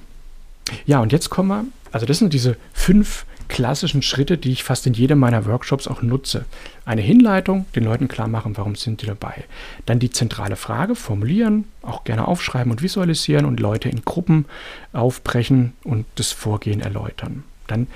Ja, 0.87 1.01
und 1.01 1.13
jetzt 1.13 1.31
kommen 1.31 1.49
wir, 1.49 1.65
also 1.93 2.07
das 2.07 2.19
sind 2.19 2.33
diese 2.33 2.57
fünf 2.73 3.25
klassischen 3.51 4.01
Schritte, 4.01 4.39
die 4.39 4.53
ich 4.53 4.63
fast 4.63 4.87
in 4.87 4.95
jedem 4.95 5.19
meiner 5.19 5.45
Workshops 5.45 5.89
auch 5.89 6.03
nutze. 6.03 6.45
Eine 6.85 7.03
Hinleitung, 7.03 7.67
den 7.75 7.85
Leuten 7.85 8.07
klar 8.07 8.29
machen, 8.29 8.57
warum 8.57 8.77
sind 8.77 9.03
die 9.03 9.07
dabei. 9.07 9.45
Dann 9.87 9.99
die 9.99 10.11
zentrale 10.11 10.55
Frage 10.55 10.95
formulieren, 10.95 11.65
auch 11.83 12.05
gerne 12.05 12.29
aufschreiben 12.29 12.71
und 12.71 12.81
visualisieren 12.81 13.45
und 13.45 13.59
Leute 13.59 13.89
in 13.89 14.03
Gruppen 14.05 14.47
aufbrechen 14.93 15.73
und 15.83 16.07
das 16.15 16.31
Vorgehen 16.31 16.81
erläutern. 16.81 17.43
Dann 17.67 17.89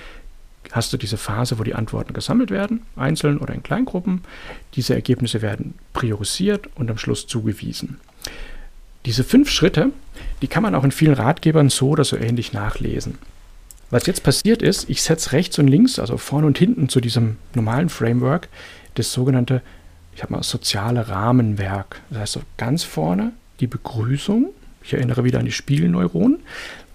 hast 0.73 0.93
du 0.93 0.97
diese 0.97 1.17
Phase, 1.17 1.59
wo 1.59 1.63
die 1.63 1.75
Antworten 1.75 2.15
gesammelt 2.15 2.51
werden, 2.51 2.83
einzeln 2.97 3.39
oder 3.39 3.55
in 3.55 3.63
Kleingruppen. 3.63 4.23
Diese 4.75 4.95
Ergebnisse 4.95 5.41
werden 5.41 5.75
priorisiert 5.93 6.69
und 6.75 6.91
am 6.91 6.99
Schluss 6.99 7.29
zugewiesen. 7.29 8.01
Diese 9.07 9.25
fünf 9.25 9.51
Schritte, 9.51 9.91
die 10.43 10.49
kann 10.49 10.63
man 10.63 10.75
auch 10.75 10.85
in 10.85 10.93
vielen 10.93 11.15
Ratgebern 11.15 11.69
so 11.69 11.91
oder 11.91 12.05
so 12.05 12.17
ähnlich 12.17 12.53
nachlesen. 12.53 13.19
Was 13.91 14.07
jetzt 14.07 14.23
passiert 14.23 14.63
ist, 14.63 14.89
ich 14.89 15.03
setze 15.03 15.33
rechts 15.33 15.59
und 15.59 15.69
links, 15.69 15.99
also 15.99 16.17
vorne 16.17 16.47
und 16.47 16.59
hinten 16.59 16.89
zu 16.89 17.01
diesem 17.01 17.37
normalen 17.55 17.91
Framework, 17.91 18.49
das 18.95 19.13
sogenannte, 19.13 19.63
ich 20.15 20.23
habe 20.23 20.33
mal 20.33 20.43
soziale 20.43 21.09
Rahmenwerk. 21.09 22.01
Das 22.11 22.19
heißt 22.19 22.33
so 22.33 22.43
ganz 22.57 22.83
vorne 22.83 23.33
die 23.61 23.67
Begrüßung. 23.67 24.51
Ich 24.83 24.95
erinnere 24.95 25.25
wieder 25.25 25.39
an 25.39 25.45
die 25.45 25.53
Spiegelneuronen, 25.53 26.41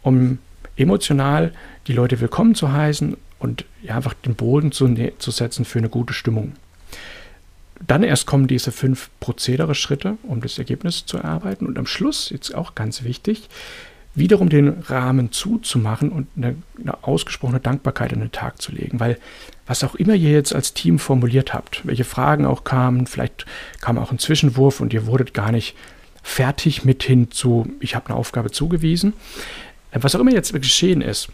um 0.02 0.40
emotional 0.76 1.54
die 1.88 1.94
Leute 1.94 2.20
willkommen 2.22 2.56
zu 2.56 2.72
heißen 2.72 3.18
und 3.40 3.66
ja, 3.82 3.96
einfach 3.96 4.14
den 4.14 4.36
Boden 4.36 4.72
zu, 4.72 4.94
zu 5.20 5.32
setzen 5.32 5.66
für 5.66 5.80
eine 5.80 5.90
gute 5.90 6.14
Stimmung. 6.14 6.54
Dann 7.88 8.04
erst 8.04 8.26
kommen 8.26 8.48
diese 8.48 8.72
fünf 8.72 9.10
Prozedere-Schritte, 9.20 10.18
um 10.24 10.42
das 10.42 10.58
Ergebnis 10.58 11.06
zu 11.06 11.18
erarbeiten. 11.18 11.66
Und 11.66 11.78
am 11.78 11.86
Schluss, 11.86 12.30
jetzt 12.30 12.54
auch 12.54 12.76
ganz 12.76 13.04
wichtig, 13.04 13.50
wiederum 14.16 14.50
den 14.50 14.70
Rahmen 14.70 15.32
zuzumachen 15.32 16.12
und 16.12 16.28
eine, 16.36 16.56
eine, 16.80 17.04
ausgesprochene 17.04 17.60
Dankbarkeit 17.60 18.12
an 18.12 18.20
den 18.20 18.32
Tag 18.32 18.62
zu 18.62 18.72
legen. 18.72 19.00
Weil 19.00 19.18
was 19.66 19.84
auch 19.84 19.96
immer 19.96 20.16
ihr 20.16 20.32
jetzt 20.32 20.54
als 20.54 20.74
Team 20.74 21.00
formuliert 21.00 21.54
habt, 21.54 21.86
welche 21.86 22.04
Fragen 22.04 22.46
auch 22.46 22.64
kamen, 22.64 23.08
vielleicht 23.08 23.46
kam 23.82 23.98
auch 23.98 24.12
ein 24.12 24.20
Zwischenwurf 24.20 24.82
und 24.82 24.94
ihr 24.94 25.06
wurdet 25.06 25.34
gar 25.34 25.52
nicht 25.52 25.76
fertig 26.22 26.86
mit 26.86 27.04
hin 27.04 27.32
zu, 27.32 27.72
ich 27.80 27.96
habe 27.96 28.08
eine 28.08 28.16
Aufgabe 28.16 28.52
zugewiesen. 28.52 29.14
Was 29.92 30.16
auch 30.16 30.20
immer 30.20 30.34
jetzt 30.34 30.54
geschehen 30.54 31.02
ist, 31.02 31.30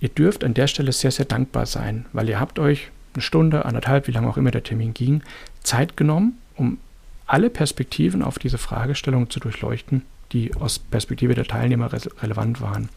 ihr 0.00 0.08
dürft 0.08 0.44
an 0.44 0.54
der 0.54 0.66
Stelle 0.66 0.92
sehr, 0.92 1.10
sehr 1.10 1.24
dankbar 1.24 1.66
sein, 1.66 2.06
weil 2.12 2.28
ihr 2.28 2.38
habt 2.38 2.58
euch 2.58 2.90
eine 3.14 3.22
Stunde, 3.22 3.64
anderthalb, 3.64 4.06
wie 4.06 4.12
lange 4.12 4.28
auch 4.28 4.36
immer 4.36 4.50
der 4.50 4.62
Termin 4.62 4.94
ging, 4.94 5.22
Zeit 5.62 5.96
genommen, 5.96 6.38
um 6.56 6.78
alle 7.26 7.50
Perspektiven 7.50 8.22
auf 8.22 8.38
diese 8.38 8.58
Fragestellung 8.58 9.30
zu 9.30 9.40
durchleuchten 9.40 10.02
die 10.32 10.54
aus 10.54 10.78
Perspektive 10.78 11.34
der 11.34 11.44
Teilnehmer 11.44 11.92
re 11.92 12.00
relevant 12.20 12.60
waren. 12.60 12.88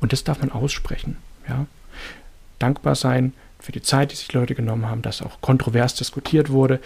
Und 0.00 0.12
das 0.12 0.24
darf 0.24 0.40
man 0.40 0.50
aussprechen. 0.50 1.16
Ja? 1.48 1.66
Dankbar 2.58 2.94
sein 2.94 3.32
für 3.58 3.72
die 3.72 3.82
Zeit, 3.82 4.12
die 4.12 4.16
sich 4.16 4.32
Leute 4.32 4.54
genommen 4.54 4.86
haben, 4.86 5.02
dass 5.02 5.22
auch 5.22 5.40
kontrovers 5.40 5.94
diskutiert 5.94 6.50
wurde, 6.50 6.80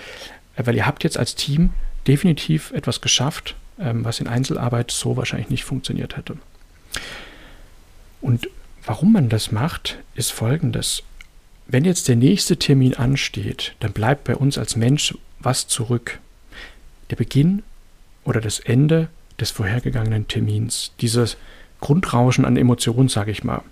äh, 0.56 0.66
weil 0.66 0.76
ihr 0.76 0.86
habt 0.86 1.04
jetzt 1.04 1.18
als 1.18 1.34
Team 1.34 1.70
definitiv 2.06 2.70
etwas 2.72 3.00
geschafft, 3.00 3.54
ähm, 3.78 4.04
was 4.04 4.20
in 4.20 4.28
Einzelarbeit 4.28 4.90
so 4.90 5.16
wahrscheinlich 5.16 5.50
nicht 5.50 5.64
funktioniert 5.64 6.16
hätte. 6.16 6.36
Und 8.20 8.48
warum 8.84 9.12
man 9.12 9.28
das 9.28 9.52
macht, 9.52 9.98
ist 10.14 10.32
folgendes. 10.32 11.02
Wenn 11.68 11.84
jetzt 11.84 12.06
der 12.06 12.14
nächste 12.14 12.56
Termin 12.56 12.94
ansteht, 12.94 13.74
dann 13.80 13.92
bleibt 13.92 14.22
bei 14.24 14.36
uns 14.36 14.56
als 14.56 14.76
Mensch 14.76 15.14
was 15.40 15.66
zurück. 15.66 16.20
Der 17.10 17.16
Beginn 17.16 17.64
oder 18.24 18.40
das 18.40 18.60
Ende 18.60 19.08
des 19.40 19.50
vorhergegangenen 19.50 20.28
Termins. 20.28 20.92
Dieses 21.00 21.36
Grundrauschen 21.80 22.44
an 22.44 22.56
Emotionen, 22.56 23.08
sage 23.08 23.32
ich 23.32 23.42
mal. 23.42 23.62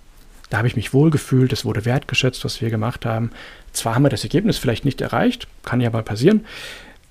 Da 0.49 0.57
habe 0.57 0.67
ich 0.67 0.75
mich 0.75 0.93
wohlgefühlt, 0.93 1.53
es 1.53 1.63
wurde 1.63 1.85
wertgeschätzt, 1.85 2.43
was 2.43 2.59
wir 2.59 2.69
gemacht 2.69 3.05
haben. 3.05 3.31
Zwar 3.71 3.95
haben 3.95 4.03
wir 4.03 4.09
das 4.09 4.23
Ergebnis 4.23 4.57
vielleicht 4.57 4.83
nicht 4.83 4.99
erreicht, 4.99 5.47
kann 5.63 5.79
ja 5.79 5.89
mal 5.89 6.03
passieren, 6.03 6.45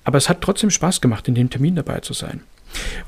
aber 0.04 0.18
es 0.18 0.28
hat 0.28 0.42
trotzdem 0.42 0.70
Spaß 0.70 1.00
gemacht, 1.00 1.26
in 1.28 1.34
dem 1.34 1.48
Termin 1.48 1.76
dabei 1.76 2.00
zu 2.00 2.12
sein. 2.12 2.42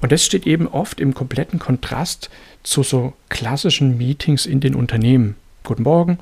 Und 0.00 0.12
das 0.12 0.24
steht 0.24 0.46
eben 0.46 0.66
oft 0.66 0.98
im 0.98 1.12
kompletten 1.12 1.58
Kontrast 1.58 2.30
zu 2.62 2.82
so 2.82 3.12
klassischen 3.28 3.98
Meetings 3.98 4.46
in 4.46 4.60
den 4.60 4.74
Unternehmen. 4.74 5.36
Guten 5.62 5.82
Morgen, 5.82 6.18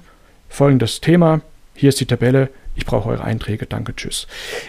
folgendes 0.55 1.01
Thema, 1.01 1.41
hier 1.75 1.89
ist 1.89 2.01
die 2.01 2.07
Tabelle, 2.07 2.49
ich 2.77 2.87
brauche 2.87 3.09
eure 3.09 3.25
Einträge, 3.25 3.67
danke, 3.67 3.95
tschüss. 3.95 4.27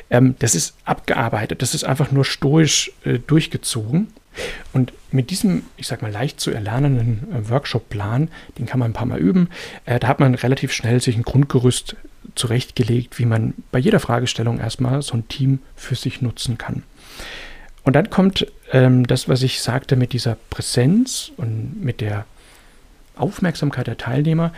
Ähm, 0.10 0.36
das 0.40 0.56
ist 0.56 0.76
abgearbeitet, 0.84 1.62
das 1.62 1.74
ist 1.74 1.84
einfach 1.84 2.12
nur 2.12 2.26
stoisch 2.26 2.92
äh, 3.04 3.20
durchgezogen. 3.20 4.08
Und 4.74 4.92
mit 5.12 5.30
diesem, 5.30 5.64
ich 5.78 5.88
sag 5.88 6.02
mal, 6.02 6.12
leicht 6.12 6.40
zu 6.40 6.52
erlernenden 6.52 7.28
äh, 7.32 7.50
Workshop-Plan, 7.50 8.30
den 8.58 8.66
kann 8.66 8.80
man 8.80 8.92
ein 8.92 8.94
paar 8.94 9.06
Mal 9.06 9.20
üben, 9.20 9.50
äh, 9.86 10.00
da 10.00 10.08
hat 10.08 10.20
man 10.20 10.36
relativ 10.36 10.74
schnell 10.74 11.02
sich 11.02 11.16
ein 11.16 11.24
Grundgerüst 11.24 11.96
zurechtgelegt, 12.34 13.18
wie 13.18 13.26
man 13.26 13.54
bei 13.72 13.80
jeder 13.80 14.00
Fragestellung 14.00 14.60
erstmal 14.60 15.02
so 15.02 15.14
ein 15.16 15.28
Team 15.28 15.60
für 15.76 15.96
sich 15.96 16.22
nutzen 16.22 16.58
kann. 16.58 16.84
Und 17.84 17.96
dann 17.96 18.10
kommt 18.10 18.48
ähm, 18.72 19.06
das, 19.06 19.30
was 19.30 19.44
ich 19.44 19.62
sagte 19.62 19.96
mit 19.96 20.12
dieser 20.12 20.38
Präsenz 20.50 21.32
und 21.38 21.84
mit 21.84 22.02
der 22.02 22.26
Aufmerksamkeit 23.16 23.88
der 23.88 23.98
Teilnehmer, 23.98 24.52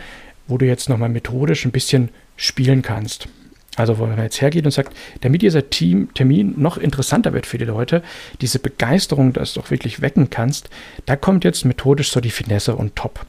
wo 0.48 0.58
du 0.58 0.66
jetzt 0.66 0.88
nochmal 0.88 1.08
methodisch 1.08 1.64
ein 1.64 1.72
bisschen 1.72 2.08
spielen 2.36 2.82
kannst. 2.82 3.28
Also, 3.76 3.98
wo 3.98 4.06
man 4.06 4.18
jetzt 4.18 4.40
hergeht 4.40 4.64
und 4.64 4.72
sagt, 4.72 4.96
damit 5.20 5.42
dieser 5.42 5.70
Team, 5.70 6.12
Termin 6.14 6.54
noch 6.56 6.78
interessanter 6.78 7.32
wird 7.32 7.46
für 7.46 7.58
die 7.58 7.64
Leute, 7.64 8.02
diese 8.40 8.58
Begeisterung, 8.58 9.32
dass 9.32 9.54
du 9.54 9.60
auch 9.60 9.70
wirklich 9.70 10.00
wecken 10.00 10.30
kannst, 10.30 10.68
da 11.06 11.14
kommt 11.14 11.44
jetzt 11.44 11.64
methodisch 11.64 12.10
so 12.10 12.20
die 12.20 12.30
Finesse 12.30 12.74
und 12.74 12.96
top. 12.96 13.24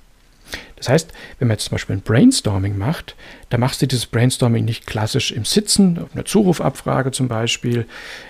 Das 0.75 0.89
heißt, 0.89 1.11
wenn 1.37 1.49
man 1.49 1.55
jetzt 1.55 1.65
zum 1.65 1.75
Beispiel 1.75 1.97
ein 1.97 2.01
Brainstorming 2.01 2.77
macht, 2.77 3.15
da 3.49 3.57
machst 3.57 3.81
du 3.81 3.87
dieses 3.87 4.07
Brainstorming 4.07 4.65
nicht 4.65 4.87
klassisch 4.87 5.31
im 5.31 5.45
Sitzen, 5.45 5.99
auf 5.99 6.15
einer 6.15 6.25
Zurufabfrage 6.25 7.11
zum 7.11 7.27
Beispiel, 7.27 7.85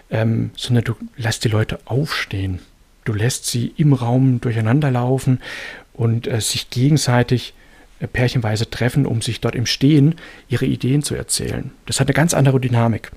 ähm, 0.10 0.52
sondern 0.58 0.84
du 0.84 0.96
lässt 1.16 1.46
die 1.46 1.50
Leute 1.50 1.80
aufstehen. 1.86 2.60
Du 3.06 3.14
lässt 3.14 3.46
sie 3.46 3.74
im 3.78 3.94
Raum 3.94 4.42
durcheinander 4.42 4.92
laufen 4.92 5.40
und 5.94 6.28
äh, 6.28 6.42
sich 6.42 6.70
gegenseitig 6.70 7.54
pärchenweise 8.08 8.70
treffen, 8.70 9.06
um 9.06 9.22
sich 9.22 9.42
dort 9.42 9.56
im 9.56 9.66
Stehen 9.66 10.16
ihre 10.48 10.66
Ideen 10.66 11.04
zu 11.04 11.16
erzählen. 11.16 11.72
Das 11.86 12.00
hat 12.00 12.08
eine 12.08 12.14
ganz 12.14 12.34
andere 12.34 12.60
Dynamik. 12.60 13.12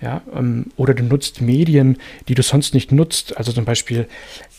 Ja, 0.00 0.22
ähm, 0.34 0.66
oder 0.76 0.94
du 0.94 1.02
nutzt 1.02 1.40
Medien, 1.40 1.96
die 2.28 2.34
du 2.34 2.42
sonst 2.42 2.74
nicht 2.74 2.92
nutzt. 2.92 3.36
Also 3.36 3.52
zum 3.52 3.64
Beispiel 3.64 4.06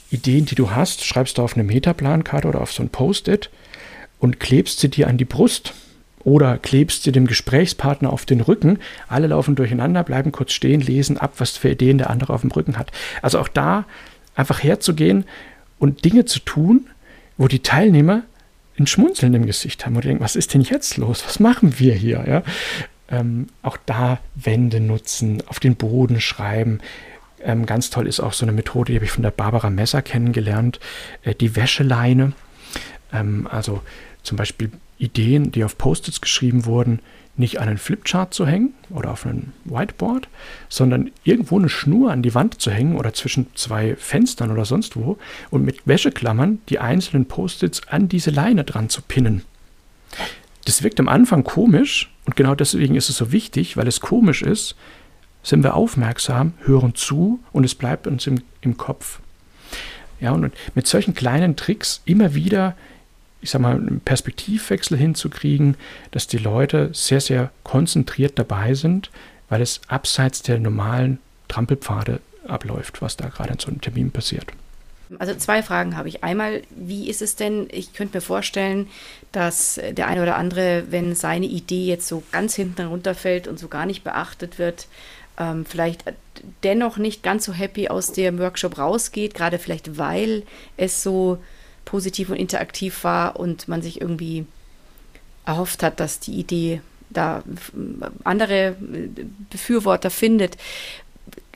Ideen, 0.10 0.46
die 0.46 0.56
du 0.56 0.72
hast, 0.72 1.06
schreibst 1.06 1.38
du 1.38 1.44
auf 1.44 1.54
eine 1.54 1.64
Metaplankarte 1.64 2.48
oder 2.48 2.62
auf 2.62 2.72
so 2.72 2.82
ein 2.82 2.90
Post-it 2.90 3.50
und 4.20 4.40
klebst 4.40 4.80
sie 4.80 4.90
dir 4.90 5.08
an 5.08 5.18
die 5.18 5.26
Brust 5.26 5.74
oder 6.24 6.58
klebst 6.58 7.04
sie 7.04 7.12
dem 7.12 7.28
Gesprächspartner 7.28 8.12
auf 8.12 8.26
den 8.26 8.42
Rücken. 8.42 8.80
Alle 9.08 9.28
laufen 9.28 9.56
durcheinander, 9.56 10.04
bleiben 10.04 10.32
kurz 10.32 10.54
stehen, 10.54 10.82
lesen 10.82 11.18
ab, 11.18 11.34
was 11.38 11.56
für 11.56 11.70
Ideen 11.70 12.00
der 12.00 12.10
andere 12.10 12.34
auf 12.34 12.42
dem 12.42 12.52
Rücken 12.52 12.78
hat. 12.78 12.92
Also 13.22 13.40
auch 13.40 13.48
da 13.48 13.86
einfach 14.36 14.64
herzugehen 14.64 15.26
und 15.80 16.04
Dinge 16.04 16.26
zu 16.26 16.40
tun, 16.40 16.88
wo 17.38 17.48
die 17.48 17.62
Teilnehmer 17.62 18.24
ein 18.80 18.88
Schmunzeln 18.88 19.34
im 19.34 19.46
Gesicht 19.46 19.86
haben 19.86 19.96
und 19.96 20.06
denken, 20.06 20.24
was 20.24 20.36
ist 20.36 20.54
denn 20.54 20.62
jetzt 20.62 20.98
los? 20.98 21.24
Was 21.26 21.40
machen 21.40 21.80
wir 21.80 21.94
hier? 21.94 22.24
Ja? 22.28 22.44
Ähm, 23.10 23.48
auch 23.62 23.78
da 23.86 24.20
Wände 24.36 24.80
nutzen, 24.80 25.44
auf 25.48 25.60
den 25.60 25.76
Boden 25.76 26.20
schreiben. 26.20 26.80
Ähm, 27.42 27.66
ganz 27.66 27.90
toll 27.90 28.08
ist 28.08 28.20
auch 28.20 28.34
so 28.34 28.46
eine 28.46 28.52
Methode, 28.52 28.92
die 28.92 28.98
habe 28.98 29.06
ich 29.06 29.12
von 29.12 29.24
der 29.24 29.32
Barbara 29.32 29.70
Messer 29.70 30.02
kennengelernt, 30.02 30.80
äh, 31.24 31.34
die 31.34 31.56
Wäscheleine. 31.56 32.34
Ähm, 33.14 33.48
also 33.50 33.82
zum 34.24 34.38
Beispiel 34.38 34.72
Ideen, 34.98 35.52
die 35.52 35.64
auf 35.64 35.78
Post-its 35.78 36.22
geschrieben 36.22 36.66
wurden, 36.66 37.00
nicht 37.38 37.60
an 37.60 37.70
einen 37.70 37.78
Flipchart 37.78 38.34
zu 38.34 38.46
hängen 38.46 38.74
oder 38.90 39.12
auf 39.12 39.26
einem 39.26 39.54
Whiteboard, 39.66 40.28
sondern 40.70 41.12
irgendwo 41.24 41.60
eine 41.60 41.70
Schnur 41.70 42.12
an 42.12 42.24
die 42.24 42.34
Wand 42.34 42.60
zu 42.62 42.72
hängen 42.72 42.96
oder 42.96 43.14
zwischen 43.14 43.48
zwei 43.56 43.96
Fenstern 43.96 44.52
oder 44.52 44.66
sonst 44.66 44.96
wo 44.96 45.18
und 45.50 45.64
mit 45.64 45.86
Wäscheklammern 45.86 46.60
die 46.70 46.80
einzelnen 46.80 47.26
Post-its 47.26 47.88
an 47.88 48.10
diese 48.10 48.32
Leine 48.32 48.64
dran 48.64 48.90
zu 48.90 49.02
pinnen. 49.02 49.44
Das 50.66 50.84
wirkt 50.84 51.00
am 51.00 51.08
Anfang 51.08 51.44
komisch 51.44 52.12
und 52.26 52.36
genau 52.36 52.56
deswegen 52.56 52.96
ist 52.96 53.10
es 53.10 53.18
so 53.18 53.32
wichtig, 53.32 53.78
weil 53.78 53.88
es 53.88 54.02
komisch 54.02 54.42
ist, 54.42 54.76
sind 55.44 55.64
wir 55.64 55.76
aufmerksam, 55.76 56.54
hören 56.66 56.96
zu 56.96 57.40
und 57.54 57.64
es 57.64 57.76
bleibt 57.76 58.08
uns 58.08 58.28
im, 58.28 58.42
im 58.62 58.76
Kopf. 58.76 59.20
Ja, 60.20 60.32
und 60.32 60.52
mit 60.76 60.88
solchen 60.88 61.14
kleinen 61.14 61.56
Tricks 61.56 62.02
immer 62.06 62.34
wieder 62.34 62.76
ich 63.48 63.52
sag 63.52 63.62
mal, 63.62 63.78
einen 63.78 64.02
Perspektivwechsel 64.02 64.98
hinzukriegen, 64.98 65.78
dass 66.12 66.28
die 66.28 66.38
Leute 66.38 66.90
sehr, 66.92 67.22
sehr 67.22 67.50
konzentriert 67.64 68.38
dabei 68.38 68.74
sind, 68.74 69.10
weil 69.48 69.62
es 69.62 69.80
abseits 69.88 70.42
der 70.42 70.60
normalen 70.60 71.20
Trampelpfade 71.48 72.20
abläuft, 72.46 73.02
was 73.02 73.16
da 73.16 73.30
gerade 73.30 73.54
in 73.54 73.60
so 73.60 73.70
einem 73.70 73.80
Termin 73.80 74.12
passiert. 74.12 74.48
Also 75.18 75.34
zwei 75.36 75.64
Fragen 75.64 75.96
habe 75.96 76.10
ich. 76.10 76.26
Einmal, 76.26 76.62
wie 76.72 77.10
ist 77.10 77.22
es 77.22 77.38
denn, 77.38 77.70
ich 77.72 77.94
könnte 77.94 78.18
mir 78.18 78.22
vorstellen, 78.22 78.90
dass 79.32 79.80
der 79.92 80.08
eine 80.08 80.22
oder 80.22 80.36
andere, 80.36 80.84
wenn 80.90 81.16
seine 81.16 81.46
Idee 81.46 81.86
jetzt 81.86 82.10
so 82.10 82.24
ganz 82.34 82.54
hinten 82.54 82.88
runterfällt 82.88 83.48
und 83.48 83.58
so 83.58 83.70
gar 83.70 83.86
nicht 83.86 84.04
beachtet 84.04 84.60
wird, 84.60 84.88
ähm, 85.40 85.66
vielleicht 85.66 86.04
dennoch 86.66 86.98
nicht 86.98 87.24
ganz 87.24 87.46
so 87.46 87.54
happy 87.54 87.88
aus 87.88 88.12
dem 88.12 88.40
Workshop 88.40 88.78
rausgeht, 88.78 89.34
gerade 89.36 89.58
vielleicht 89.58 89.98
weil 89.98 90.44
es 90.76 91.02
so 91.02 91.38
positiv 91.88 92.30
und 92.30 92.36
interaktiv 92.36 93.04
war 93.06 93.40
und 93.40 93.70
man 93.70 93.82
sich 93.82 94.02
irgendwie 94.02 94.46
erhofft 95.46 95.84
hat, 95.84 96.02
dass 96.02 96.20
die 96.20 96.34
Idee 96.34 96.82
da 97.10 97.44
andere 98.26 98.76
Befürworter 99.50 100.10
findet. 100.10 100.58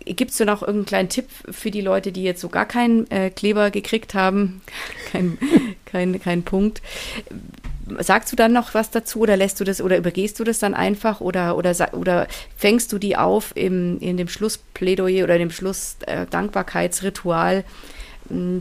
Gibt 0.06 0.32
es 0.32 0.38
denn 0.38 0.48
noch 0.48 0.62
irgendeinen 0.62 0.86
kleinen 0.86 1.10
Tipp 1.10 1.26
für 1.52 1.70
die 1.70 1.82
Leute, 1.82 2.14
die 2.14 2.24
jetzt 2.24 2.40
so 2.40 2.48
gar 2.48 2.66
keinen 2.66 3.12
äh, 3.12 3.30
Kleber 3.30 3.72
gekriegt 3.72 4.14
haben? 4.14 4.62
kein, 5.12 5.38
kein, 5.86 6.22
kein 6.22 6.44
Punkt. 6.44 6.82
Sagst 8.00 8.32
du 8.32 8.38
dann 8.38 8.54
noch 8.54 8.74
was 8.74 8.90
dazu 8.90 9.20
oder 9.20 9.36
lässt 9.36 9.60
du 9.60 9.66
das 9.66 9.82
oder 9.82 9.98
übergehst 9.98 10.40
du 10.40 10.46
das 10.46 10.60
dann 10.60 10.74
einfach 10.74 11.20
oder, 11.20 11.58
oder, 11.58 11.76
oder 11.92 12.26
fängst 12.56 12.94
du 12.94 13.00
die 13.00 13.18
auf 13.18 13.52
im, 13.56 14.00
in 14.00 14.16
dem 14.16 14.30
Schlussplädoyer 14.30 15.26
oder 15.26 15.38
dem 15.38 15.52
Schlussdankbarkeitsritual? 15.52 17.58
Äh, 17.58 17.64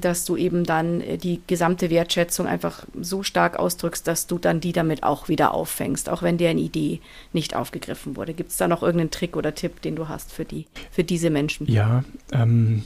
dass 0.01 0.25
du 0.25 0.37
eben 0.37 0.65
dann 0.65 1.01
äh, 1.01 1.19
die 1.19 1.41
gesamte 1.47 1.91
Wertschätzung 1.91 2.47
einfach 2.47 2.85
so 3.01 3.23
stark 3.23 3.59
ausdrückst, 3.59 4.07
dass 4.07 4.27
du 4.27 4.39
dann 4.39 4.61
die 4.61 4.73
damit 4.73 5.03
auch 5.03 5.29
wieder 5.29 5.55
auffängst, 5.55 6.09
auch 6.09 6.23
wenn 6.23 6.39
deren 6.39 6.59
Idee 6.59 7.01
nicht 7.33 7.55
aufgegriffen 7.55 8.17
wurde. 8.17 8.35
Gibt 8.35 8.51
es 8.51 8.57
da 8.57 8.69
noch 8.69 8.83
irgendeinen 8.83 9.11
Trick 9.11 9.37
oder 9.37 9.55
Tipp, 9.55 9.83
den 9.83 9.97
du 9.97 10.09
hast 10.09 10.33
für 10.33 10.45
die, 10.45 10.67
für 10.91 11.05
diese 11.05 11.31
Menschen? 11.31 11.71
Ja, 11.71 12.05
ähm, 12.33 12.85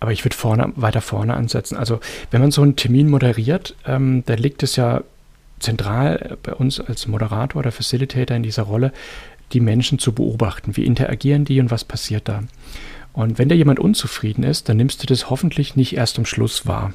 aber 0.00 0.12
ich 0.12 0.24
würde 0.24 0.36
vorne, 0.36 0.72
weiter 0.76 1.00
vorne 1.00 1.34
ansetzen. 1.34 1.76
Also 1.76 2.00
wenn 2.30 2.40
man 2.40 2.50
so 2.50 2.62
einen 2.62 2.76
Termin 2.76 3.08
moderiert, 3.08 3.74
ähm, 3.86 4.22
da 4.26 4.34
liegt 4.34 4.62
es 4.62 4.76
ja 4.76 5.02
zentral 5.60 6.36
bei 6.42 6.54
uns 6.54 6.80
als 6.80 7.06
Moderator 7.06 7.60
oder 7.60 7.72
Facilitator 7.72 8.36
in 8.36 8.42
dieser 8.42 8.64
Rolle, 8.64 8.92
die 9.52 9.60
Menschen 9.60 9.98
zu 9.98 10.12
beobachten. 10.12 10.76
Wie 10.76 10.84
interagieren 10.84 11.44
die 11.44 11.60
und 11.60 11.70
was 11.70 11.84
passiert 11.84 12.28
da? 12.28 12.42
Und 13.14 13.38
wenn 13.38 13.48
da 13.48 13.54
jemand 13.54 13.78
unzufrieden 13.78 14.42
ist, 14.42 14.68
dann 14.68 14.76
nimmst 14.76 15.02
du 15.02 15.06
das 15.06 15.30
hoffentlich 15.30 15.76
nicht 15.76 15.96
erst 15.96 16.18
am 16.18 16.26
Schluss 16.26 16.66
wahr. 16.66 16.92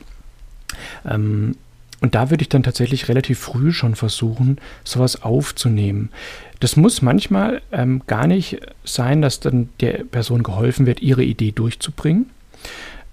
Ähm, 1.06 1.56
und 2.02 2.16
da 2.16 2.30
würde 2.30 2.42
ich 2.42 2.50
dann 2.50 2.64
tatsächlich 2.64 3.10
relativ 3.10 3.40
früh 3.40 3.74
schon 3.74 3.96
versuchen, 3.96 4.58
sowas 4.84 5.22
aufzunehmen. 5.24 6.10
Das 6.60 6.76
muss 6.76 7.02
manchmal 7.02 7.62
ähm, 7.72 8.04
gar 8.08 8.28
nicht 8.28 8.60
sein, 8.84 9.22
dass 9.22 9.40
dann 9.40 9.70
der 9.82 10.04
Person 10.06 10.44
geholfen 10.44 10.86
wird, 10.86 11.02
ihre 11.02 11.24
Idee 11.24 11.52
durchzubringen, 11.52 12.30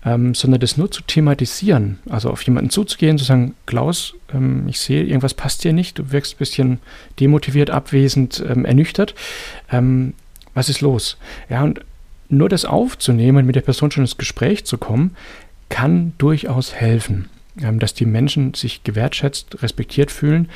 ähm, 0.05 0.35
sondern 0.35 0.61
das 0.61 0.77
nur 0.77 0.91
zu 0.91 1.03
thematisieren. 1.03 1.99
Also 2.09 2.31
auf 2.31 2.43
jemanden 2.43 2.71
zuzugehen, 2.71 3.19
zu 3.19 3.25
sagen, 3.25 3.55
Klaus, 3.67 4.15
ähm, 4.33 4.69
ich 4.69 4.79
sehe, 4.79 5.03
irgendwas 5.03 5.35
passt 5.35 5.65
dir 5.65 5.73
nicht, 5.73 5.99
du 5.99 6.13
wirkst 6.13 6.35
ein 6.35 6.39
bisschen 6.39 6.79
demotiviert, 7.19 7.71
abwesend, 7.71 8.45
ähm, 8.49 8.65
ernüchtert. 8.65 9.15
Ähm, 9.71 10.15
was 10.55 10.69
ist 10.69 10.81
los? 10.81 11.19
Ja, 11.51 11.63
und 11.65 11.81
nur 12.29 12.49
das 12.49 12.64
aufzunehmen 12.64 13.39
und 13.39 13.47
mit 13.47 13.57
der 13.57 13.61
Person 13.61 13.91
schon 13.91 14.05
ins 14.05 14.18
Gespräch 14.18 14.64
zu 14.64 14.79
kommen, 14.79 15.16
kann 15.68 16.12
durchaus 16.18 16.74
helfen, 16.74 17.29
ähm, 17.62 17.79
dass 17.79 17.95
die 17.95 18.07
Menschen 18.07 18.55
sich 18.55 18.85
gewertschätzt, 18.85 19.62
respektiert 19.62 20.11
fühlen, 20.11 20.49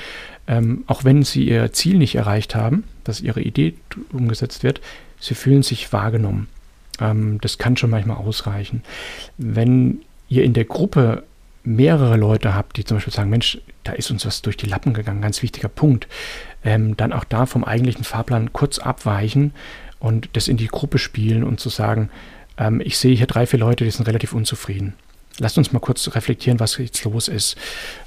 ähm, 0.47 0.85
auch 0.87 1.05
wenn 1.05 1.23
sie 1.23 1.49
ihr 1.49 1.73
Ziel 1.73 1.99
nicht 1.99 2.15
erreicht 2.15 2.55
haben, 2.55 2.85
dass 3.05 3.21
ihre 3.21 3.41
Idee 3.41 3.75
umgesetzt 4.13 4.63
wird, 4.63 4.81
sie 5.19 5.35
fühlen 5.35 5.63
sich 5.63 5.93
wahrgenommen. 5.93 6.49
Ähm, 7.01 7.39
das 7.41 7.59
kann 7.59 7.77
schon 7.77 7.91
manchmal 7.91 8.19
ausreichen. 8.19 8.83
Wenn 9.39 10.03
ihr 10.29 10.45
in 10.45 10.53
der 10.53 10.65
Gruppe 10.65 11.25
mehrere 11.63 12.17
Leute 12.17 12.55
habt, 12.55 12.77
die 12.77 12.85
zum 12.85 12.97
Beispiel 12.97 13.13
sagen, 13.13 13.31
Mensch, 13.31 13.59
da 13.85 13.93
ist 13.93 14.11
uns 14.11 14.25
was 14.27 14.43
durch 14.43 14.57
die 14.57 14.67
Lappen 14.67 14.95
gegangen, 14.95 15.21
ganz 15.21 15.43
wichtiger 15.43 15.69
Punkt, 15.69 16.09
ähm, 16.65 16.97
dann 16.97 17.13
auch 17.13 17.25
da 17.25 17.47
vom 17.47 17.65
eigentlichen 17.65 18.05
Fahrplan 18.05 18.53
kurz 18.53 18.79
abweichen 18.79 19.53
und 20.01 20.31
das 20.33 20.49
in 20.49 20.57
die 20.57 20.67
Gruppe 20.67 20.99
spielen 20.99 21.45
und 21.45 21.61
zu 21.61 21.69
sagen, 21.69 22.11
ähm, 22.59 22.81
ich 22.85 22.99
sehe 22.99 23.15
hier 23.15 23.27
drei, 23.27 23.47
vier 23.47 23.61
Leute, 23.61 23.85
die 23.85 23.91
sind 23.91 24.09
relativ 24.09 24.33
unzufrieden. 24.33 24.95
Lasst 25.39 25.57
uns 25.57 25.73
mal 25.73 25.79
kurz 25.79 26.15
reflektieren, 26.15 26.59
was 26.59 26.77
jetzt 26.79 27.05
los 27.05 27.29
ist. 27.29 27.57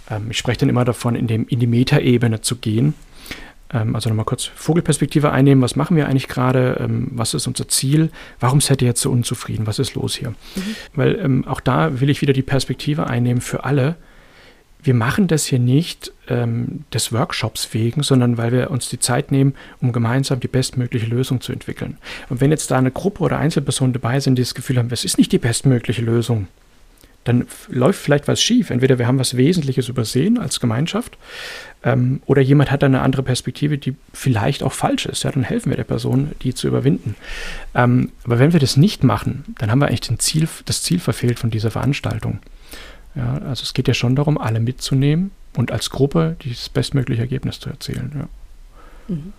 Ähm, 0.10 0.28
ich 0.30 0.38
spreche 0.38 0.60
dann 0.60 0.70
immer 0.70 0.86
davon, 0.86 1.16
in, 1.16 1.28
dem, 1.28 1.48
in 1.48 1.60
die 1.60 1.68
Metaebene 1.68 2.42
zu 2.42 2.58
gehen. 2.58 2.94
Ähm, 3.72 3.96
also 3.96 4.10
nochmal 4.10 4.26
kurz 4.26 4.46
Vogelperspektive 4.46 5.32
einnehmen. 5.32 5.64
Was 5.64 5.76
machen 5.76 5.98
wir 5.98 6.08
eigentlich 6.08 6.28
gerade? 6.28 6.78
Ähm, 6.80 7.08
was 7.12 7.34
ist 7.34 7.48
unser 7.48 7.68
Ziel? 7.68 8.12
Warum 8.40 8.62
seid 8.62 8.82
ihr 8.82 8.88
jetzt 8.88 9.02
so 9.02 9.12
unzufrieden? 9.12 9.66
Was 9.66 9.80
ist 9.80 9.96
los 9.96 10.16
hier? 10.16 10.30
Mhm. 10.30 10.36
Weil 10.96 11.16
ähm, 11.16 11.48
auch 11.48 11.60
da 11.60 12.00
will 12.00 12.10
ich 12.10 12.22
wieder 12.22 12.34
die 12.34 12.44
Perspektive 12.44 13.08
einnehmen 13.08 13.42
für 13.42 13.64
alle 13.64 13.96
wir 14.84 14.94
machen 14.94 15.28
das 15.28 15.46
hier 15.46 15.60
nicht 15.60 16.12
ähm, 16.28 16.86
des 16.94 17.12
Workshops 17.12 17.74
wegen, 17.74 18.04
sondern 18.04 18.38
weil 18.38 18.52
wir 18.52 18.72
uns 18.72 18.90
die 18.90 19.00
Zeit 19.00 19.32
nehmen, 19.32 19.56
um 19.82 19.92
gemeinsam 19.92 20.40
die 20.40 20.48
bestmögliche 20.48 21.06
Lösung 21.06 21.42
zu 21.42 21.52
entwickeln. 21.54 21.98
Und 22.30 22.42
wenn 22.42 22.52
jetzt 22.52 22.72
da 22.72 22.78
eine 22.78 22.92
Gruppe 22.92 23.24
oder 23.24 23.38
Einzelpersonen 23.38 23.94
dabei 23.94 24.20
sind, 24.20 24.36
die 24.36 24.42
das 24.42 24.56
Gefühl 24.56 24.78
haben, 24.78 24.90
es 24.92 25.06
ist 25.06 25.18
nicht 25.18 25.32
die 25.32 25.38
bestmögliche 25.38 26.02
Lösung, 26.02 26.48
dann 27.24 27.48
läuft 27.70 28.02
vielleicht 28.02 28.28
was 28.28 28.42
schief. 28.42 28.70
Entweder 28.70 29.00
wir 29.00 29.08
haben 29.08 29.20
was 29.20 29.38
Wesentliches 29.38 29.88
übersehen 29.88 30.38
als 30.38 30.60
Gemeinschaft 30.60 31.18
ähm, 31.84 32.22
oder 32.26 32.42
jemand 32.42 32.72
hat 32.72 32.84
eine 32.84 33.02
andere 33.02 33.24
Perspektive, 33.24 33.78
die 33.78 33.96
vielleicht 34.14 34.64
auch 34.64 34.74
falsch 34.74 35.06
ist. 35.06 35.24
Ja, 35.24 35.32
dann 35.32 35.44
helfen 35.44 35.70
wir 35.70 35.78
der 35.78 35.86
Person, 35.86 36.32
die 36.42 36.54
zu 36.54 36.68
überwinden. 36.68 37.16
Ähm, 37.76 38.12
aber 38.26 38.40
wenn 38.40 38.54
wir 38.54 38.60
das 38.60 38.78
nicht 38.78 39.04
machen, 39.04 39.46
dann 39.58 39.72
haben 39.72 39.80
wir 39.80 39.88
eigentlich 39.88 40.20
Ziel, 40.20 40.48
das 40.66 40.84
Ziel 40.84 41.00
verfehlt 41.00 41.40
von 41.40 41.50
dieser 41.50 41.72
Veranstaltung. 41.72 42.40
Ja, 43.16 43.38
also 43.40 43.64
es 43.64 43.74
geht 43.74 43.88
ja 43.88 43.94
schon 43.94 44.16
darum, 44.16 44.38
alle 44.38 44.60
mitzunehmen 44.60 45.32
und 45.56 45.72
als 45.72 45.90
Gruppe 45.90 46.36
das 46.44 46.70
bestmögliche 46.70 47.22
Ergebnis 47.22 47.60
zu 47.60 47.70
erzielen. 47.70 48.12
Ja. 48.16 48.28
Mhm. 49.08 49.34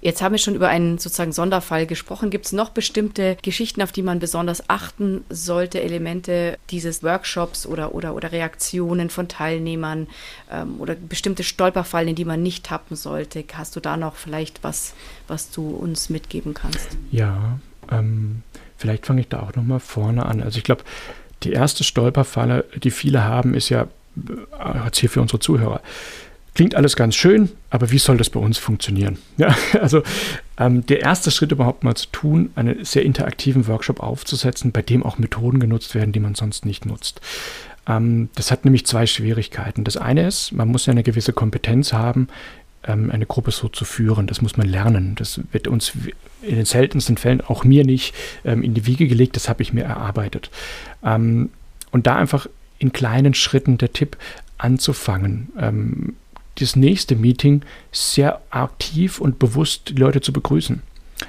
Jetzt 0.00 0.22
haben 0.22 0.32
wir 0.32 0.38
schon 0.38 0.54
über 0.54 0.68
einen 0.68 0.98
sozusagen 0.98 1.32
Sonderfall 1.32 1.86
gesprochen. 1.86 2.30
Gibt 2.30 2.46
es 2.46 2.52
noch 2.52 2.70
bestimmte 2.70 3.36
Geschichten, 3.42 3.82
auf 3.82 3.92
die 3.92 4.02
man 4.02 4.20
besonders 4.20 4.70
achten 4.70 5.24
sollte, 5.28 5.82
Elemente 5.82 6.58
dieses 6.70 7.02
Workshops 7.02 7.66
oder, 7.66 7.94
oder, 7.94 8.14
oder 8.14 8.30
Reaktionen 8.30 9.10
von 9.10 9.28
Teilnehmern 9.28 10.06
ähm, 10.50 10.76
oder 10.78 10.94
bestimmte 10.94 11.42
Stolperfallen, 11.42 12.10
in 12.10 12.14
die 12.14 12.24
man 12.24 12.42
nicht 12.42 12.66
tappen 12.66 12.96
sollte? 12.96 13.44
Hast 13.52 13.74
du 13.74 13.80
da 13.80 13.96
noch 13.96 14.14
vielleicht 14.14 14.62
was, 14.62 14.94
was 15.26 15.50
du 15.50 15.70
uns 15.70 16.08
mitgeben 16.08 16.54
kannst? 16.54 16.96
Ja, 17.10 17.58
ähm, 17.90 18.42
vielleicht 18.76 19.06
fange 19.06 19.22
ich 19.22 19.28
da 19.28 19.40
auch 19.40 19.54
nochmal 19.54 19.80
vorne 19.80 20.24
an. 20.24 20.40
Also 20.40 20.58
ich 20.58 20.64
glaube, 20.64 20.84
die 21.42 21.52
erste 21.52 21.84
Stolperfalle, 21.84 22.64
die 22.82 22.90
viele 22.90 23.24
haben, 23.24 23.54
ist 23.54 23.68
ja, 23.68 23.82
äh, 24.16 24.84
jetzt 24.84 24.98
hier 24.98 25.10
für 25.10 25.20
unsere 25.20 25.40
Zuhörer, 25.40 25.80
klingt 26.54 26.74
alles 26.74 26.96
ganz 26.96 27.14
schön, 27.14 27.50
aber 27.70 27.92
wie 27.92 27.98
soll 27.98 28.16
das 28.16 28.30
bei 28.30 28.40
uns 28.40 28.58
funktionieren? 28.58 29.18
Ja, 29.36 29.54
also 29.80 30.02
ähm, 30.58 30.84
der 30.86 31.02
erste 31.02 31.30
Schritt 31.30 31.52
überhaupt 31.52 31.84
mal 31.84 31.94
zu 31.94 32.08
tun, 32.10 32.50
einen 32.56 32.84
sehr 32.84 33.04
interaktiven 33.04 33.68
Workshop 33.68 34.00
aufzusetzen, 34.00 34.72
bei 34.72 34.82
dem 34.82 35.04
auch 35.04 35.18
Methoden 35.18 35.60
genutzt 35.60 35.94
werden, 35.94 36.10
die 36.12 36.20
man 36.20 36.34
sonst 36.34 36.66
nicht 36.66 36.84
nutzt. 36.84 37.20
Ähm, 37.86 38.28
das 38.34 38.50
hat 38.50 38.64
nämlich 38.64 38.86
zwei 38.86 39.06
Schwierigkeiten. 39.06 39.84
Das 39.84 39.96
eine 39.96 40.26
ist, 40.26 40.52
man 40.52 40.68
muss 40.68 40.86
ja 40.86 40.90
eine 40.90 41.02
gewisse 41.02 41.32
Kompetenz 41.32 41.92
haben, 41.92 42.26
ähm, 42.88 43.10
eine 43.10 43.26
Gruppe 43.26 43.52
so 43.52 43.68
zu 43.68 43.84
führen. 43.84 44.26
Das 44.26 44.42
muss 44.42 44.56
man 44.56 44.66
lernen. 44.66 45.14
Das 45.14 45.40
wird 45.52 45.68
uns 45.68 45.92
in 46.42 46.56
den 46.56 46.64
seltensten 46.64 47.16
Fällen, 47.16 47.40
auch 47.40 47.62
mir 47.62 47.84
nicht, 47.84 48.14
ähm, 48.44 48.62
in 48.62 48.74
die 48.74 48.86
Wiege 48.86 49.06
gelegt. 49.06 49.36
Das 49.36 49.48
habe 49.48 49.62
ich 49.62 49.72
mir 49.72 49.84
erarbeitet. 49.84 50.50
Ähm, 51.04 51.50
und 51.90 52.06
da 52.06 52.16
einfach 52.16 52.48
in 52.78 52.92
kleinen 52.92 53.34
Schritten 53.34 53.78
der 53.78 53.92
Tipp 53.92 54.16
anzufangen. 54.56 55.52
Ähm, 55.58 56.14
das 56.56 56.74
nächste 56.74 57.14
Meeting 57.14 57.62
sehr 57.92 58.40
aktiv 58.50 59.20
und 59.20 59.38
bewusst 59.38 59.90
die 59.90 59.94
Leute 59.94 60.20
zu 60.20 60.32
begrüßen. 60.32 60.82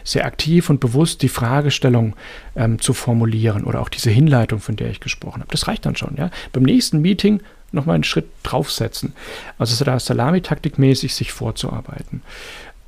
Sehr 0.04 0.26
aktiv 0.26 0.70
und 0.70 0.80
bewusst 0.80 1.22
die 1.22 1.30
Fragestellung 1.30 2.16
ähm, 2.56 2.80
zu 2.80 2.94
formulieren 2.94 3.64
oder 3.64 3.82
auch 3.82 3.90
diese 3.90 4.12
Hinleitung, 4.12 4.60
von 4.60 4.76
der 4.76 4.90
ich 4.90 5.00
gesprochen 5.00 5.42
habe. 5.42 5.52
Das 5.52 5.68
reicht 5.68 5.86
dann 5.86 5.96
schon. 5.96 6.16
Ja? 6.18 6.30
Beim 6.52 6.64
nächsten 6.64 7.02
Meeting 7.02 7.42
nochmal 7.72 7.96
einen 7.96 8.04
Schritt 8.04 8.28
draufsetzen. 8.44 9.14
Also 9.58 9.84
da 9.84 10.00
Salami-Taktik-mäßig 10.00 11.14
sich 11.14 11.32
vorzuarbeiten. 11.32 12.22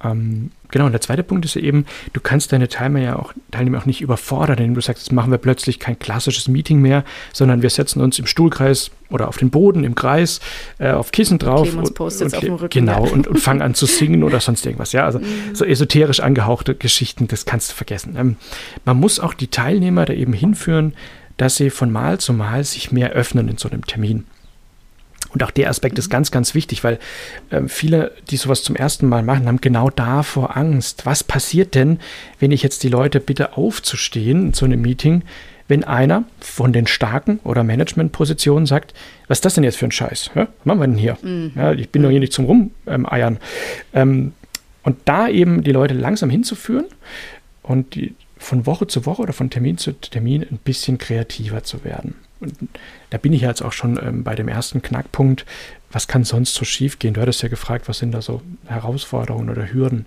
Ähm, 0.03 0.51
genau, 0.71 0.85
und 0.85 0.93
der 0.93 1.01
zweite 1.01 1.23
Punkt 1.23 1.45
ist 1.45 1.55
ja 1.55 1.61
eben, 1.61 1.85
du 2.13 2.21
kannst 2.21 2.51
deine 2.51 2.67
Teilnehmer 2.67 3.03
ja 3.03 3.15
auch, 3.17 3.33
Teilnehmer 3.51 3.77
auch 3.77 3.85
nicht 3.85 4.01
überfordern, 4.01 4.57
indem 4.57 4.73
du 4.73 4.81
sagst, 4.81 5.03
jetzt 5.03 5.11
machen 5.11 5.31
wir 5.31 5.37
plötzlich 5.37 5.79
kein 5.79 5.99
klassisches 5.99 6.47
Meeting 6.47 6.81
mehr, 6.81 7.03
sondern 7.33 7.61
wir 7.61 7.69
setzen 7.69 8.01
uns 8.01 8.17
im 8.17 8.25
Stuhlkreis 8.25 8.91
oder 9.09 9.27
auf 9.27 9.37
den 9.37 9.51
Boden 9.51 9.83
im 9.83 9.95
Kreis, 9.95 10.39
äh, 10.79 10.91
auf 10.91 11.11
Kissen 11.11 11.37
drauf 11.37 11.75
und, 11.75 11.99
und, 11.99 12.21
und, 12.21 12.33
Rücken, 12.33 12.69
genau 12.69 13.07
und, 13.07 13.27
und 13.27 13.39
fangen 13.39 13.61
an 13.61 13.75
zu 13.75 13.85
singen 13.85 14.23
oder 14.23 14.39
sonst 14.39 14.65
irgendwas. 14.65 14.91
Ja, 14.91 15.05
also 15.05 15.19
mhm. 15.19 15.53
so 15.53 15.65
esoterisch 15.65 16.19
angehauchte 16.19 16.73
Geschichten, 16.73 17.27
das 17.27 17.45
kannst 17.45 17.71
du 17.71 17.75
vergessen. 17.75 18.15
Ähm, 18.17 18.37
man 18.85 18.97
muss 18.97 19.19
auch 19.19 19.33
die 19.33 19.47
Teilnehmer 19.47 20.05
da 20.05 20.13
eben 20.13 20.33
hinführen, 20.33 20.93
dass 21.37 21.55
sie 21.55 21.69
von 21.69 21.91
Mal 21.91 22.19
zu 22.19 22.33
Mal 22.33 22.63
sich 22.63 22.91
mehr 22.91 23.11
öffnen 23.11 23.47
in 23.49 23.57
so 23.57 23.69
einem 23.69 23.85
Termin. 23.85 24.25
Und 25.33 25.43
auch 25.43 25.51
der 25.51 25.69
Aspekt 25.69 25.97
ist 25.97 26.09
ganz, 26.09 26.31
ganz 26.31 26.53
wichtig, 26.53 26.83
weil 26.83 26.99
äh, 27.49 27.61
viele, 27.67 28.13
die 28.29 28.37
sowas 28.37 28.63
zum 28.63 28.75
ersten 28.75 29.07
Mal 29.07 29.23
machen, 29.23 29.47
haben 29.47 29.61
genau 29.61 29.89
davor 29.89 30.57
Angst. 30.57 31.05
Was 31.05 31.23
passiert 31.23 31.75
denn, 31.75 31.99
wenn 32.39 32.51
ich 32.51 32.63
jetzt 32.63 32.83
die 32.83 32.89
Leute 32.89 33.19
bitte 33.19 33.57
aufzustehen 33.57 34.53
zu 34.53 34.65
einem 34.65 34.81
Meeting, 34.81 35.23
wenn 35.67 35.85
einer 35.85 36.25
von 36.41 36.73
den 36.73 36.85
starken 36.85 37.39
oder 37.45 37.63
Managementpositionen 37.63 38.65
sagt, 38.65 38.93
was 39.27 39.37
ist 39.37 39.45
das 39.45 39.53
denn 39.53 39.63
jetzt 39.63 39.77
für 39.77 39.85
ein 39.85 39.91
Scheiß? 39.91 40.31
Ja, 40.35 40.47
was 40.57 40.65
machen 40.65 40.79
wir 40.81 40.87
denn 40.87 40.97
hier? 40.97 41.17
Mhm. 41.21 41.53
Ja, 41.55 41.71
ich 41.71 41.89
bin 41.89 42.03
doch 42.03 42.09
hier 42.09 42.19
nicht 42.19 42.33
zum 42.33 42.45
Rumeiern. 42.45 43.39
Ähm, 43.93 44.33
und 44.83 44.97
da 45.05 45.29
eben 45.29 45.63
die 45.63 45.71
Leute 45.71 45.93
langsam 45.93 46.29
hinzuführen 46.29 46.85
und 47.61 47.95
die, 47.95 48.15
von 48.37 48.65
Woche 48.65 48.87
zu 48.87 49.05
Woche 49.05 49.21
oder 49.21 49.33
von 49.33 49.49
Termin 49.49 49.77
zu 49.77 49.93
Termin 49.93 50.41
ein 50.41 50.57
bisschen 50.57 50.97
kreativer 50.97 51.63
zu 51.63 51.85
werden. 51.85 52.15
Und 52.41 52.55
da 53.11 53.17
bin 53.17 53.33
ich 53.33 53.41
jetzt 53.41 53.61
auch 53.61 53.71
schon 53.71 53.99
ähm, 54.01 54.23
bei 54.23 54.35
dem 54.35 54.47
ersten 54.47 54.81
Knackpunkt. 54.81 55.45
Was 55.91 56.07
kann 56.07 56.23
sonst 56.23 56.53
so 56.55 56.65
schief 56.65 56.99
gehen? 56.99 57.13
Du 57.13 57.21
hattest 57.21 57.43
ja 57.43 57.49
gefragt, 57.49 57.87
was 57.87 57.99
sind 57.99 58.11
da 58.11 58.21
so 58.21 58.41
Herausforderungen 58.65 59.49
oder 59.49 59.71
Hürden? 59.71 60.05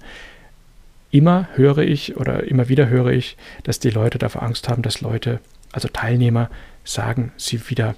Immer 1.10 1.48
höre 1.54 1.78
ich 1.78 2.16
oder 2.16 2.44
immer 2.44 2.68
wieder 2.68 2.88
höre 2.88 3.12
ich, 3.12 3.36
dass 3.62 3.78
die 3.78 3.90
Leute 3.90 4.18
davor 4.18 4.42
Angst 4.42 4.68
haben, 4.68 4.82
dass 4.82 5.00
Leute, 5.00 5.38
also 5.72 5.88
Teilnehmer, 5.88 6.50
sagen, 6.84 7.32
sie 7.36 7.70
wieder 7.70 7.94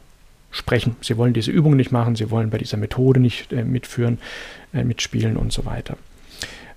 sprechen. 0.50 0.96
Sie 1.00 1.16
wollen 1.16 1.32
diese 1.32 1.50
Übung 1.50 1.76
nicht 1.76 1.92
machen, 1.92 2.16
sie 2.16 2.30
wollen 2.30 2.50
bei 2.50 2.58
dieser 2.58 2.76
Methode 2.76 3.20
nicht 3.20 3.52
äh, 3.52 3.64
mitführen, 3.64 4.18
äh, 4.72 4.84
mitspielen 4.84 5.36
und 5.36 5.52
so 5.52 5.64
weiter. 5.64 5.96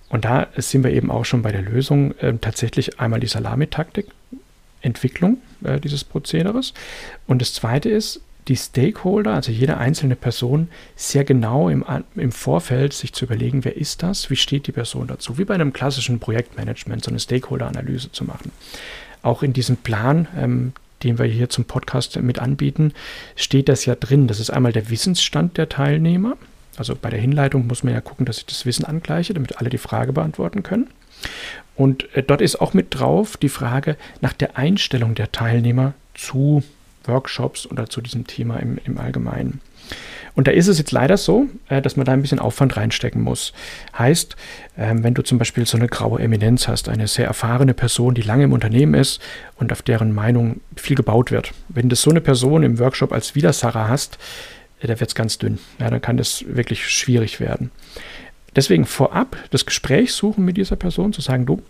Und 0.10 0.26
da 0.26 0.48
sind 0.58 0.84
wir 0.84 0.92
eben 0.92 1.12
auch 1.12 1.26
schon 1.26 1.42
bei 1.42 1.52
der 1.52 1.62
Lösung 1.62 2.18
äh, 2.18 2.34
tatsächlich 2.40 3.00
einmal 3.00 3.20
die 3.20 3.28
Salamitaktik, 3.28 4.08
Entwicklung 4.82 5.38
äh, 5.64 5.80
dieses 5.80 6.04
Prozederes. 6.04 6.74
Und 7.28 7.42
das 7.42 7.54
Zweite 7.54 7.90
ist, 7.90 8.22
die 8.48 8.56
Stakeholder, 8.56 9.34
also 9.36 9.52
jede 9.52 9.78
einzelne 9.78 10.16
Person, 10.16 10.70
sehr 10.96 11.24
genau 11.24 11.70
im, 11.70 11.86
im 12.16 12.32
Vorfeld 12.32 12.94
sich 12.94 13.14
zu 13.14 13.26
überlegen, 13.26 13.64
wer 13.64 13.78
ist 13.78 14.02
das, 14.02 14.30
wie 14.30 14.36
steht 14.36 14.66
die 14.66 14.72
Person 14.72 15.08
dazu, 15.08 15.38
wie 15.38 15.46
bei 15.46 15.54
einem 15.54 15.72
klassischen 15.72 16.20
Projektmanagement, 16.20 17.04
so 17.04 17.12
eine 17.12 17.20
Stakeholder-Analyse 17.20 18.12
zu 18.12 18.24
machen. 18.24 18.52
Auch 19.22 19.44
in 19.44 19.54
diesem 19.54 19.78
Plan, 19.78 20.28
ähm, 20.36 20.74
den 21.04 21.20
wir 21.20 21.26
hier 21.26 21.50
zum 21.50 21.66
Podcast 21.66 22.20
mit 22.22 22.40
anbieten, 22.40 22.94
steht 23.36 23.70
das 23.70 23.86
ja 23.86 23.96
drin. 23.96 24.28
Das 24.28 24.40
ist 24.40 24.50
einmal 24.50 24.74
der 24.74 24.90
Wissensstand 24.90 25.58
der 25.58 25.70
Teilnehmer. 25.70 26.36
Also 26.76 26.96
bei 26.96 27.10
der 27.10 27.20
Hinleitung 27.20 27.68
muss 27.68 27.84
man 27.84 27.94
ja 27.94 28.02
gucken, 28.02 28.26
dass 28.26 28.40
ich 28.40 28.46
das 28.46 28.66
Wissen 28.66 28.86
angleiche, 28.86 29.34
damit 29.34 29.58
alle 29.58 29.70
die 29.70 29.78
Frage 29.78 30.14
beantworten 30.14 30.64
können. 30.64 30.88
Und 31.80 32.14
äh, 32.14 32.22
dort 32.22 32.42
ist 32.42 32.60
auch 32.60 32.74
mit 32.74 32.88
drauf 32.90 33.38
die 33.38 33.48
Frage 33.48 33.96
nach 34.20 34.34
der 34.34 34.58
Einstellung 34.58 35.16
der 35.16 35.32
Teilnehmer 35.32 35.94
zu 36.14 36.62
Workshops 37.06 37.66
oder 37.66 37.90
zu 37.90 38.02
diesem 38.02 38.28
Thema 38.28 38.58
im, 38.58 38.80
im 38.84 38.98
Allgemeinen. 38.98 39.62
Und 40.36 40.48
da 40.48 40.52
ist 40.52 40.68
es 40.68 40.78
jetzt 40.78 40.92
leider 40.92 41.16
so, 41.16 41.46
äh, 41.70 41.82
dass 41.82 41.96
man 41.96 42.06
da 42.06 42.12
ein 42.12 42.22
bisschen 42.22 42.40
Aufwand 42.40 42.76
reinstecken 42.76 43.22
muss. 43.22 43.54
Heißt, 43.98 44.36
ähm, 44.78 45.06
wenn 45.06 45.14
du 45.14 45.22
zum 45.22 45.38
Beispiel 45.38 45.66
so 45.66 45.78
eine 45.78 45.88
graue 45.88 46.20
Eminenz 46.20 46.68
hast, 46.68 46.90
eine 46.90 47.08
sehr 47.08 47.28
erfahrene 47.28 47.74
Person, 47.74 48.14
die 48.14 48.24
lange 48.24 48.44
im 48.44 48.52
Unternehmen 48.52 48.94
ist 48.94 49.22
und 49.56 49.72
auf 49.72 49.82
deren 49.82 50.14
Meinung 50.14 50.60
viel 50.76 50.98
gebaut 50.98 51.32
wird. 51.32 51.54
Wenn 51.70 51.88
du 51.88 51.96
so 51.96 52.10
eine 52.10 52.20
Person 52.20 52.64
im 52.64 52.78
Workshop 52.78 53.14
als 53.14 53.36
Widersacher 53.36 53.88
hast, 53.88 54.18
äh, 54.82 54.88
da 54.88 55.00
wird 55.00 55.12
es 55.12 55.16
ganz 55.16 55.38
dünn. 55.38 55.60
Ja, 55.80 55.90
dann 55.90 56.02
kann 56.02 56.18
das 56.18 56.44
wirklich 56.46 56.90
schwierig 56.90 57.40
werden. 57.40 57.72
Deswegen 58.56 58.86
vorab 58.86 59.38
das 59.52 59.66
Gespräch 59.66 60.14
suchen 60.14 60.46
mit 60.46 60.58
dieser 60.58 60.76
Person, 60.76 61.14
zu 61.14 61.22
sagen, 61.22 61.46
du, 61.46 61.62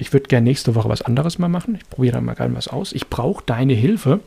ich 0.00 0.14
würde 0.14 0.28
gerne 0.28 0.44
nächste 0.44 0.74
Woche 0.74 0.88
was 0.88 1.02
anderes 1.02 1.38
mal 1.38 1.48
machen. 1.48 1.74
Ich 1.74 1.88
probiere 1.90 2.14
da 2.14 2.20
mal 2.22 2.34
gerne 2.34 2.54
was 2.54 2.68
aus. 2.68 2.92
Ich 2.92 3.08
brauche 3.08 3.44
deine 3.44 3.74
Hilfe. 3.74 4.20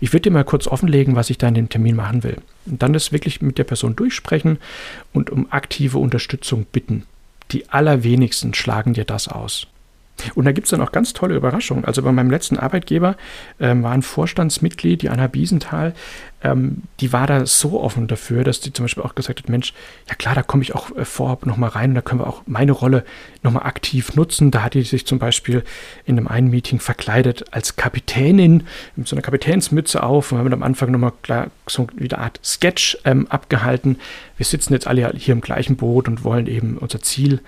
Ich 0.00 0.12
würde 0.12 0.22
dir 0.22 0.30
mal 0.30 0.44
kurz 0.44 0.66
offenlegen, 0.66 1.16
was 1.16 1.30
ich 1.30 1.38
da 1.38 1.48
in 1.48 1.54
dem 1.54 1.70
Termin 1.70 1.96
machen 1.96 2.22
will. 2.22 2.36
Und 2.66 2.82
dann 2.82 2.92
das 2.92 3.10
wirklich 3.10 3.40
mit 3.40 3.56
der 3.56 3.64
Person 3.64 3.96
durchsprechen 3.96 4.58
und 5.14 5.30
um 5.30 5.50
aktive 5.50 5.96
Unterstützung 5.96 6.66
bitten. 6.70 7.04
Die 7.52 7.70
allerwenigsten 7.70 8.52
schlagen 8.52 8.92
dir 8.92 9.04
das 9.04 9.28
aus. 9.28 9.66
Und 10.34 10.44
da 10.44 10.52
gibt 10.52 10.66
es 10.66 10.70
dann 10.70 10.80
auch 10.80 10.92
ganz 10.92 11.12
tolle 11.12 11.34
Überraschungen. 11.34 11.84
Also 11.84 12.02
bei 12.02 12.12
meinem 12.12 12.30
letzten 12.30 12.58
Arbeitgeber 12.58 13.16
ähm, 13.60 13.82
war 13.82 13.92
ein 13.92 14.02
Vorstandsmitglied, 14.02 15.02
die 15.02 15.08
Anna 15.10 15.26
Biesenthal, 15.26 15.94
ähm, 16.44 16.82
die 17.00 17.12
war 17.12 17.26
da 17.26 17.46
so 17.46 17.80
offen 17.80 18.06
dafür, 18.06 18.44
dass 18.44 18.60
die 18.60 18.72
zum 18.72 18.84
Beispiel 18.84 19.02
auch 19.02 19.14
gesagt 19.14 19.40
hat, 19.40 19.48
Mensch, 19.48 19.72
ja 20.08 20.14
klar, 20.14 20.34
da 20.34 20.42
komme 20.42 20.62
ich 20.62 20.74
auch 20.74 20.94
äh, 20.94 21.04
vorab 21.04 21.46
nochmal 21.46 21.70
rein 21.70 21.90
und 21.90 21.94
da 21.94 22.02
können 22.02 22.20
wir 22.20 22.26
auch 22.26 22.42
meine 22.46 22.72
Rolle 22.72 23.04
nochmal 23.42 23.64
aktiv 23.64 24.14
nutzen. 24.14 24.50
Da 24.50 24.62
hat 24.62 24.74
die 24.74 24.82
sich 24.82 25.06
zum 25.06 25.18
Beispiel 25.18 25.64
in 26.04 26.18
einem 26.18 26.28
einen 26.28 26.50
Meeting 26.50 26.80
verkleidet 26.80 27.46
als 27.52 27.76
Kapitänin 27.76 28.64
mit 28.94 29.08
so 29.08 29.16
einer 29.16 29.22
Kapitänsmütze 29.22 30.02
auf 30.02 30.32
und 30.32 30.38
haben 30.38 30.52
am 30.52 30.62
Anfang 30.62 30.90
nochmal 30.90 31.12
klar 31.22 31.48
so 31.66 31.86
eine 31.98 32.18
Art 32.18 32.38
Sketch 32.44 32.98
ähm, 33.04 33.26
abgehalten. 33.30 33.98
Wir 34.36 34.44
sitzen 34.44 34.74
jetzt 34.74 34.86
alle 34.86 35.12
hier 35.16 35.32
im 35.32 35.40
gleichen 35.40 35.76
Boot 35.76 36.08
und 36.08 36.24
wollen 36.24 36.46
eben 36.46 36.76
unser 36.76 37.00
Ziel 37.00 37.40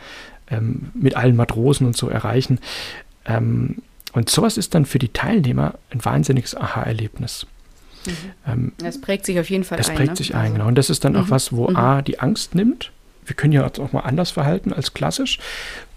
ähm, 0.51 0.91
mit 0.95 1.17
allen 1.17 1.37
Matrosen 1.37 1.87
und 1.87 1.97
so 1.97 2.09
erreichen. 2.09 2.61
Ähm, 3.25 3.83
und 4.13 4.31
sowas 4.31 4.57
ist 4.57 4.75
dann 4.75 4.87
für 4.87 4.99
die 4.99 5.11
Teilnehmer 5.11 5.75
ein 5.91 6.05
wahnsinniges 6.05 6.55
Aha-Erlebnis. 6.55 7.47
Mhm. 8.07 8.13
Ähm, 8.47 8.73
das 8.79 9.01
prägt 9.01 9.27
sich 9.27 9.39
auf 9.39 9.51
jeden 9.51 9.65
Fall 9.65 9.79
das 9.79 9.89
ein. 9.89 9.95
Das 9.95 9.99
prägt 9.99 10.11
ne? 10.11 10.17
sich 10.17 10.35
ein, 10.35 10.41
also. 10.41 10.53
genau. 10.55 10.67
Und 10.69 10.77
das 10.77 10.91
ist 10.91 11.05
dann 11.05 11.13
mhm. 11.13 11.21
auch 11.21 11.31
was, 11.31 11.53
wo 11.53 11.69
mhm. 11.69 11.77
A, 11.77 12.03
die 12.03 12.21
Angst 12.21 12.55
nimmt. 12.55 12.93
Wir 13.25 13.35
können 13.35 13.53
ja 13.53 13.67
auch 13.67 13.93
mal 13.93 14.01
anders 14.01 14.31
verhalten 14.31 14.73
als 14.73 14.95
klassisch. 14.95 15.39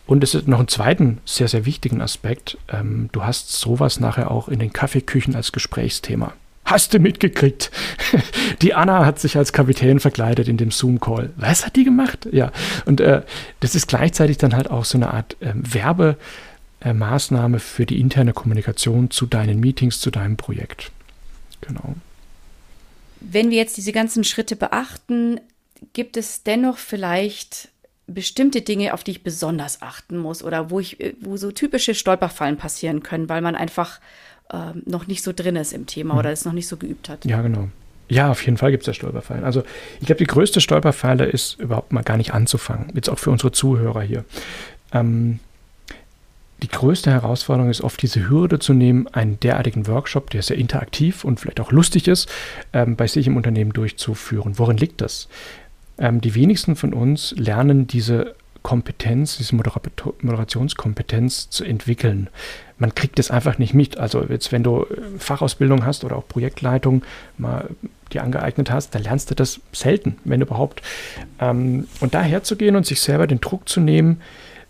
Und 0.08 0.24
es 0.24 0.34
ist 0.34 0.48
noch 0.48 0.58
einen 0.58 0.68
zweiten 0.68 1.20
sehr, 1.24 1.48
sehr 1.48 1.66
wichtigen 1.66 2.02
Aspekt. 2.02 2.58
Ähm, 2.68 3.10
du 3.12 3.24
hast 3.24 3.52
sowas 3.52 4.00
nachher 4.00 4.32
auch 4.32 4.48
in 4.48 4.60
den 4.60 4.74
Kaffeeküchen 4.74 5.36
als 5.36 5.52
Gesprächsthema. 5.52 6.34
Hast 6.70 6.94
du 6.94 7.00
mitgekriegt? 7.00 7.72
Die 8.62 8.76
Anna 8.76 9.04
hat 9.04 9.20
sich 9.20 9.38
als 9.38 9.54
Kapitän 9.54 10.00
verkleidet 10.00 10.48
in 10.48 10.58
dem 10.58 10.70
Zoom-Call. 10.70 11.32
Was 11.36 11.66
hat 11.66 11.76
die 11.76 11.84
gemacht? 11.84 12.28
Ja, 12.32 12.52
und 12.86 13.02
äh, 13.02 13.24
das 13.60 13.74
ist 13.74 13.88
gleichzeitig 13.88 14.38
dann 14.38 14.54
halt 14.54 14.70
auch 14.70 14.86
so 14.86 14.98
eine 14.98 15.12
Art 15.12 15.36
äh, 15.40 15.54
Werbemaßnahme 15.56 17.58
äh, 17.58 17.60
für 17.60 17.88
die 17.88 18.00
interne 18.00 18.34
Kommunikation 18.34 19.10
zu 19.10 19.26
deinen 19.26 19.60
Meetings, 19.60 20.00
zu 20.00 20.12
deinem 20.12 20.38
Projekt. 20.38 20.92
Genau. 21.62 21.96
Wenn 23.20 23.50
wir 23.50 23.58
jetzt 23.58 23.78
diese 23.78 23.92
ganzen 23.92 24.24
Schritte 24.24 24.56
beachten, 24.56 25.40
gibt 25.94 26.18
es 26.18 26.44
dennoch 26.44 26.78
vielleicht 26.78 27.70
bestimmte 28.06 28.62
Dinge, 28.62 28.94
auf 28.94 29.04
die 29.04 29.12
ich 29.12 29.24
besonders 29.24 29.82
achten 29.82 30.18
muss 30.18 30.44
oder 30.44 30.70
wo 30.70 30.80
ich, 30.80 31.16
wo 31.22 31.38
so 31.38 31.52
typische 31.52 31.96
Stolperfallen 31.96 32.58
passieren 32.58 33.02
können, 33.02 33.30
weil 33.30 33.42
man 33.42 33.56
einfach 33.56 34.00
äh, 34.52 34.72
noch 34.86 35.08
nicht 35.08 35.24
so 35.24 35.32
drin 35.34 35.56
ist 35.56 35.74
im 35.74 35.86
Thema 35.86 36.14
mhm. 36.14 36.20
oder 36.20 36.32
es 36.32 36.46
noch 36.46 36.54
nicht 36.54 36.68
so 36.68 36.78
geübt 36.78 37.10
hat. 37.10 37.26
Ja, 37.26 37.42
genau. 37.42 37.70
Ja, 38.08 38.32
auf 38.32 38.44
jeden 38.44 38.58
Fall 38.58 38.72
gibt 38.72 38.82
es 38.82 38.86
da 38.86 38.94
Stolperfallen. 38.94 39.44
Also 39.44 39.64
ich 40.00 40.08
glaube, 40.08 40.18
die 40.18 40.26
größte 40.26 40.62
Stolperfalle 40.62 41.26
ist 41.26 41.60
überhaupt 41.60 41.92
mal 41.92 42.04
gar 42.04 42.18
nicht 42.18 42.34
anzufangen. 42.34 42.92
Jetzt 42.96 43.10
auch 43.10 43.20
für 43.20 43.30
unsere 43.30 43.52
Zuhörer 43.52 44.02
hier. 44.02 44.26
Ähm, 44.92 45.40
die 46.64 46.68
größte 46.68 47.12
Herausforderung 47.12 47.70
ist 47.70 47.82
oft 47.82 48.02
diese 48.02 48.28
Hürde 48.28 48.60
zu 48.60 48.74
nehmen, 48.74 49.08
einen 49.08 49.40
derartigen 49.40 49.88
Workshop, 49.88 50.32
der 50.32 50.42
sehr 50.42 50.58
interaktiv 50.58 51.24
und 51.24 51.40
vielleicht 51.40 51.60
auch 51.60 51.72
lustig 51.72 52.08
ist, 52.08 52.28
ähm, 52.74 52.96
bei 52.96 53.08
sich 53.08 53.28
im 53.28 53.38
Unternehmen 53.38 53.74
durchzuführen. 53.74 54.58
Worin 54.58 54.78
liegt 54.78 55.02
das? 55.02 55.30
ähm, 56.00 56.22
die 56.22 56.34
wenigsten 56.34 56.76
von 56.76 56.94
uns 56.94 57.34
lernen 57.38 57.86
diese 57.86 58.36
Kompetenz, 58.64 59.38
diese 59.38 59.56
Moderationskompetenz 59.56 61.50
zu 61.50 61.64
entwickeln. 61.64 62.30
Man 62.78 62.96
kriegt 62.96 63.20
es 63.20 63.32
einfach 63.32 63.58
nicht 63.58 63.74
mit. 63.74 63.98
Also 63.98 64.24
jetzt, 64.24 64.52
wenn 64.52 64.64
du 64.64 64.84
äh, 64.84 65.18
Fachausbildung 65.18 65.86
hast 65.86 66.04
oder 66.04 66.16
auch 66.16 66.28
Projektleitung 66.28 67.04
mal 67.38 67.70
dir 68.12 68.24
angeeignet 68.24 68.72
hast, 68.72 68.96
dann 68.96 69.04
lernst 69.04 69.30
du 69.32 69.36
das 69.36 69.62
selten, 69.72 70.18
wenn 70.24 70.42
überhaupt. 70.42 70.82
Ähm, 71.40 71.88
und 72.00 72.14
da 72.14 72.22
herzugehen 72.22 72.76
und 72.76 72.86
sich 72.86 73.02
selber 73.02 73.28
den 73.28 73.42
Druck 73.42 73.68
zu 73.70 73.80
nehmen, 73.80 74.22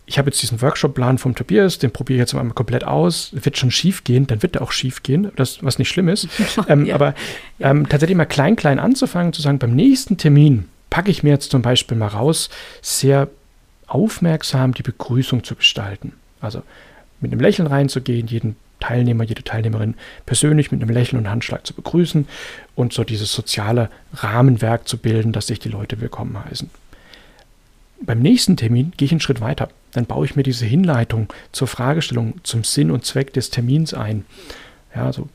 ich 0.09 0.17
habe 0.17 0.29
jetzt 0.31 0.41
diesen 0.41 0.59
Workshop-Plan 0.63 1.19
vom 1.19 1.35
Tobias, 1.35 1.77
den 1.77 1.91
probiere 1.91 2.17
ich 2.17 2.21
jetzt 2.21 2.33
mal 2.33 2.43
komplett 2.49 2.83
aus, 2.83 3.29
wird 3.31 3.57
schon 3.57 3.69
schief 3.69 4.03
gehen, 4.03 4.25
dann 4.25 4.41
wird 4.41 4.55
er 4.55 4.63
auch 4.63 4.71
schief 4.71 5.03
gehen, 5.03 5.31
das, 5.35 5.63
was 5.63 5.77
nicht 5.77 5.89
schlimm 5.89 6.09
ist. 6.09 6.27
ähm, 6.67 6.85
ja. 6.85 6.95
Aber 6.95 7.13
ähm, 7.59 7.87
tatsächlich 7.87 8.17
mal 8.17 8.25
klein, 8.25 8.55
klein 8.55 8.79
anzufangen, 8.79 9.33
zu 9.33 9.43
sagen, 9.43 9.59
beim 9.59 9.75
nächsten 9.75 10.17
Termin 10.17 10.67
packe 10.89 11.11
ich 11.11 11.21
mir 11.21 11.29
jetzt 11.29 11.51
zum 11.51 11.61
Beispiel 11.61 11.95
mal 11.95 12.07
raus, 12.07 12.49
sehr 12.81 13.29
aufmerksam 13.89 14.73
die 14.73 14.83
Begrüßung 14.83 15.43
zu 15.43 15.55
gestalten. 15.55 16.13
Also 16.39 16.61
mit 17.19 17.31
einem 17.31 17.41
Lächeln 17.41 17.67
reinzugehen, 17.67 18.27
jeden 18.27 18.55
Teilnehmer, 18.79 19.25
jede 19.25 19.43
Teilnehmerin 19.43 19.95
persönlich 20.25 20.71
mit 20.71 20.81
einem 20.81 20.91
Lächeln 20.91 21.19
und 21.19 21.29
Handschlag 21.29 21.67
zu 21.67 21.73
begrüßen 21.73 22.27
und 22.75 22.93
so 22.93 23.03
dieses 23.03 23.33
soziale 23.33 23.89
Rahmenwerk 24.13 24.87
zu 24.87 24.97
bilden, 24.97 25.33
dass 25.33 25.47
sich 25.47 25.59
die 25.59 25.69
Leute 25.69 25.99
willkommen 25.99 26.41
heißen. 26.43 26.69
Beim 28.01 28.19
nächsten 28.19 28.55
Termin 28.55 28.93
gehe 28.95 29.07
ich 29.07 29.11
einen 29.11 29.19
Schritt 29.19 29.41
weiter. 29.41 29.69
Dann 29.91 30.05
baue 30.05 30.25
ich 30.25 30.35
mir 30.35 30.43
diese 30.43 30.65
Hinleitung 30.65 31.33
zur 31.51 31.67
Fragestellung, 31.67 32.35
zum 32.43 32.63
Sinn 32.63 32.91
und 32.91 33.05
Zweck 33.05 33.33
des 33.33 33.49
Termins 33.49 33.93
ein. 33.93 34.23
Ja, 34.95 35.05
also 35.05 35.27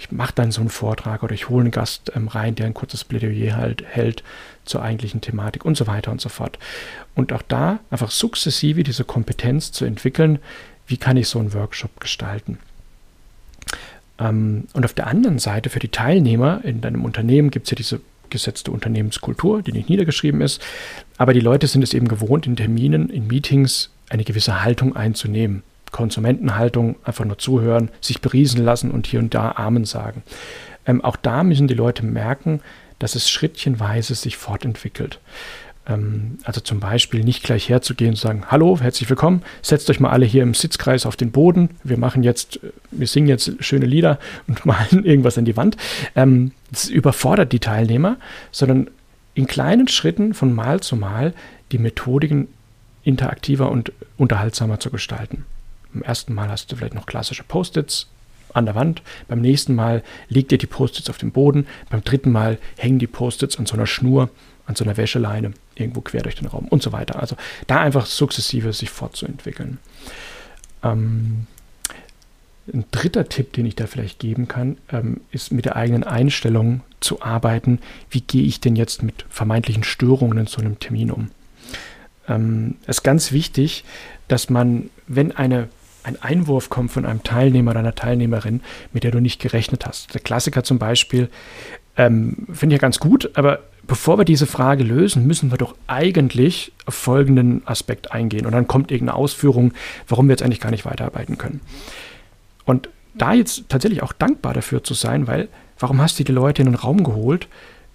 ich 0.00 0.10
mache 0.10 0.32
dann 0.34 0.50
so 0.50 0.62
einen 0.62 0.70
Vortrag 0.70 1.22
oder 1.22 1.34
ich 1.34 1.50
hole 1.50 1.60
einen 1.60 1.70
Gast 1.70 2.10
ähm, 2.14 2.28
rein, 2.28 2.54
der 2.54 2.64
ein 2.64 2.74
kurzes 2.74 3.04
Plädoyer 3.04 3.56
halt, 3.56 3.84
hält 3.86 4.22
zur 4.64 4.82
eigentlichen 4.82 5.20
Thematik 5.20 5.66
und 5.66 5.76
so 5.76 5.86
weiter 5.86 6.10
und 6.10 6.22
so 6.22 6.30
fort. 6.30 6.58
Und 7.14 7.34
auch 7.34 7.42
da 7.42 7.80
einfach 7.90 8.10
sukzessive 8.10 8.82
diese 8.82 9.04
Kompetenz 9.04 9.72
zu 9.72 9.84
entwickeln, 9.84 10.38
wie 10.86 10.96
kann 10.96 11.18
ich 11.18 11.28
so 11.28 11.38
einen 11.38 11.52
Workshop 11.52 12.00
gestalten. 12.00 12.58
Ähm, 14.18 14.68
und 14.72 14.86
auf 14.86 14.94
der 14.94 15.06
anderen 15.06 15.38
Seite 15.38 15.68
für 15.68 15.80
die 15.80 15.88
Teilnehmer 15.88 16.64
in 16.64 16.80
deinem 16.80 17.04
Unternehmen 17.04 17.50
gibt 17.50 17.66
es 17.66 17.72
ja 17.72 17.76
diese 17.76 18.00
gesetzte 18.30 18.70
Unternehmenskultur, 18.70 19.60
die 19.60 19.72
nicht 19.72 19.90
niedergeschrieben 19.90 20.40
ist. 20.40 20.62
Aber 21.18 21.34
die 21.34 21.40
Leute 21.40 21.66
sind 21.66 21.82
es 21.82 21.92
eben 21.92 22.08
gewohnt, 22.08 22.46
in 22.46 22.56
Terminen, 22.56 23.10
in 23.10 23.26
Meetings 23.26 23.90
eine 24.08 24.24
gewisse 24.24 24.64
Haltung 24.64 24.96
einzunehmen. 24.96 25.62
Konsumentenhaltung, 25.90 26.96
einfach 27.04 27.24
nur 27.24 27.38
zuhören, 27.38 27.90
sich 28.00 28.20
beriesen 28.20 28.64
lassen 28.64 28.90
und 28.90 29.06
hier 29.06 29.20
und 29.20 29.34
da 29.34 29.52
Amen 29.52 29.84
sagen. 29.84 30.22
Ähm, 30.86 31.04
auch 31.04 31.16
da 31.16 31.44
müssen 31.44 31.68
die 31.68 31.74
Leute 31.74 32.04
merken, 32.04 32.60
dass 32.98 33.14
es 33.14 33.30
schrittchenweise 33.30 34.14
sich 34.14 34.36
fortentwickelt. 34.36 35.20
Ähm, 35.86 36.38
also 36.44 36.60
zum 36.60 36.80
Beispiel 36.80 37.24
nicht 37.24 37.42
gleich 37.42 37.68
herzugehen 37.68 38.10
und 38.10 38.16
sagen, 38.16 38.44
hallo, 38.48 38.78
herzlich 38.80 39.08
willkommen, 39.08 39.42
setzt 39.62 39.90
euch 39.90 40.00
mal 40.00 40.10
alle 40.10 40.26
hier 40.26 40.42
im 40.42 40.54
Sitzkreis 40.54 41.06
auf 41.06 41.16
den 41.16 41.32
Boden. 41.32 41.70
Wir 41.82 41.98
machen 41.98 42.22
jetzt, 42.22 42.60
wir 42.90 43.06
singen 43.06 43.28
jetzt 43.28 43.52
schöne 43.60 43.86
Lieder 43.86 44.18
und 44.46 44.64
malen 44.66 45.04
irgendwas 45.04 45.38
an 45.38 45.44
die 45.44 45.56
Wand. 45.56 45.76
Ähm, 46.14 46.52
das 46.70 46.88
überfordert 46.88 47.52
die 47.52 47.60
Teilnehmer, 47.60 48.16
sondern 48.52 48.88
in 49.34 49.46
kleinen 49.46 49.88
Schritten 49.88 50.34
von 50.34 50.52
Mal 50.52 50.80
zu 50.80 50.96
Mal 50.96 51.34
die 51.72 51.78
Methodiken 51.78 52.48
interaktiver 53.02 53.70
und 53.70 53.92
unterhaltsamer 54.18 54.80
zu 54.80 54.90
gestalten. 54.90 55.46
Beim 55.92 56.02
ersten 56.02 56.34
Mal 56.34 56.48
hast 56.48 56.70
du 56.70 56.76
vielleicht 56.76 56.94
noch 56.94 57.06
klassische 57.06 57.44
Post-its 57.44 58.06
an 58.52 58.66
der 58.66 58.74
Wand. 58.74 59.02
Beim 59.28 59.40
nächsten 59.40 59.74
Mal 59.74 60.02
legt 60.28 60.52
ihr 60.52 60.58
die 60.58 60.66
Post-its 60.66 61.10
auf 61.10 61.18
den 61.18 61.32
Boden. 61.32 61.66
Beim 61.88 62.02
dritten 62.02 62.32
Mal 62.32 62.58
hängen 62.76 62.98
die 62.98 63.06
Post-its 63.06 63.58
an 63.58 63.66
so 63.66 63.74
einer 63.74 63.86
Schnur 63.86 64.30
an 64.70 64.76
so 64.76 64.84
einer 64.84 64.96
Wäscheleine 64.96 65.52
irgendwo 65.74 66.00
quer 66.00 66.22
durch 66.22 66.36
den 66.36 66.46
Raum 66.46 66.66
und 66.68 66.82
so 66.82 66.92
weiter. 66.92 67.20
Also 67.20 67.36
da 67.66 67.80
einfach 67.80 68.06
sukzessive 68.06 68.72
sich 68.72 68.88
fortzuentwickeln. 68.88 69.78
Ähm, 70.82 71.46
ein 72.72 72.84
dritter 72.92 73.28
Tipp, 73.28 73.52
den 73.52 73.66
ich 73.66 73.74
da 73.74 73.86
vielleicht 73.86 74.20
geben 74.20 74.46
kann, 74.46 74.78
ähm, 74.92 75.20
ist 75.32 75.52
mit 75.52 75.64
der 75.64 75.76
eigenen 75.76 76.04
Einstellung 76.04 76.82
zu 77.00 77.20
arbeiten. 77.20 77.80
Wie 78.10 78.20
gehe 78.20 78.44
ich 78.44 78.60
denn 78.60 78.76
jetzt 78.76 79.02
mit 79.02 79.24
vermeintlichen 79.28 79.82
Störungen 79.82 80.38
in 80.38 80.46
so 80.46 80.60
einem 80.60 80.78
Termin 80.78 81.10
um? 81.10 81.30
Ähm, 82.28 82.76
es 82.82 82.98
ist 82.98 83.02
ganz 83.02 83.32
wichtig, 83.32 83.84
dass 84.28 84.50
man, 84.50 84.90
wenn 85.08 85.32
eine 85.32 85.68
ein 86.02 86.20
Einwurf 86.22 86.70
kommt 86.70 86.92
von 86.92 87.06
einem 87.06 87.22
Teilnehmer 87.22 87.72
oder 87.72 87.80
einer 87.80 87.94
Teilnehmerin, 87.94 88.60
mit 88.92 89.04
der 89.04 89.10
du 89.10 89.20
nicht 89.20 89.40
gerechnet 89.40 89.86
hast. 89.86 90.14
Der 90.14 90.20
Klassiker 90.20 90.62
zum 90.64 90.78
Beispiel, 90.78 91.28
ähm, 91.96 92.46
finde 92.52 92.74
ich 92.74 92.80
ja 92.80 92.82
ganz 92.82 92.98
gut, 92.98 93.30
aber 93.34 93.60
bevor 93.86 94.18
wir 94.18 94.24
diese 94.24 94.46
Frage 94.46 94.84
lösen, 94.84 95.26
müssen 95.26 95.50
wir 95.50 95.58
doch 95.58 95.74
eigentlich 95.86 96.72
auf 96.86 96.94
folgenden 96.94 97.66
Aspekt 97.66 98.12
eingehen. 98.12 98.46
Und 98.46 98.52
dann 98.52 98.68
kommt 98.68 98.90
irgendeine 98.90 99.18
Ausführung, 99.18 99.72
warum 100.08 100.28
wir 100.28 100.32
jetzt 100.32 100.42
eigentlich 100.42 100.60
gar 100.60 100.70
nicht 100.70 100.84
weiterarbeiten 100.84 101.38
können. 101.38 101.60
Und 102.64 102.88
da 103.14 103.34
jetzt 103.34 103.68
tatsächlich 103.68 104.02
auch 104.02 104.12
dankbar 104.12 104.54
dafür 104.54 104.84
zu 104.84 104.94
sein, 104.94 105.26
weil 105.26 105.48
warum 105.78 106.00
hast 106.00 106.18
du 106.18 106.24
die 106.24 106.32
Leute 106.32 106.62
in 106.62 106.68
den 106.68 106.76
Raum 106.76 107.02
geholt? 107.02 107.48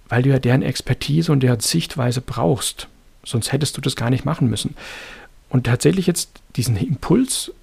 Weil 0.10 0.24
du 0.24 0.30
ja 0.30 0.40
deren 0.40 0.62
Expertise 0.62 1.32
und 1.32 1.42
deren 1.42 1.62
Sichtweise 1.62 2.22
brauchst. 2.22 2.90
Sonst 3.24 3.52
hättest 3.52 3.78
du 3.78 3.82
das 3.82 3.96
gar 3.96 4.10
nicht 4.10 4.26
machen 4.26 4.50
müssen. 4.50 4.76
Und 5.50 5.66
tatsächlich 5.66 6.08
jetzt 6.08 6.42
diesen 6.58 6.76
Impuls, 6.76 7.54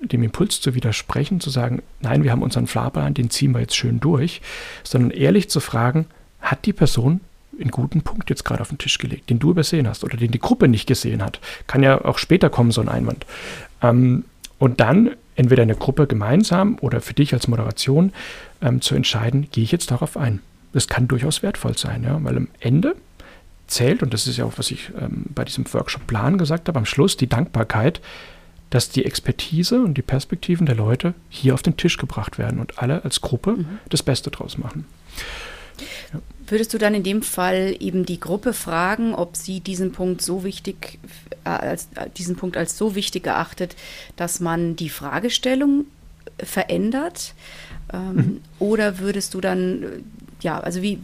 dem 0.00 0.22
Impuls 0.22 0.60
zu 0.60 0.74
widersprechen, 0.74 1.40
zu 1.40 1.50
sagen, 1.50 1.82
nein, 2.00 2.24
wir 2.24 2.32
haben 2.32 2.42
unseren 2.42 2.66
Fahrplan, 2.66 3.14
den 3.14 3.30
ziehen 3.30 3.52
wir 3.52 3.60
jetzt 3.60 3.76
schön 3.76 4.00
durch, 4.00 4.40
sondern 4.82 5.10
ehrlich 5.10 5.50
zu 5.50 5.60
fragen, 5.60 6.06
hat 6.40 6.64
die 6.64 6.72
Person 6.72 7.20
einen 7.60 7.70
guten 7.70 8.02
Punkt 8.02 8.30
jetzt 8.30 8.44
gerade 8.44 8.62
auf 8.62 8.68
den 8.68 8.78
Tisch 8.78 8.98
gelegt, 8.98 9.28
den 9.28 9.38
du 9.38 9.50
übersehen 9.50 9.86
hast 9.86 10.04
oder 10.04 10.16
den 10.16 10.30
die 10.30 10.38
Gruppe 10.38 10.68
nicht 10.68 10.86
gesehen 10.86 11.22
hat. 11.22 11.40
Kann 11.66 11.82
ja 11.82 12.04
auch 12.04 12.18
später 12.18 12.48
kommen, 12.48 12.70
so 12.70 12.80
ein 12.80 12.88
Einwand. 12.88 13.26
Ähm, 13.82 14.24
und 14.58 14.80
dann 14.80 15.10
entweder 15.36 15.62
in 15.62 15.68
der 15.68 15.76
Gruppe 15.76 16.06
gemeinsam 16.06 16.78
oder 16.80 17.00
für 17.00 17.14
dich 17.14 17.32
als 17.32 17.48
Moderation 17.48 18.12
ähm, 18.62 18.80
zu 18.80 18.94
entscheiden, 18.94 19.48
gehe 19.50 19.64
ich 19.64 19.72
jetzt 19.72 19.90
darauf 19.90 20.16
ein. 20.16 20.40
Das 20.72 20.86
kann 20.86 21.08
durchaus 21.08 21.42
wertvoll 21.42 21.76
sein, 21.76 22.04
ja, 22.04 22.22
weil 22.22 22.36
am 22.36 22.48
Ende 22.60 22.94
zählt, 23.66 24.02
und 24.02 24.12
das 24.12 24.26
ist 24.26 24.36
ja 24.36 24.44
auch, 24.44 24.54
was 24.56 24.70
ich 24.70 24.90
ähm, 25.00 25.24
bei 25.34 25.44
diesem 25.44 25.70
Workshop-Plan 25.72 26.38
gesagt 26.38 26.68
habe, 26.68 26.78
am 26.78 26.86
Schluss 26.86 27.16
die 27.16 27.28
Dankbarkeit, 27.28 28.00
dass 28.70 28.88
die 28.88 29.04
Expertise 29.04 29.82
und 29.82 29.94
die 29.94 30.02
Perspektiven 30.02 30.64
der 30.64 30.76
Leute 30.76 31.14
hier 31.28 31.54
auf 31.54 31.62
den 31.62 31.76
Tisch 31.76 31.96
gebracht 31.96 32.38
werden 32.38 32.60
und 32.60 32.78
alle 32.78 33.04
als 33.04 33.20
Gruppe 33.20 33.52
mhm. 33.52 33.78
das 33.88 34.02
Beste 34.02 34.30
draus 34.30 34.58
machen. 34.58 34.86
Ja. 36.12 36.20
Würdest 36.46 36.72
du 36.74 36.78
dann 36.78 36.94
in 36.94 37.02
dem 37.02 37.22
Fall 37.22 37.76
eben 37.78 38.06
die 38.06 38.18
Gruppe 38.18 38.52
fragen, 38.52 39.14
ob 39.14 39.36
sie 39.36 39.60
diesen 39.60 39.92
Punkt 39.92 40.22
so 40.22 40.44
wichtig, 40.44 40.98
äh, 41.44 41.50
als, 41.50 41.88
äh, 41.94 42.08
diesen 42.16 42.36
Punkt 42.36 42.56
als 42.56 42.78
so 42.78 42.94
wichtig 42.94 43.26
erachtet, 43.26 43.76
dass 44.16 44.40
man 44.40 44.76
die 44.76 44.88
Fragestellung 44.88 45.86
verändert? 46.38 47.34
Ähm, 47.92 48.14
mhm. 48.14 48.40
Oder 48.58 48.98
würdest 48.98 49.34
du 49.34 49.40
dann, 49.40 49.82
äh, 49.82 49.86
ja, 50.42 50.60
also 50.60 50.82
wie, 50.82 50.98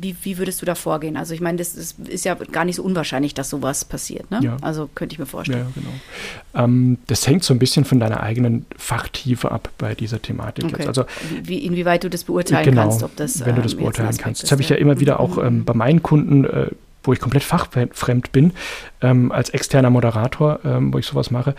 wie, 0.00 0.16
wie 0.22 0.38
würdest 0.38 0.62
du 0.62 0.66
da 0.66 0.74
vorgehen? 0.74 1.16
Also 1.16 1.34
ich 1.34 1.40
meine, 1.40 1.58
das 1.58 1.74
ist, 1.74 1.98
ist, 1.98 2.24
ja 2.24 2.34
gar 2.34 2.64
nicht 2.64 2.76
so 2.76 2.82
unwahrscheinlich, 2.82 3.34
dass 3.34 3.50
sowas 3.50 3.84
passiert. 3.84 4.30
Ne? 4.30 4.40
Ja. 4.42 4.56
Also 4.60 4.88
könnte 4.94 5.14
ich 5.14 5.18
mir 5.18 5.26
vorstellen. 5.26 5.66
Ja, 5.74 5.80
genau. 5.80 6.64
Ähm, 6.64 6.98
das 7.06 7.26
hängt 7.26 7.44
so 7.44 7.52
ein 7.52 7.58
bisschen 7.58 7.84
von 7.84 8.00
deiner 8.00 8.22
eigenen 8.22 8.66
Fachtiefe 8.76 9.50
ab 9.50 9.70
bei 9.78 9.94
dieser 9.94 10.22
Thematik. 10.22 10.66
Okay. 10.66 10.86
Also, 10.86 11.04
wie, 11.42 11.64
inwieweit 11.64 12.04
du 12.04 12.10
das 12.10 12.24
beurteilen 12.24 12.64
genau, 12.64 12.82
kannst, 12.82 13.02
ob 13.02 13.16
das. 13.16 13.44
Wenn 13.44 13.56
du 13.56 13.62
das 13.62 13.72
ähm, 13.72 13.80
beurteilen 13.80 14.16
kannst. 14.16 14.42
Das 14.42 14.52
habe 14.52 14.62
ich 14.62 14.68
ja 14.68 14.76
immer 14.76 15.00
wieder 15.00 15.20
auch 15.20 15.38
ähm, 15.38 15.64
bei 15.64 15.74
meinen 15.74 16.02
Kunden, 16.02 16.44
äh, 16.44 16.68
wo 17.02 17.12
ich 17.12 17.20
komplett 17.20 17.42
fachfremd 17.42 18.32
bin, 18.32 18.52
ähm, 19.00 19.32
als 19.32 19.50
externer 19.50 19.90
Moderator, 19.90 20.60
ähm, 20.64 20.92
wo 20.92 20.98
ich 20.98 21.06
sowas 21.06 21.30
mache. 21.30 21.54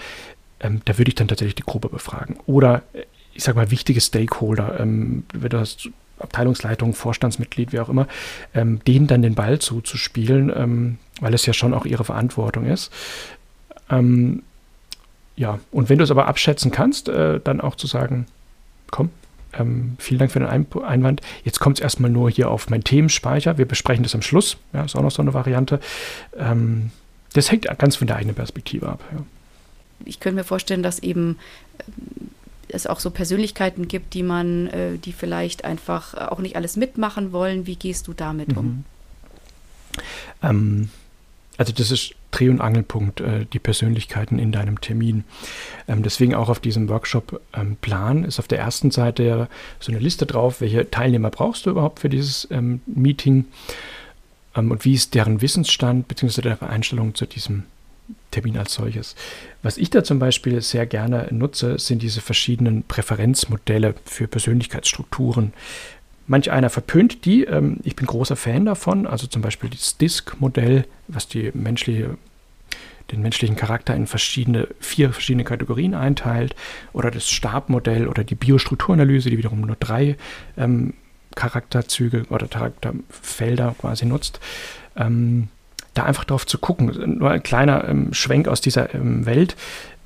Ähm, 0.60 0.82
da 0.86 0.98
würde 0.98 1.10
ich 1.10 1.16
dann 1.16 1.28
tatsächlich 1.28 1.56
die 1.56 1.64
Gruppe 1.64 1.90
befragen. 1.90 2.38
Oder 2.46 2.84
äh, 2.94 3.04
ich 3.34 3.44
sage 3.44 3.58
mal, 3.58 3.72
wichtige 3.72 4.02
Stakeholder. 4.02 4.80
Ähm, 4.80 5.24
wenn 5.34 5.50
du 5.50 5.60
hast 5.60 5.90
Abteilungsleitung, 6.20 6.94
Vorstandsmitglied, 6.94 7.74
wie 7.74 7.80
auch 7.80 7.90
immer, 7.90 8.08
ähm, 8.54 8.82
denen 8.86 9.08
dann 9.08 9.22
den 9.22 9.36
Ball 9.36 9.60
zuzuspielen, 9.60 10.52
ähm, 10.56 10.98
weil 11.22 11.34
es 11.34 11.46
ja 11.46 11.54
schon 11.54 11.74
auch 11.74 11.86
ihre 11.86 12.04
Verantwortung 12.04 12.66
ist. 12.66 12.92
Ähm, 13.90 14.44
ja, 15.36 15.60
und 15.72 15.90
wenn 15.90 15.98
du 15.98 16.04
es 16.04 16.12
aber 16.12 16.28
abschätzen 16.28 16.72
kannst, 16.72 17.10
äh, 17.10 17.40
dann 17.42 17.62
auch 17.62 17.76
zu 17.76 17.88
sagen, 17.88 18.26
komm, 18.92 19.10
ähm, 19.58 19.96
vielen 19.98 20.20
Dank 20.20 20.32
für 20.32 20.40
den 20.40 20.48
Ein 20.48 20.68
Einwand. 20.84 21.22
Jetzt 21.44 21.60
kommt 21.60 21.80
es 21.80 21.82
erstmal 21.82 22.12
nur 22.12 22.30
hier 22.30 22.52
auf 22.52 22.70
meinen 22.70 22.84
Themenspeicher. 22.84 23.58
Wir 23.58 23.66
besprechen 23.66 24.04
das 24.04 24.14
am 24.14 24.22
Schluss. 24.22 24.58
Ja, 24.74 24.84
ist 24.84 24.96
auch 24.96 25.02
noch 25.02 25.12
so 25.12 25.22
eine 25.22 25.34
Variante. 25.34 25.80
Ähm, 26.38 26.92
das 27.34 27.52
hängt 27.52 27.66
ganz 27.78 27.96
von 27.96 28.08
der 28.08 28.18
eigenen 28.18 28.36
Perspektive 28.36 28.88
ab. 28.88 29.04
Ja. 29.12 29.24
Ich 30.06 30.20
könnte 30.20 30.36
mir 30.36 30.44
vorstellen, 30.44 30.84
dass 30.84 31.00
eben 31.00 31.38
es 32.70 32.88
auch 32.88 33.00
so 33.00 33.10
Persönlichkeiten 33.10 33.88
gibt, 33.88 34.14
die 34.14 34.24
man, 34.24 34.68
äh, 34.68 34.98
die 34.98 35.14
vielleicht 35.14 35.66
einfach 35.66 36.14
auch 36.14 36.40
nicht 36.40 36.56
alles 36.56 36.76
mitmachen 36.78 37.32
wollen. 37.32 37.66
Wie 37.66 37.76
gehst 37.76 38.08
du 38.08 38.14
damit 38.14 38.56
um? 38.56 38.66
Mhm. 38.66 38.84
Ähm, 40.42 40.90
also 41.58 41.74
das 41.74 41.92
ist 41.92 42.16
Dreh- 42.32 42.50
und 42.50 42.62
Angelpunkt, 42.62 43.22
äh, 43.22 43.46
die 43.52 43.60
Persönlichkeiten 43.60 44.40
in 44.40 44.52
deinem 44.52 44.80
Termin. 44.82 45.24
Ähm, 45.88 46.04
deswegen 46.04 46.36
auch 46.36 46.48
auf 46.48 46.60
diesem 46.60 46.88
Workshop-Plan 46.88 48.18
ähm, 48.18 48.24
ist 48.24 48.40
auf 48.40 48.48
der 48.48 48.60
ersten 48.60 48.92
Seite 48.92 49.50
so 49.80 49.92
eine 49.92 50.00
Liste 50.00 50.26
drauf, 50.26 50.62
welche 50.62 50.90
Teilnehmer 50.90 51.32
brauchst 51.32 51.66
du 51.66 51.72
überhaupt 51.72 52.00
für 52.00 52.10
dieses 52.10 52.48
ähm, 52.52 52.82
Meeting. 52.86 53.46
ähm, 54.56 54.72
und 54.72 54.86
wie 54.86 54.94
ist 54.94 55.16
deren 55.16 55.42
Wissensstand 55.42 56.08
bzw. 56.08 56.42
deren 56.42 56.70
Einstellung 56.70 57.16
zu 57.16 57.26
diesem 57.26 57.64
Termin 58.32 58.58
als 58.58 58.74
solches. 58.74 59.16
Was 59.64 59.78
ich 59.78 59.90
da 59.90 60.04
zum 60.04 60.20
Beispiel 60.20 60.62
sehr 60.62 60.86
gerne 60.86 61.28
nutze, 61.32 61.80
sind 61.80 62.02
diese 62.02 62.22
verschiedenen 62.22 62.84
Präferenzmodelle 62.84 63.96
für 64.06 64.28
Persönlichkeitsstrukturen. 64.28 65.54
Manch 66.28 66.52
einer 66.52 66.70
verpönt 66.70 67.26
die. 67.26 67.46
Ähm, 67.46 67.78
ich 67.84 67.96
bin 67.96 68.06
großer 68.06 68.36
Fan 68.36 68.66
davon. 68.66 69.08
Also 69.08 69.28
zum 69.28 69.42
Beispiel 69.42 69.70
das 69.72 69.98
DISC-Modell, 69.98 70.86
was 71.08 71.28
die 71.28 71.52
menschliche, 71.56 72.18
den 73.12 73.22
menschlichen 73.22 73.56
Charakter 73.56 73.96
in 73.96 74.06
verschiedene, 74.06 74.68
vier 74.80 75.12
verschiedene 75.12 75.44
Kategorien 75.44 75.96
einteilt. 75.96 76.56
Oder 76.94 77.10
das 77.10 77.30
Stabmodell 77.30 78.08
oder 78.08 78.24
die 78.24 78.36
Biostrukturanalyse, 78.36 79.32
die 79.32 79.40
wiederum 79.40 79.62
nur 79.62 79.76
drei 79.80 80.18
ähm, 80.56 80.94
Charakterzüge 81.36 82.26
oder 82.30 82.48
Charakterfelder 82.48 83.76
quasi 83.80 84.06
nutzt. 84.06 84.40
Ähm, 84.96 85.48
da 85.94 86.04
einfach 86.04 86.26
drauf 86.26 86.46
zu 86.46 86.58
gucken. 86.58 87.18
Nur 87.20 87.32
ein 87.32 87.44
kleiner 87.44 87.88
ähm, 87.88 88.14
Schwenk 88.14 88.48
aus 88.48 88.62
dieser 88.62 88.94
ähm, 88.94 89.26
Welt. 89.26 89.56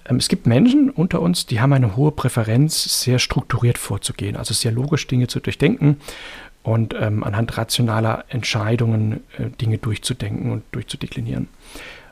Ähm, 0.09 0.17
es 0.17 0.27
gibt 0.27 0.47
Menschen 0.47 0.89
unter 0.89 1.21
uns, 1.21 1.45
die 1.45 1.59
haben 1.59 1.73
eine 1.73 1.95
hohe 1.95 2.11
Präferenz, 2.11 3.01
sehr 3.03 3.19
strukturiert 3.19 3.77
vorzugehen, 3.77 4.35
also 4.35 4.53
sehr 4.53 4.71
logisch 4.71 5.07
Dinge 5.07 5.27
zu 5.27 5.39
durchdenken 5.39 5.97
und 6.63 6.95
ähm, 6.99 7.23
anhand 7.23 7.57
rationaler 7.57 8.25
Entscheidungen 8.29 9.23
äh, 9.37 9.49
Dinge 9.61 9.77
durchzudenken 9.77 10.51
und 10.51 10.63
durchzudeklinieren. 10.71 11.49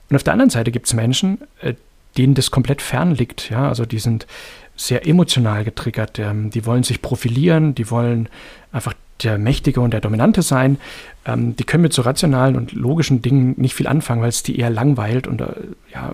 Und 0.10 0.16
auf 0.16 0.24
der 0.24 0.34
anderen 0.34 0.50
Seite 0.50 0.72
gibt 0.72 0.88
es 0.88 0.94
Menschen, 0.94 1.40
äh, 1.62 1.74
denen 2.18 2.34
das 2.34 2.52
komplett 2.52 2.82
fern 2.82 3.16
liegt. 3.16 3.50
Ja? 3.50 3.70
Also 3.70 3.86
die 3.86 4.00
sind 4.00 4.28
sehr 4.76 5.08
emotional 5.08 5.64
getriggert, 5.64 6.20
ähm, 6.20 6.50
die 6.50 6.66
wollen 6.66 6.84
sich 6.84 7.02
profilieren, 7.02 7.76
die 7.76 7.90
wollen 7.90 8.28
einfach 8.72 8.94
der 9.24 9.38
Mächtige 9.38 9.82
und 9.82 9.92
der 9.92 10.02
Dominante 10.02 10.42
sein, 10.42 10.78
ähm, 11.26 11.56
die 11.56 11.64
können 11.64 11.84
mit 11.84 11.94
so 11.94 12.02
rationalen 12.02 12.56
und 12.56 12.72
logischen 12.74 13.22
Dingen 13.22 13.56
nicht 13.58 13.76
viel 13.76 13.88
anfangen, 13.88 14.22
weil 14.22 14.30
es 14.30 14.44
die 14.44 14.58
eher 14.58 14.70
langweilt 14.70 15.28
und 15.28 15.42
äh, 15.42 15.54
ja, 15.94 16.14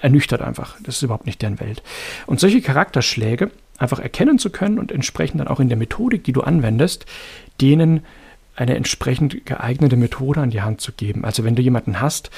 ernüchtert 0.00 0.42
einfach. 0.42 0.76
Das 0.82 0.96
ist 0.96 1.02
überhaupt 1.02 1.26
nicht 1.26 1.42
deren 1.42 1.60
Welt. 1.60 1.82
Und 2.26 2.40
solche 2.40 2.60
Charakterschläge 2.60 3.50
einfach 3.78 3.98
erkennen 3.98 4.38
zu 4.38 4.50
können 4.50 4.78
und 4.78 4.92
entsprechend 4.92 5.40
dann 5.40 5.48
auch 5.48 5.60
in 5.60 5.68
der 5.68 5.78
Methodik, 5.78 6.24
die 6.24 6.32
du 6.32 6.42
anwendest, 6.42 7.06
denen 7.60 8.04
eine 8.54 8.76
entsprechend 8.76 9.46
geeignete 9.46 9.96
Methode 9.96 10.40
an 10.40 10.50
die 10.50 10.62
Hand 10.62 10.80
zu 10.80 10.92
geben. 10.92 11.24
Also 11.24 11.44
wenn 11.44 11.54
du 11.54 11.62
jemanden 11.62 12.00
hast, 12.00 12.30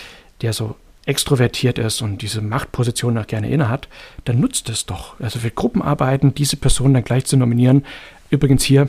der 0.43 0.53
so 0.53 0.77
extrovertiert 1.07 1.79
ist 1.79 2.01
und 2.03 2.23
diese 2.23 2.41
Machtposition 2.41 3.19
auch 3.19 3.27
gerne 3.27 3.51
innehat, 3.51 3.89
dann 4.25 4.41
nutzt 4.41 4.69
es 4.69 4.87
doch. 4.87 5.19
Also 5.21 5.39
für 5.39 5.51
Gruppenarbeiten 5.51 6.35
diese 6.35 6.57
Person 6.57 6.95
dann 6.95 7.05
gleich 7.05 7.27
zu 7.27 7.37
nominieren. 7.37 7.85
Übrigens 8.31 8.65
hier, 8.65 8.89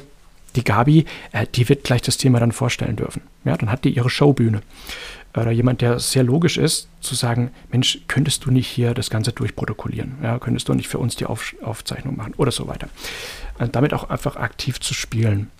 die 0.56 0.64
Gabi, 0.64 1.06
äh, 1.32 1.46
die 1.54 1.68
wird 1.70 1.84
gleich 1.84 2.02
das 2.02 2.18
Thema 2.18 2.40
dann 2.40 2.52
vorstellen 2.52 2.96
dürfen. 2.96 3.22
Ja, 3.44 3.58
dann 3.58 3.72
hat 3.72 3.84
die 3.84 3.90
ihre 3.90 4.10
Showbühne. 4.10 4.62
Oder 5.36 5.52
jemand, 5.52 5.82
der 5.82 6.00
sehr 6.00 6.24
logisch 6.24 6.58
ist, 6.58 6.88
zu 7.02 7.14
sagen, 7.14 7.52
Mensch, 7.70 8.00
könntest 8.08 8.46
du 8.46 8.52
nicht 8.52 8.68
hier 8.68 8.94
das 8.94 9.10
Ganze 9.10 9.34
durchprotokollieren? 9.34 10.16
Ja, 10.24 10.40
könntest 10.40 10.70
du 10.70 10.74
nicht 10.74 10.88
für 10.88 10.98
uns 10.98 11.18
die 11.18 11.26
Auf 11.26 11.56
Aufzeichnung 11.62 12.16
machen 12.16 12.34
oder 12.38 12.52
so 12.52 12.68
weiter. 12.68 12.88
Also 13.58 13.72
damit 13.72 13.94
auch 13.94 14.10
einfach 14.10 14.38
aktiv 14.38 14.80
zu 14.80 14.94
spielen. 14.94 15.52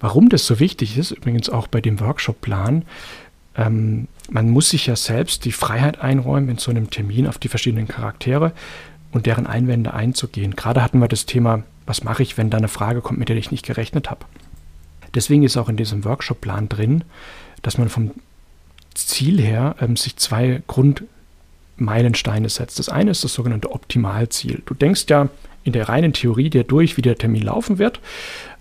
Warum 0.00 0.28
das 0.28 0.46
so 0.46 0.60
wichtig 0.60 0.96
ist, 0.96 1.10
übrigens 1.10 1.50
auch 1.50 1.66
bei 1.66 1.80
dem 1.80 2.00
Workshop-Plan, 2.00 2.84
ähm, 3.56 4.08
man 4.30 4.48
muss 4.48 4.70
sich 4.70 4.86
ja 4.86 4.96
selbst 4.96 5.44
die 5.44 5.52
Freiheit 5.52 6.00
einräumen, 6.00 6.48
in 6.48 6.58
so 6.58 6.70
einem 6.70 6.88
Termin 6.88 7.26
auf 7.26 7.38
die 7.38 7.48
verschiedenen 7.48 7.88
Charaktere 7.88 8.52
und 9.10 9.26
deren 9.26 9.46
Einwände 9.46 9.92
einzugehen. 9.92 10.56
Gerade 10.56 10.82
hatten 10.82 11.00
wir 11.00 11.08
das 11.08 11.26
Thema 11.26 11.64
was 11.86 12.04
mache 12.04 12.22
ich, 12.22 12.38
wenn 12.38 12.50
da 12.50 12.58
eine 12.58 12.68
Frage 12.68 13.00
kommt, 13.00 13.18
mit 13.18 13.28
der 13.28 13.36
ich 13.36 13.50
nicht 13.50 13.66
gerechnet 13.66 14.10
habe? 14.10 14.24
Deswegen 15.14 15.42
ist 15.42 15.56
auch 15.56 15.68
in 15.68 15.76
diesem 15.76 16.04
Workshop-Plan 16.04 16.68
drin, 16.68 17.04
dass 17.62 17.78
man 17.78 17.88
vom 17.88 18.12
Ziel 18.94 19.40
her 19.40 19.76
ähm, 19.80 19.96
sich 19.96 20.16
zwei 20.16 20.62
Grundmeilensteine 20.66 22.48
setzt. 22.48 22.78
Das 22.78 22.88
eine 22.88 23.10
ist 23.10 23.24
das 23.24 23.34
sogenannte 23.34 23.70
Optimalziel. 23.72 24.62
Du 24.66 24.74
denkst 24.74 25.04
ja 25.08 25.28
in 25.64 25.72
der 25.72 25.88
reinen 25.88 26.12
Theorie 26.12 26.50
dir 26.50 26.64
durch, 26.64 26.96
wie 26.96 27.02
der 27.02 27.16
Termin 27.16 27.42
laufen 27.42 27.78
wird 27.78 28.00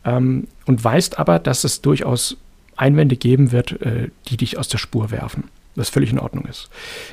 ähm, 0.06 0.48
und 0.66 0.84
weißt 0.84 1.20
aber, 1.20 1.40
dass 1.40 1.64
es 1.64 1.82
durchaus 1.82 2.38
Einwände 2.76 3.16
geben 3.16 3.52
wird, 3.52 3.82
äh, 3.82 4.10
die 4.28 4.38
dich 4.38 4.58
aus 4.58 4.68
der 4.68 4.78
Spur 4.78 5.12
werfen, 5.12 5.46
was 5.76 5.90
völlig 5.90 6.12
in 6.12 6.20
Ordnung 6.20 6.46
ist. 6.46 6.70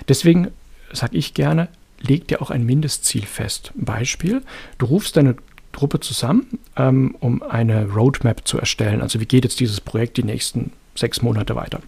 Deswegen 0.08 0.48
sage 0.92 1.16
ich 1.16 1.34
gerne, 1.34 1.68
leg 2.00 2.28
dir 2.28 2.40
auch 2.42 2.50
ein 2.50 2.64
Mindestziel 2.64 3.26
fest. 3.26 3.72
Beispiel, 3.74 4.42
du 4.78 4.86
rufst 4.86 5.16
deine 5.16 5.36
Gruppe 5.78 6.00
zusammen, 6.00 6.58
ähm, 6.76 7.14
um 7.20 7.42
eine 7.42 7.88
Roadmap 7.88 8.46
zu 8.46 8.58
erstellen. 8.58 9.00
Also 9.00 9.20
wie 9.20 9.26
geht 9.26 9.44
jetzt 9.44 9.60
dieses 9.60 9.80
Projekt 9.80 10.16
die 10.16 10.24
nächsten 10.24 10.72
sechs 10.96 11.22
Monate 11.22 11.54
weiter? 11.54 11.80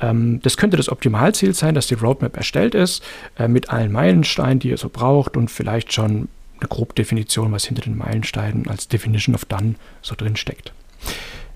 Ähm, 0.00 0.40
das 0.42 0.58
könnte 0.58 0.76
das 0.76 0.90
Optimalziel 0.90 1.54
sein, 1.54 1.74
dass 1.74 1.86
die 1.86 1.94
Roadmap 1.94 2.36
erstellt 2.36 2.74
ist, 2.74 3.02
äh, 3.38 3.48
mit 3.48 3.70
allen 3.70 3.92
Meilensteinen, 3.92 4.58
die 4.58 4.68
ihr 4.68 4.76
so 4.76 4.90
braucht 4.90 5.38
und 5.38 5.50
vielleicht 5.50 5.92
schon 5.92 6.28
eine 6.60 6.68
grobe 6.68 6.92
Definition, 6.92 7.50
was 7.50 7.64
hinter 7.64 7.82
den 7.82 7.96
Meilensteinen 7.96 8.68
als 8.68 8.88
Definition 8.88 9.34
of 9.34 9.46
Done 9.46 9.76
so 10.02 10.14
drin 10.14 10.36
steckt. 10.36 10.72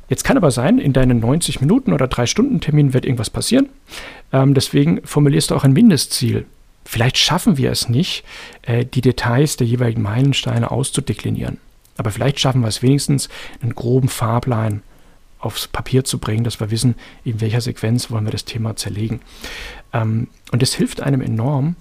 Jetzt 0.08 0.24
kann 0.24 0.38
aber 0.38 0.50
sein, 0.50 0.78
in 0.78 0.92
deinen 0.92 1.20
90 1.20 1.60
Minuten 1.60 1.92
oder 1.92 2.08
3 2.08 2.26
Stunden 2.26 2.60
Termin 2.60 2.94
wird 2.94 3.04
irgendwas 3.04 3.30
passieren. 3.30 3.68
Ähm, 4.32 4.54
deswegen 4.54 5.00
formulierst 5.04 5.50
du 5.50 5.54
auch 5.54 5.64
ein 5.64 5.72
Mindestziel 5.72 6.46
Vielleicht 6.84 7.18
schaffen 7.18 7.56
wir 7.56 7.70
es 7.70 7.88
nicht, 7.88 8.24
äh, 8.62 8.84
die 8.84 9.00
Details 9.00 9.56
der 9.56 9.66
jeweiligen 9.66 10.02
Meilensteine 10.02 10.70
auszudeklinieren. 10.70 11.58
Aber 11.96 12.10
vielleicht 12.10 12.40
schaffen 12.40 12.62
wir 12.62 12.68
es 12.68 12.82
wenigstens, 12.82 13.28
einen 13.60 13.74
groben 13.74 14.08
Fahrplan 14.08 14.82
aufs 15.38 15.68
Papier 15.68 16.04
zu 16.04 16.18
bringen, 16.18 16.44
dass 16.44 16.60
wir 16.60 16.70
wissen, 16.70 16.94
in 17.24 17.40
welcher 17.40 17.60
Sequenz 17.60 18.10
wollen 18.10 18.24
wir 18.24 18.32
das 18.32 18.44
Thema 18.44 18.76
zerlegen. 18.76 19.20
Ähm, 19.92 20.28
und 20.52 20.62
es 20.62 20.74
hilft 20.74 21.00
einem 21.00 21.20
enorm, 21.20 21.76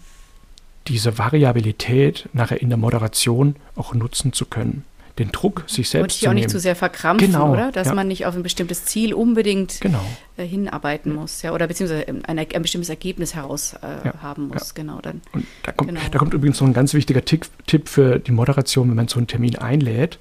diese 0.87 1.17
Variabilität 1.17 2.27
nachher 2.33 2.61
in 2.61 2.69
der 2.69 2.77
Moderation 2.77 3.55
auch 3.75 3.93
nutzen 3.93 4.33
zu 4.33 4.45
können 4.45 4.83
den 5.19 5.31
Druck, 5.31 5.63
sich 5.67 5.89
selbst 5.89 6.03
Und 6.03 6.11
sich 6.19 6.27
auch 6.27 6.33
nicht 6.33 6.49
zu 6.49 6.59
sehr 6.59 6.75
verkrampfen, 6.75 7.31
genau, 7.31 7.51
oder? 7.51 7.71
Dass 7.71 7.87
ja. 7.87 7.93
man 7.93 8.07
nicht 8.07 8.25
auf 8.25 8.35
ein 8.35 8.43
bestimmtes 8.43 8.85
Ziel 8.85 9.13
unbedingt 9.13 9.81
genau. 9.81 10.03
äh, 10.37 10.45
hinarbeiten 10.45 11.13
muss, 11.13 11.41
ja, 11.41 11.51
oder 11.51 11.67
beziehungsweise 11.67 12.07
ein, 12.07 12.39
ein 12.39 12.61
bestimmtes 12.61 12.89
Ergebnis 12.89 13.35
heraus 13.35 13.75
äh, 13.81 14.07
ja, 14.07 14.13
haben 14.21 14.47
muss, 14.47 14.69
ja. 14.69 14.73
genau. 14.75 14.99
Dann, 15.01 15.21
Und 15.33 15.45
da 15.63 15.71
kommt, 15.71 15.89
genau. 15.89 16.01
da 16.09 16.17
kommt 16.17 16.33
übrigens 16.33 16.61
noch 16.61 16.67
ein 16.67 16.73
ganz 16.73 16.93
wichtiger 16.93 17.25
Tipp, 17.25 17.47
Tipp 17.67 17.89
für 17.89 18.19
die 18.19 18.31
Moderation, 18.31 18.89
wenn 18.89 18.95
man 18.95 19.07
so 19.07 19.17
einen 19.17 19.27
Termin 19.27 19.57
einlädt. 19.57 20.17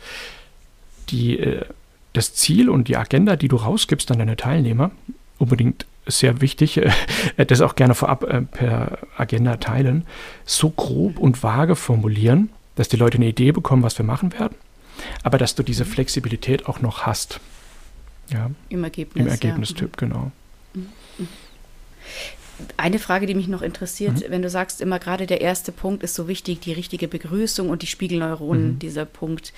Die, 1.11 1.39
äh, 1.39 1.65
das 2.13 2.35
Ziel 2.35 2.69
und 2.69 2.89
die 2.89 2.97
Agenda, 2.97 3.37
die 3.37 3.49
du 3.49 3.57
rausgibst 3.57 4.11
an 4.11 4.19
deine 4.19 4.37
Teilnehmer, 4.37 4.91
unbedingt 5.39 5.87
sehr 6.07 6.41
wichtig, 6.41 6.79
äh, 6.79 7.47
das 7.47 7.61
auch 7.61 7.77
gerne 7.77 7.95
vorab 7.95 8.27
per 8.51 8.99
Agenda 9.17 9.57
teilen, 9.57 10.05
so 10.45 10.71
grob 10.71 11.19
und 11.19 11.43
vage 11.45 11.77
formulieren, 11.77 12.51
dass 12.75 12.89
die 12.89 12.97
Leute 12.97 13.19
eine 13.19 13.29
Idee 13.29 13.53
bekommen, 13.53 13.85
was 13.85 13.97
wir 13.97 14.05
machen 14.05 14.33
werden 14.33 14.57
aber 15.23 15.39
dass 15.39 15.55
du 15.55 15.63
diese 15.63 15.85
Flexibilität 15.85 16.67
auch 16.67 16.81
noch 16.81 17.07
hast. 17.07 17.41
Ja. 18.33 18.51
Im 18.69 18.85
Ergebnis. 18.85 19.25
Im 19.25 19.31
Ergebnistyp, 19.31 20.01
ja. 20.01 20.09
genau. 20.09 20.33
Mhm. 20.75 20.89
Eine 22.77 22.99
Frage, 22.99 23.27
die 23.27 23.35
mich 23.35 23.49
noch 23.49 23.63
interessiert, 23.63 24.17
mhm. 24.17 24.25
wenn 24.29 24.43
du 24.43 24.51
sagst, 24.51 24.81
immer 24.81 24.99
gerade 24.99 25.27
der 25.27 25.41
erste 25.41 25.73
Punkt 25.73 26.03
ist 26.03 26.15
so 26.15 26.29
wichtig, 26.29 26.61
die 26.61 26.73
richtige 26.73 27.09
Begrüßung 27.09 27.71
und 27.71 27.83
die 27.83 27.87
Spiegelneuronen, 27.87 28.75
mhm. 28.75 28.79
dieser 28.79 29.05
Punkt. 29.05 29.53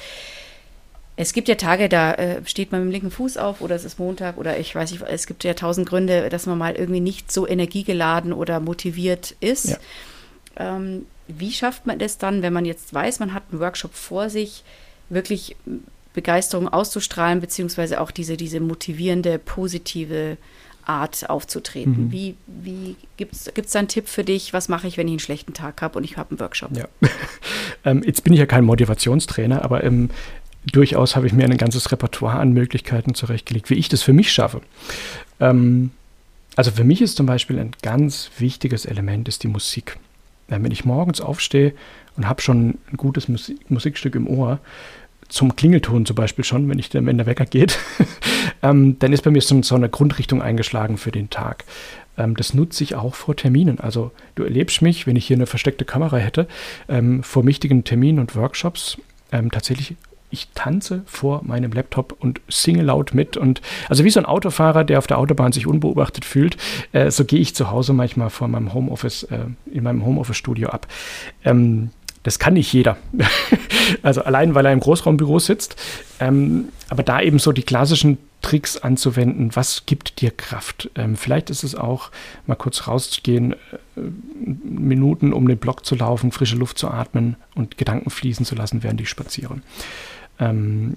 Es 1.16 1.32
gibt 1.32 1.49
ja 1.49 1.57
Tage, 1.57 1.88
da 1.88 2.14
äh, 2.14 2.40
steht 2.47 2.72
man 2.72 2.80
mit 2.80 2.88
dem 2.88 2.93
linken 2.93 3.11
Fuß 3.11 3.36
auf 3.36 3.61
oder 3.61 3.74
es 3.74 3.84
ist 3.84 3.99
Montag 3.99 4.38
oder 4.38 4.59
ich 4.59 4.74
weiß 4.74 4.93
nicht, 4.93 5.03
es 5.03 5.26
gibt 5.26 5.45
ja 5.45 5.55
tausend 5.55 5.88
Gründe, 5.88 6.28
dass 6.30 6.47
man 6.47 6.57
mal 6.57 6.74
irgendwie 6.74 7.01
nicht 7.01 7.30
so 7.30 7.47
energiegeladen 7.47 8.32
oder 8.32 8.61
motiviert 8.61 9.34
ist. 9.40 9.68
Ja. 9.68 9.76
Ähm, 10.57 11.07
wie 11.28 11.53
schafft 11.53 11.86
man 11.86 11.99
das 11.99 12.18
dann, 12.18 12.43
wenn 12.43 12.53
man 12.53 12.64
jetzt 12.64 12.95
weiß, 12.95 13.20
man 13.20 13.34
hat 13.34 13.45
einen 13.51 13.61
Workshop 13.61 13.95
vor 13.95 14.30
sich, 14.30 14.64
wirklich 15.12 15.56
Begeisterung 16.14 16.68
auszustrahlen, 16.68 17.40
beziehungsweise 17.40 18.00
auch 18.00 18.10
diese, 18.10 18.36
diese 18.36 18.60
motivierende, 18.60 19.38
positive 19.38 20.36
Art 20.84 21.28
aufzutreten. 21.30 22.06
Mhm. 22.06 22.12
Wie, 22.12 22.34
wie 22.46 22.96
gibt 23.16 23.34
es 23.34 23.44
da 23.44 23.78
einen 23.78 23.88
Tipp 23.88 24.08
für 24.08 24.24
dich? 24.24 24.52
Was 24.52 24.68
mache 24.68 24.88
ich, 24.88 24.96
wenn 24.96 25.06
ich 25.06 25.12
einen 25.12 25.20
schlechten 25.20 25.54
Tag 25.54 25.80
habe 25.80 25.98
und 25.98 26.04
ich 26.04 26.16
habe 26.16 26.30
einen 26.30 26.40
Workshop? 26.40 26.76
Ja. 26.76 26.86
ähm, 27.84 28.02
jetzt 28.04 28.24
bin 28.24 28.32
ich 28.32 28.40
ja 28.40 28.46
kein 28.46 28.64
Motivationstrainer, 28.64 29.64
aber 29.64 29.84
ähm, 29.84 30.10
durchaus 30.66 31.16
habe 31.16 31.26
ich 31.26 31.32
mir 31.32 31.44
ein 31.44 31.56
ganzes 31.56 31.92
Repertoire 31.92 32.38
an 32.38 32.52
Möglichkeiten 32.52 33.14
zurechtgelegt, 33.14 33.70
wie 33.70 33.74
ich 33.74 33.88
das 33.88 34.02
für 34.02 34.12
mich 34.12 34.32
schaffe. 34.32 34.60
Ähm, 35.40 35.90
also 36.56 36.70
für 36.70 36.84
mich 36.84 37.00
ist 37.00 37.16
zum 37.16 37.26
Beispiel 37.26 37.58
ein 37.58 37.72
ganz 37.82 38.30
wichtiges 38.38 38.84
Element 38.84 39.28
ist 39.28 39.42
die 39.42 39.48
Musik. 39.48 39.98
Wenn 40.48 40.70
ich 40.70 40.84
morgens 40.84 41.20
aufstehe 41.20 41.72
und 42.16 42.28
habe 42.28 42.42
schon 42.42 42.78
ein 42.90 42.96
gutes 42.96 43.28
Musik 43.28 43.70
Musikstück 43.70 44.14
im 44.16 44.26
Ohr, 44.26 44.58
zum 45.33 45.57
Klingelton 45.57 46.07
zum 46.07 46.16
Beispiel 46.16 46.45
schon, 46.45 46.68
wenn 46.68 46.78
ich 46.78 46.91
dann, 46.91 47.07
wenn 47.07 47.16
der 47.16 47.26
Wecker 47.26 47.47
geht, 47.47 47.78
ähm, 48.62 48.99
dann 48.99 49.12
ist 49.12 49.24
bei 49.24 49.30
mir 49.30 49.41
so, 49.41 49.61
so, 49.62 49.74
eine 49.74 49.89
Grundrichtung 49.89 50.43
eingeschlagen 50.43 50.99
für 50.99 51.11
den 51.11 51.30
Tag. 51.30 51.64
Ähm, 52.18 52.37
das 52.37 52.55
nutze 52.55 52.85
ich 52.85 52.95
auch 52.95 53.14
vor 53.14 53.35
Terminen. 53.35 53.80
Also 53.80 54.12
du 54.35 54.45
erlebst 54.45 54.83
mich, 54.83 55.07
wenn 55.07 55.16
ich 55.16 55.26
hier 55.26 55.37
eine 55.37 55.47
versteckte 55.47 55.85
Kamera 55.85 56.18
hätte, 56.18 56.47
ähm, 56.89 57.22
vor 57.22 57.47
wichtigen 57.47 57.85
Terminen 57.85 58.18
und 58.18 58.37
Workshops 58.37 58.99
ähm, 59.33 59.51
tatsächlich 59.51 59.97
ich 60.33 60.49
tanze 60.55 61.03
vor 61.05 61.43
meinem 61.45 61.72
Laptop 61.72 62.16
und 62.18 62.41
singe 62.49 62.83
laut 62.83 63.14
mit. 63.14 63.37
Und 63.37 63.61
also 63.89 64.03
wie 64.05 64.11
so 64.11 64.18
ein 64.18 64.26
Autofahrer, 64.26 64.83
der 64.83 64.99
auf 64.99 65.07
der 65.07 65.18
Autobahn 65.18 65.53
sich 65.53 65.66
unbeobachtet 65.66 66.24
fühlt, 66.24 66.57
äh, 66.93 67.11
so 67.11 67.24
gehe 67.24 67.39
ich 67.39 67.55
zu 67.55 67.70
Hause 67.70 67.93
manchmal 67.93 68.30
vor 68.30 68.49
meinem 68.49 68.72
Homeoffice, 68.72 69.24
äh, 69.24 69.45
in 69.70 69.85
meinem 69.85 70.05
Homeoffice-Studio 70.05 70.70
ab. 70.70 70.87
Ähm, 71.45 71.91
das 72.23 72.39
kann 72.39 72.55
nicht 72.55 72.73
jeder. 72.73 72.97
also 74.03 74.23
allein, 74.23 74.55
weil 74.55 74.66
er 74.66 74.73
im 74.73 74.81
Großraumbüro 74.81 75.39
sitzt. 75.39 75.77
Ähm, 76.20 76.68
aber 76.89 77.03
da 77.03 77.20
eben 77.20 77.39
so 77.39 77.53
die 77.53 77.62
klassischen 77.62 78.18
Tricks 78.43 78.77
anzuwenden, 78.77 79.55
was 79.55 79.87
gibt 79.87 80.20
dir 80.20 80.31
Kraft? 80.31 80.91
Ähm, 80.97 81.16
vielleicht 81.16 81.49
ist 81.49 81.62
es 81.62 81.75
auch 81.75 82.11
mal 82.47 82.57
kurz 82.57 82.87
rauszugehen, 82.87 83.53
äh, 83.53 83.57
Minuten 84.64 85.33
um 85.33 85.49
den 85.49 85.59
Block 85.59 85.87
zu 85.87 85.95
laufen, 85.95 86.33
frische 86.33 86.57
Luft 86.57 86.79
zu 86.79 86.89
atmen 86.89 87.37
und 87.55 87.79
Gedanken 87.79 88.11
fließen 88.11 88.45
zu 88.45 88.55
lassen, 88.55 88.83
während 88.83 89.01
ich 89.01 89.09
spaziere. 89.09 89.61
Ähm, 90.39 90.97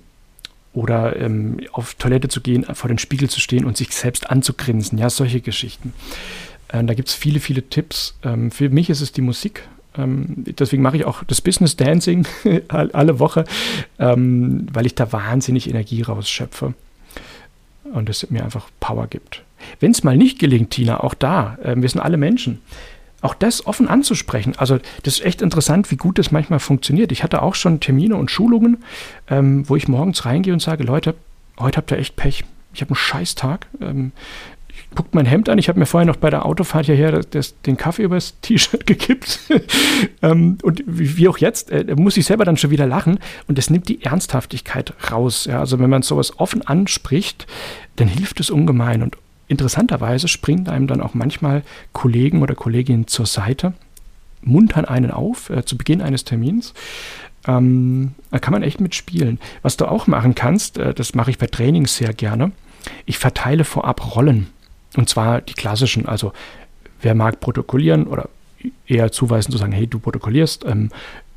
oder 0.73 1.15
ähm, 1.15 1.61
auf 1.71 1.93
Toilette 1.93 2.27
zu 2.27 2.41
gehen, 2.41 2.65
vor 2.73 2.89
den 2.89 2.97
Spiegel 2.97 3.29
zu 3.29 3.39
stehen 3.39 3.63
und 3.63 3.77
sich 3.77 3.91
selbst 3.91 4.29
anzugrinsen. 4.29 4.97
Ja, 4.97 5.09
solche 5.09 5.39
Geschichten. 5.39 5.93
Äh, 6.67 6.83
da 6.83 6.93
gibt 6.93 7.09
es 7.09 7.15
viele, 7.15 7.39
viele 7.39 7.69
Tipps. 7.69 8.15
Ähm, 8.23 8.51
für 8.51 8.69
mich 8.69 8.89
ist 8.89 9.01
es 9.01 9.11
die 9.11 9.21
Musik. 9.21 9.63
Ähm, 9.97 10.25
deswegen 10.59 10.83
mache 10.83 10.97
ich 10.97 11.05
auch 11.05 11.23
das 11.23 11.41
Business 11.41 11.75
Dancing 11.75 12.27
alle 12.67 13.19
Woche, 13.19 13.45
ähm, 13.99 14.67
weil 14.71 14.85
ich 14.85 14.95
da 14.95 15.11
wahnsinnig 15.11 15.69
Energie 15.69 16.01
rausschöpfe 16.01 16.73
und 17.93 18.09
es 18.09 18.29
mir 18.29 18.43
einfach 18.43 18.69
Power 18.79 19.07
gibt. 19.07 19.43
Wenn 19.79 19.91
es 19.91 20.03
mal 20.03 20.17
nicht 20.17 20.39
gelingt, 20.39 20.71
Tina, 20.71 20.99
auch 21.01 21.13
da, 21.13 21.57
äh, 21.63 21.75
wir 21.77 21.89
sind 21.89 22.01
alle 22.01 22.17
Menschen, 22.17 22.61
auch 23.21 23.33
das 23.33 23.65
offen 23.65 23.87
anzusprechen. 23.87 24.53
Also 24.57 24.77
das 25.03 25.15
ist 25.15 25.25
echt 25.25 25.41
interessant, 25.41 25.89
wie 25.91 25.97
gut 25.97 26.19
das 26.19 26.31
manchmal 26.31 26.59
funktioniert. 26.59 27.11
Ich 27.11 27.23
hatte 27.23 27.41
auch 27.41 27.55
schon 27.55 27.79
Termine 27.79 28.15
und 28.15 28.29
Schulungen, 28.29 28.83
ähm, 29.29 29.67
wo 29.67 29.75
ich 29.75 29.87
morgens 29.87 30.25
reingehe 30.25 30.53
und 30.53 30.61
sage, 30.61 30.83
Leute, 30.83 31.15
heute 31.59 31.77
habt 31.77 31.91
ihr 31.91 31.97
echt 31.97 32.15
Pech. 32.15 32.43
Ich 32.73 32.81
habe 32.81 32.89
einen 32.89 32.97
Scheißtag. 32.97 33.67
Guckt 34.95 35.13
mein 35.13 35.25
Hemd 35.25 35.49
an. 35.49 35.57
Ich 35.57 35.67
habe 35.67 35.77
mir 35.77 35.85
vorher 35.85 36.05
noch 36.05 36.15
bei 36.15 36.29
der 36.29 36.45
Autofahrt 36.45 36.85
hierher 36.85 37.21
das, 37.21 37.61
den 37.61 37.77
Kaffee 37.77 38.03
übers 38.03 38.39
T-Shirt 38.41 38.85
gekippt. 38.87 39.39
ähm, 40.21 40.57
und 40.63 40.83
wie, 40.87 41.17
wie, 41.17 41.27
auch 41.27 41.37
jetzt, 41.37 41.69
äh, 41.69 41.95
muss 41.97 42.17
ich 42.17 42.25
selber 42.25 42.45
dann 42.45 42.57
schon 42.57 42.71
wieder 42.71 42.87
lachen. 42.87 43.19
Und 43.47 43.57
das 43.57 43.69
nimmt 43.69 43.89
die 43.89 44.03
Ernsthaftigkeit 44.03 44.93
raus. 45.11 45.45
Ja? 45.45 45.59
Also 45.59 45.79
wenn 45.79 45.89
man 45.89 46.01
sowas 46.01 46.39
offen 46.39 46.65
anspricht, 46.65 47.45
dann 47.97 48.07
hilft 48.07 48.39
es 48.39 48.49
ungemein. 48.49 49.03
Und 49.03 49.17
interessanterweise 49.47 50.27
springen 50.27 50.69
einem 50.69 50.87
dann 50.87 51.01
auch 51.01 51.13
manchmal 51.13 51.63
Kollegen 51.91 52.41
oder 52.41 52.55
Kolleginnen 52.55 53.07
zur 53.07 53.25
Seite, 53.25 53.73
muntern 54.41 54.85
einen 54.85 55.11
auf 55.11 55.49
äh, 55.49 55.65
zu 55.65 55.77
Beginn 55.77 56.01
eines 56.01 56.23
Termins. 56.23 56.73
Ähm, 57.47 58.13
da 58.31 58.39
kann 58.39 58.53
man 58.53 58.63
echt 58.63 58.81
mitspielen. 58.81 59.39
Was 59.61 59.77
du 59.77 59.85
auch 59.85 60.07
machen 60.07 60.35
kannst, 60.35 60.77
äh, 60.77 60.93
das 60.93 61.15
mache 61.15 61.31
ich 61.31 61.37
bei 61.37 61.47
Trainings 61.47 61.95
sehr 61.95 62.13
gerne. 62.13 62.51
Ich 63.05 63.17
verteile 63.17 63.63
vorab 63.63 64.15
Rollen. 64.15 64.47
Und 64.95 65.09
zwar 65.09 65.41
die 65.41 65.53
klassischen, 65.53 66.05
also 66.05 66.33
wer 67.01 67.15
mag 67.15 67.39
protokollieren 67.39 68.07
oder 68.07 68.29
eher 68.87 69.11
zuweisen 69.11 69.51
zu 69.51 69.57
sagen, 69.57 69.71
hey, 69.71 69.87
du 69.87 69.99
protokollierst, 69.99 70.65
ähm, 70.65 70.89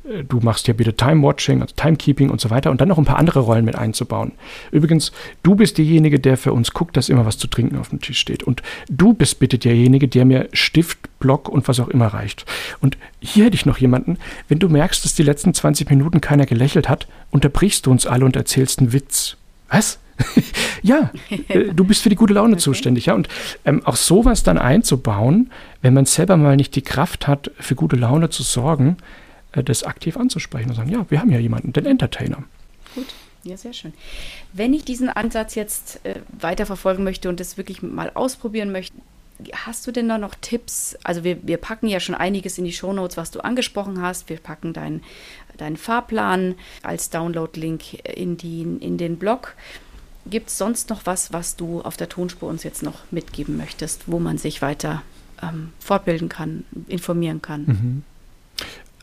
äh, 0.09 0.23
du 0.23 0.39
machst 0.39 0.67
ja 0.67 0.73
bitte 0.73 0.95
Time-Watching, 0.95 1.61
also 1.61 1.73
Timekeeping 1.75 2.29
und 2.29 2.41
so 2.41 2.49
weiter 2.49 2.71
und 2.71 2.81
dann 2.81 2.87
noch 2.87 2.97
ein 2.97 3.05
paar 3.05 3.17
andere 3.17 3.41
Rollen 3.41 3.65
mit 3.65 3.75
einzubauen. 3.75 4.33
Übrigens, 4.71 5.11
du 5.43 5.55
bist 5.55 5.77
derjenige, 5.77 6.19
der 6.19 6.37
für 6.37 6.53
uns 6.53 6.71
guckt, 6.71 6.97
dass 6.97 7.09
immer 7.09 7.25
was 7.25 7.37
zu 7.37 7.47
trinken 7.47 7.77
auf 7.77 7.89
dem 7.89 8.01
Tisch 8.01 8.19
steht. 8.19 8.43
Und 8.43 8.63
du 8.89 9.13
bist 9.13 9.39
bitte 9.39 9.57
derjenige, 9.57 10.07
der 10.07 10.25
mir 10.25 10.49
Stift, 10.53 10.97
Block 11.19 11.49
und 11.49 11.67
was 11.67 11.79
auch 11.79 11.89
immer 11.89 12.07
reicht. 12.07 12.45
Und 12.81 12.97
hier 13.19 13.45
hätte 13.45 13.55
ich 13.55 13.65
noch 13.65 13.77
jemanden, 13.77 14.17
wenn 14.47 14.59
du 14.59 14.69
merkst, 14.69 15.03
dass 15.03 15.15
die 15.15 15.23
letzten 15.23 15.53
20 15.53 15.89
Minuten 15.89 16.21
keiner 16.21 16.45
gelächelt 16.45 16.87
hat, 16.87 17.07
unterbrichst 17.29 17.85
du 17.85 17.91
uns 17.91 18.05
alle 18.05 18.25
und 18.25 18.35
erzählst 18.35 18.79
einen 18.79 18.93
Witz. 18.93 19.37
Was? 19.69 19.99
ja, 20.81 21.11
äh, 21.47 21.73
du 21.73 21.83
bist 21.83 22.03
für 22.03 22.09
die 22.09 22.15
gute 22.15 22.33
Laune 22.33 22.53
okay. 22.53 22.61
zuständig, 22.61 23.07
ja. 23.07 23.13
Und 23.13 23.27
ähm, 23.65 23.85
auch 23.85 23.95
sowas 23.95 24.43
dann 24.43 24.57
einzubauen, 24.57 25.51
wenn 25.81 25.93
man 25.93 26.05
selber 26.05 26.37
mal 26.37 26.55
nicht 26.55 26.75
die 26.75 26.81
Kraft 26.81 27.27
hat, 27.27 27.51
für 27.59 27.75
gute 27.75 27.95
Laune 27.95 28.29
zu 28.29 28.43
sorgen, 28.43 28.97
äh, 29.51 29.63
das 29.63 29.83
aktiv 29.83 30.17
anzusprechen 30.17 30.69
und 30.69 30.75
sagen, 30.75 30.89
ja, 30.89 31.05
wir 31.09 31.19
haben 31.19 31.31
ja 31.31 31.39
jemanden, 31.39 31.73
den 31.73 31.85
Entertainer. 31.85 32.43
Gut. 32.95 33.07
Ja, 33.43 33.55
sehr 33.55 33.71
schön. 33.71 33.93
Wenn 34.51 34.73
ich 34.73 34.83
diesen 34.83 35.09
Ansatz 35.09 35.55
jetzt 35.55 36.05
äh, 36.05 36.15
weiterverfolgen 36.39 37.05
möchte 37.05 37.29
und 37.29 37.39
das 37.39 37.57
wirklich 37.57 37.81
mal 37.81 38.11
ausprobieren 38.13 38.71
möchte, 38.71 38.97
hast 39.53 39.87
du 39.87 39.93
denn 39.93 40.09
da 40.09 40.17
noch 40.17 40.35
Tipps? 40.35 40.97
Also 41.03 41.23
wir, 41.23 41.37
wir 41.47 41.55
packen 41.55 41.87
ja 41.87 42.01
schon 42.01 42.15
einiges 42.15 42.57
in 42.57 42.65
die 42.65 42.73
Shownotes, 42.73 43.15
was 43.15 43.31
du 43.31 43.39
angesprochen 43.39 44.01
hast. 44.01 44.27
Wir 44.27 44.37
packen 44.37 44.73
deinen 44.73 45.01
dein 45.57 45.77
Fahrplan 45.77 46.55
als 46.83 47.09
Download-Link 47.09 48.05
in, 48.15 48.37
in 48.79 48.97
den 48.97 49.17
Blog. 49.17 49.55
Gibt 50.29 50.49
es 50.49 50.57
sonst 50.57 50.89
noch 50.89 51.05
was, 51.05 51.33
was 51.33 51.55
du 51.55 51.81
auf 51.81 51.97
der 51.97 52.09
Tonspur 52.09 52.49
uns 52.49 52.63
jetzt 52.63 52.83
noch 52.83 52.99
mitgeben 53.11 53.57
möchtest, 53.57 54.03
wo 54.07 54.19
man 54.19 54.37
sich 54.37 54.61
weiter 54.61 55.01
ähm, 55.41 55.73
fortbilden 55.79 56.29
kann, 56.29 56.65
informieren 56.87 57.41
kann? 57.41 57.65
Mhm 57.65 58.03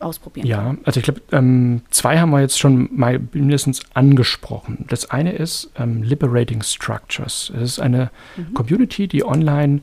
ausprobieren 0.00 0.46
ja, 0.46 0.64
kann. 0.64 0.78
also 0.84 1.00
ich 1.00 1.04
glaube, 1.04 1.22
ähm, 1.32 1.82
zwei 1.90 2.18
haben 2.18 2.30
wir 2.30 2.40
jetzt 2.40 2.58
schon 2.58 2.88
mal 2.92 3.18
mindestens 3.32 3.80
angesprochen. 3.94 4.84
Das 4.88 5.10
eine 5.10 5.32
ist 5.32 5.70
ähm, 5.76 6.02
Liberating 6.02 6.62
Structures. 6.62 7.52
Es 7.56 7.62
ist 7.62 7.80
eine 7.80 8.10
mhm. 8.36 8.54
Community, 8.54 9.08
die 9.08 9.24
online 9.24 9.80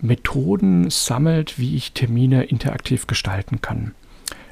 Methoden 0.00 0.90
sammelt, 0.90 1.58
wie 1.58 1.76
ich 1.76 1.92
Termine 1.92 2.44
interaktiv 2.44 3.06
gestalten 3.06 3.60
kann. 3.62 3.92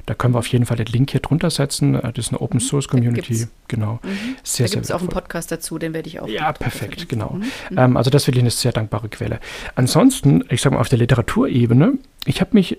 Da 0.05 0.13
können 0.13 0.33
wir 0.33 0.39
auf 0.39 0.47
jeden 0.47 0.65
Fall 0.65 0.77
den 0.77 0.87
Link 0.87 1.11
hier 1.11 1.21
drunter 1.21 1.49
setzen. 1.49 1.95
Äh, 1.95 2.13
das 2.13 2.25
ist 2.25 2.31
eine 2.31 2.41
Open 2.41 2.57
mhm. 2.57 2.65
Source 2.65 2.87
Community. 2.87 3.47
Genau. 3.67 3.99
Mhm. 4.03 4.35
Sehr, 4.43 4.67
da 4.67 4.73
gibt 4.73 4.85
es 4.85 4.91
auch 4.91 4.99
einen 4.99 5.09
Podcast 5.09 5.51
dazu, 5.51 5.77
den 5.79 5.93
werde 5.93 6.07
ich 6.07 6.19
auch. 6.19 6.27
Ja, 6.27 6.51
perfekt, 6.51 7.07
genau. 7.09 7.39
Mhm. 7.69 7.77
Ähm, 7.77 7.97
also 7.97 8.09
das 8.09 8.25
finde 8.25 8.39
ich 8.39 8.43
eine 8.43 8.51
sehr 8.51 8.71
dankbare 8.71 9.09
Quelle. 9.09 9.39
Ansonsten, 9.75 10.43
ich 10.49 10.61
sage 10.61 10.75
mal 10.75 10.81
auf 10.81 10.89
der 10.89 10.99
Literaturebene, 10.99 11.93
ich 12.25 12.41
habe 12.41 12.51
mich 12.53 12.77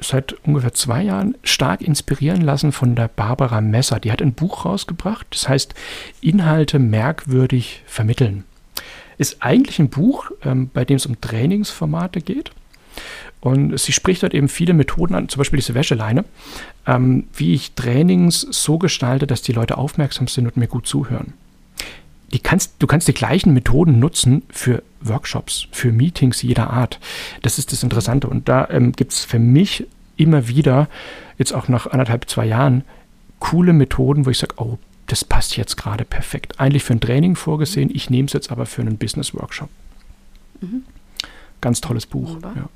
seit 0.00 0.32
ungefähr 0.44 0.74
zwei 0.74 1.02
Jahren 1.02 1.36
stark 1.44 1.80
inspirieren 1.80 2.40
lassen 2.40 2.72
von 2.72 2.96
der 2.96 3.08
Barbara 3.08 3.60
Messer. 3.60 4.00
Die 4.00 4.10
hat 4.10 4.20
ein 4.20 4.34
Buch 4.34 4.64
rausgebracht, 4.64 5.26
das 5.30 5.48
heißt 5.48 5.74
Inhalte 6.20 6.78
merkwürdig 6.78 7.82
vermitteln. 7.86 8.44
Ist 9.16 9.36
eigentlich 9.40 9.78
ein 9.78 9.90
Buch, 9.90 10.30
ähm, 10.42 10.70
bei 10.72 10.84
dem 10.84 10.96
es 10.96 11.06
um 11.06 11.20
Trainingsformate 11.20 12.20
geht. 12.20 12.50
Und 13.44 13.78
sie 13.78 13.92
spricht 13.92 14.22
dort 14.22 14.32
eben 14.32 14.48
viele 14.48 14.72
Methoden 14.72 15.14
an, 15.14 15.28
zum 15.28 15.38
Beispiel 15.38 15.58
diese 15.58 15.74
Wäscheleine, 15.74 16.24
ähm, 16.86 17.24
wie 17.34 17.52
ich 17.52 17.72
Trainings 17.72 18.40
so 18.40 18.78
gestalte, 18.78 19.26
dass 19.26 19.42
die 19.42 19.52
Leute 19.52 19.76
aufmerksam 19.76 20.28
sind 20.28 20.46
und 20.46 20.56
mir 20.56 20.66
gut 20.66 20.86
zuhören. 20.86 21.34
Kannst, 22.42 22.76
du 22.78 22.86
kannst 22.86 23.06
die 23.06 23.12
gleichen 23.12 23.52
Methoden 23.52 23.98
nutzen 23.98 24.44
für 24.48 24.82
Workshops, 25.02 25.68
für 25.72 25.92
Meetings 25.92 26.40
jeder 26.40 26.70
Art. 26.70 26.98
Das 27.42 27.58
ist 27.58 27.70
das 27.70 27.82
Interessante. 27.82 28.28
Und 28.28 28.48
da 28.48 28.66
ähm, 28.70 28.92
gibt 28.92 29.12
es 29.12 29.24
für 29.24 29.38
mich 29.38 29.86
immer 30.16 30.48
wieder, 30.48 30.88
jetzt 31.36 31.52
auch 31.52 31.68
nach 31.68 31.86
anderthalb, 31.86 32.30
zwei 32.30 32.46
Jahren, 32.46 32.82
coole 33.40 33.74
Methoden, 33.74 34.24
wo 34.24 34.30
ich 34.30 34.38
sage, 34.38 34.54
oh, 34.56 34.78
das 35.06 35.22
passt 35.22 35.58
jetzt 35.58 35.76
gerade 35.76 36.06
perfekt. 36.06 36.58
Eigentlich 36.58 36.82
für 36.82 36.94
ein 36.94 37.00
Training 37.00 37.36
vorgesehen, 37.36 37.90
ich 37.92 38.08
nehme 38.08 38.24
es 38.24 38.32
jetzt 38.32 38.50
aber 38.50 38.64
für 38.64 38.80
einen 38.80 38.96
Business-Workshop. 38.96 39.68
Mhm. 40.62 40.84
Ganz 41.60 41.82
tolles 41.82 42.06
Buch. 42.06 42.38
Ja. 42.42 42.70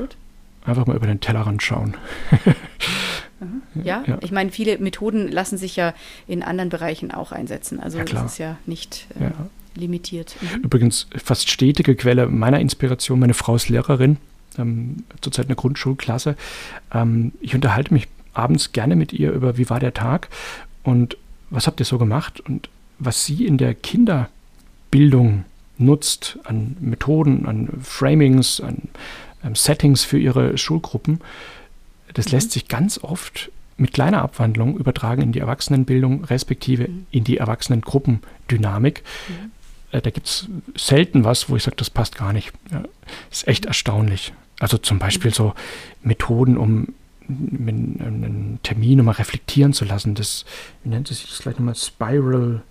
Gut. 0.00 0.16
Einfach 0.64 0.86
mal 0.86 0.96
über 0.96 1.06
den 1.06 1.20
Tellerrand 1.20 1.62
schauen. 1.62 1.96
ja, 3.74 4.02
ja, 4.06 4.18
ich 4.20 4.32
meine, 4.32 4.50
viele 4.50 4.78
Methoden 4.78 5.28
lassen 5.28 5.56
sich 5.56 5.76
ja 5.76 5.94
in 6.26 6.42
anderen 6.42 6.68
Bereichen 6.68 7.10
auch 7.10 7.32
einsetzen. 7.32 7.80
Also 7.80 7.98
ja, 7.98 8.04
das 8.04 8.32
ist 8.32 8.38
ja 8.38 8.58
nicht 8.66 9.06
äh, 9.18 9.24
ja. 9.24 9.32
limitiert. 9.74 10.36
Mhm. 10.40 10.64
Übrigens, 10.64 11.06
fast 11.16 11.48
stetige 11.48 11.94
Quelle 11.94 12.26
meiner 12.26 12.60
Inspiration, 12.60 13.20
meine 13.20 13.34
Frau 13.34 13.56
ist 13.56 13.68
Lehrerin, 13.68 14.18
ähm, 14.58 15.04
zurzeit 15.20 15.46
eine 15.46 15.56
Grundschulklasse. 15.56 16.36
Ähm, 16.92 17.32
ich 17.40 17.54
unterhalte 17.54 17.94
mich 17.94 18.08
abends 18.34 18.72
gerne 18.72 18.94
mit 18.96 19.12
ihr 19.12 19.32
über, 19.32 19.56
wie 19.56 19.70
war 19.70 19.80
der 19.80 19.94
Tag 19.94 20.28
und 20.82 21.16
was 21.50 21.66
habt 21.66 21.80
ihr 21.80 21.86
so 21.86 21.98
gemacht 21.98 22.40
und 22.40 22.68
was 22.98 23.24
sie 23.24 23.46
in 23.46 23.58
der 23.58 23.74
Kinderbildung 23.74 25.44
nutzt 25.78 26.38
an 26.44 26.76
Methoden, 26.80 27.46
an 27.46 27.68
Framings, 27.82 28.60
an 28.60 28.88
Settings 29.54 30.04
für 30.04 30.18
ihre 30.18 30.58
Schulgruppen, 30.58 31.20
das 32.14 32.26
mhm. 32.26 32.32
lässt 32.32 32.52
sich 32.52 32.68
ganz 32.68 32.98
oft 32.98 33.50
mit 33.76 33.92
kleiner 33.92 34.22
Abwandlung 34.22 34.76
übertragen 34.76 35.22
in 35.22 35.32
die 35.32 35.38
Erwachsenenbildung, 35.38 36.24
respektive 36.24 36.88
mhm. 36.88 37.06
in 37.10 37.24
die 37.24 37.38
Erwachsenengruppendynamik. 37.38 39.02
Mhm. 39.28 39.50
Äh, 39.92 40.02
da 40.02 40.10
gibt 40.10 40.26
es 40.26 40.48
selten 40.76 41.24
was, 41.24 41.48
wo 41.48 41.56
ich 41.56 41.62
sage, 41.62 41.76
das 41.76 41.90
passt 41.90 42.16
gar 42.16 42.32
nicht. 42.32 42.52
Ja, 42.70 42.82
ist 43.30 43.46
echt 43.46 43.66
erstaunlich. 43.66 44.32
Also 44.58 44.78
zum 44.78 44.98
Beispiel 44.98 45.30
mhm. 45.30 45.34
so 45.34 45.54
Methoden, 46.02 46.56
um 46.56 46.88
einen 47.28 48.58
Termin 48.62 48.98
nochmal 48.98 49.16
reflektieren 49.16 49.74
zu 49.74 49.84
lassen. 49.84 50.14
Das, 50.14 50.44
wie 50.82 50.88
nennt 50.88 51.10
es 51.10 51.20
sich 51.20 51.28
das 51.28 51.40
gleich 51.40 51.58
nochmal? 51.58 51.74
Spiral 51.74 52.62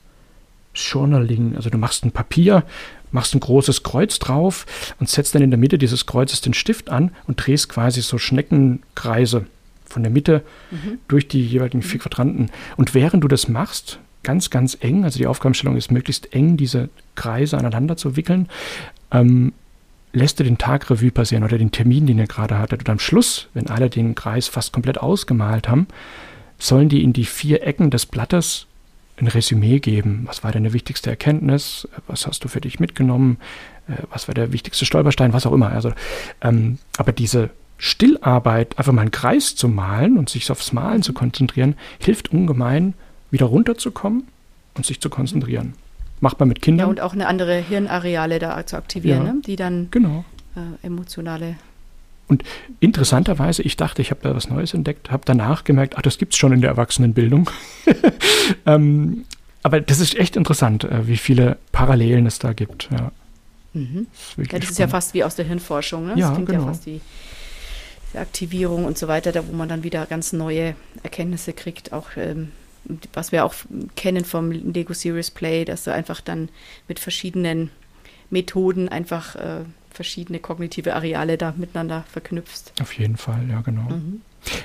Journaling. 0.78 1.56
Also 1.56 1.70
du 1.70 1.78
machst 1.78 2.06
ein 2.06 2.12
Papier, 2.12 2.64
machst 3.12 3.34
ein 3.36 3.40
großes 3.40 3.84
Kreuz 3.84 4.20
drauf 4.20 4.66
und 5.00 5.10
setzt 5.10 5.36
dann 5.36 5.42
in 5.42 5.52
der 5.52 5.60
Mitte 5.60 5.78
dieses 5.78 6.06
Kreuzes 6.06 6.42
den 6.42 6.54
Stift 6.54 6.90
an 6.90 7.12
und 7.28 7.46
drehst 7.46 7.70
quasi 7.70 8.02
so 8.02 8.18
Schneckenkreise 8.18 9.46
von 9.86 10.04
der 10.04 10.12
Mitte 10.12 10.44
mhm. 10.72 11.00
durch 11.08 11.28
die 11.28 11.46
jeweiligen 11.46 11.82
vier 11.82 12.00
Quadranten. 12.00 12.52
Und 12.76 12.94
während 12.94 13.24
du 13.24 13.28
das 13.28 13.48
machst, 13.48 14.00
ganz, 14.24 14.50
ganz 14.50 14.78
eng. 14.82 15.06
Also 15.06 15.20
die 15.20 15.28
Aufgabenstellung 15.28 15.78
ist 15.78 15.92
möglichst 15.92 16.34
eng, 16.34 16.58
diese 16.58 16.90
Kreise 17.16 17.58
aneinander 17.58 17.96
zu 17.96 18.18
wickeln. 18.18 18.50
Ähm, 19.12 19.54
lässt 20.12 20.40
du 20.40 20.44
den 20.44 20.58
Tag 20.58 20.90
Revue 20.90 21.12
passieren 21.12 21.44
oder 21.44 21.58
den 21.58 21.72
Termin, 21.72 22.08
den 22.08 22.18
ihr 22.18 22.28
gerade 22.28 22.58
hattet. 22.58 22.82
Und 22.82 22.90
am 22.90 23.00
Schluss, 23.00 23.48
wenn 23.54 23.68
alle 23.68 23.90
den 23.90 24.16
Kreis 24.16 24.48
fast 24.48 24.74
komplett 24.74 24.98
ausgemalt 24.98 25.70
haben, 25.70 25.88
sollen 26.60 26.90
die 26.90 27.04
in 27.04 27.14
die 27.14 27.26
vier 27.26 27.64
Ecken 27.66 27.90
des 27.90 28.06
Blattes 28.06 28.68
ein 29.20 29.28
Resümee 29.28 29.80
geben. 29.80 30.24
Was 30.26 30.44
war 30.44 30.52
deine 30.52 30.74
wichtigste 30.74 31.10
Erkenntnis? 31.10 31.88
Was 32.08 32.28
hast 32.28 32.44
du 32.44 32.48
für 32.48 32.62
dich 32.62 32.80
mitgenommen? 32.80 33.38
Äh, 33.88 34.04
was 34.12 34.28
war 34.28 34.36
der 34.36 34.52
wichtigste 34.54 34.86
Stolperstein? 34.86 35.34
Was 35.34 35.46
auch 35.46 35.54
immer. 35.54 35.72
Also, 35.72 35.94
ähm, 36.42 36.78
aber 36.98 37.12
diese 37.12 37.50
Stillarbeit, 37.78 38.78
einfach 38.78 38.94
mal 38.94 39.02
einen 39.02 39.12
Kreis 39.12 39.56
zu 39.56 39.68
malen 39.68 40.18
und 40.18 40.30
sich 40.30 40.50
aufs 40.52 40.74
Malen 40.74 41.04
zu 41.04 41.14
konzentrieren, 41.14 41.76
hilft 42.00 42.32
ungemein, 42.32 42.94
wieder 43.32 43.46
runterzukommen 43.46 44.28
und 44.76 44.86
sich 44.86 45.02
zu 45.02 45.10
konzentrieren. 45.10 45.74
Macht 46.20 46.40
man 46.40 46.50
mit 46.50 46.62
Kindern. 46.62 46.88
Ja, 46.88 46.90
und 46.90 47.02
auch 47.02 47.14
eine 47.14 47.28
andere 47.28 47.58
Hirnareale 47.58 48.40
da 48.40 48.66
zu 48.66 48.78
aktivieren, 48.78 49.26
ja, 49.26 49.34
ne? 49.34 49.42
die 49.46 49.56
dann 49.56 49.90
genau. 49.92 50.26
äh, 50.56 50.86
emotionale 50.86 51.56
und 52.28 52.44
interessanterweise, 52.80 53.62
ich 53.62 53.78
dachte, 53.78 54.02
ich 54.02 54.12
habe 54.12 54.22
da 54.22 54.36
was 54.36 54.50
Neues 54.50 54.74
entdeckt, 54.74 55.12
habe 55.12 55.24
danach 55.26 55.64
gemerkt, 55.64 55.96
ach, 55.98 56.02
das 56.02 56.18
gibt 56.18 56.34
es 56.34 56.38
schon 56.38 56.52
in 56.52 56.62
der 56.62 56.72
Erwachsenenbildung. 56.72 57.50
ähm, 58.66 59.26
aber 59.64 59.82
das 59.82 60.00
ist 60.00 60.16
echt 60.16 60.36
interessant, 60.36 60.84
äh, 60.84 61.08
wie 61.08 61.18
viele 61.18 61.58
Parallelen 61.72 62.26
es 62.26 62.40
da 62.40 62.54
gibt. 62.54 62.90
Ja, 62.92 63.12
mhm. 63.74 64.08
das, 64.36 64.48
ja, 64.52 64.60
das 64.60 64.70
ist 64.70 64.80
ja 64.80 64.88
fast 64.88 65.14
wie 65.14 65.24
aus 65.24 65.36
der 65.36 65.46
Hirnforschung. 65.46 66.06
Ne? 66.06 66.12
Das 66.12 66.20
ja, 66.20 66.32
klingt 66.32 66.50
genau. 66.50 66.62
ja 66.62 66.68
fast 66.68 66.86
wie 66.86 67.02
die 68.14 68.18
Aktivierung 68.18 68.86
und 68.86 68.98
so 68.98 69.08
weiter, 69.08 69.32
da 69.32 69.48
wo 69.48 69.54
man 69.54 69.70
dann 69.70 69.84
wieder 69.84 70.06
ganz 70.06 70.34
neue 70.34 70.76
Erkenntnisse 71.04 71.54
kriegt, 71.54 71.94
auch 71.94 72.10
ähm, 72.18 72.52
was 73.14 73.32
wir 73.32 73.46
auch 73.46 73.54
kennen 73.96 74.24
vom 74.24 74.52
Lego 74.52 74.94
Series 74.94 75.32
Play, 75.32 75.66
dass 75.66 75.84
du 75.84 75.94
einfach 75.94 76.22
dann 76.22 76.50
mit 76.88 77.00
verschiedenen 77.00 77.70
Methoden 78.30 78.90
einfach 78.90 79.36
äh, 79.36 79.64
verschiedene 79.98 80.40
kognitive 80.40 80.96
Areale 80.96 81.38
da 81.38 81.54
miteinander 81.58 82.06
verknüpfst. 82.10 82.72
Auf 82.82 82.94
jeden 82.94 83.18
Fall, 83.18 83.50
ja, 83.50 83.62
genau. 83.62 83.90
Mhm. 83.90 84.22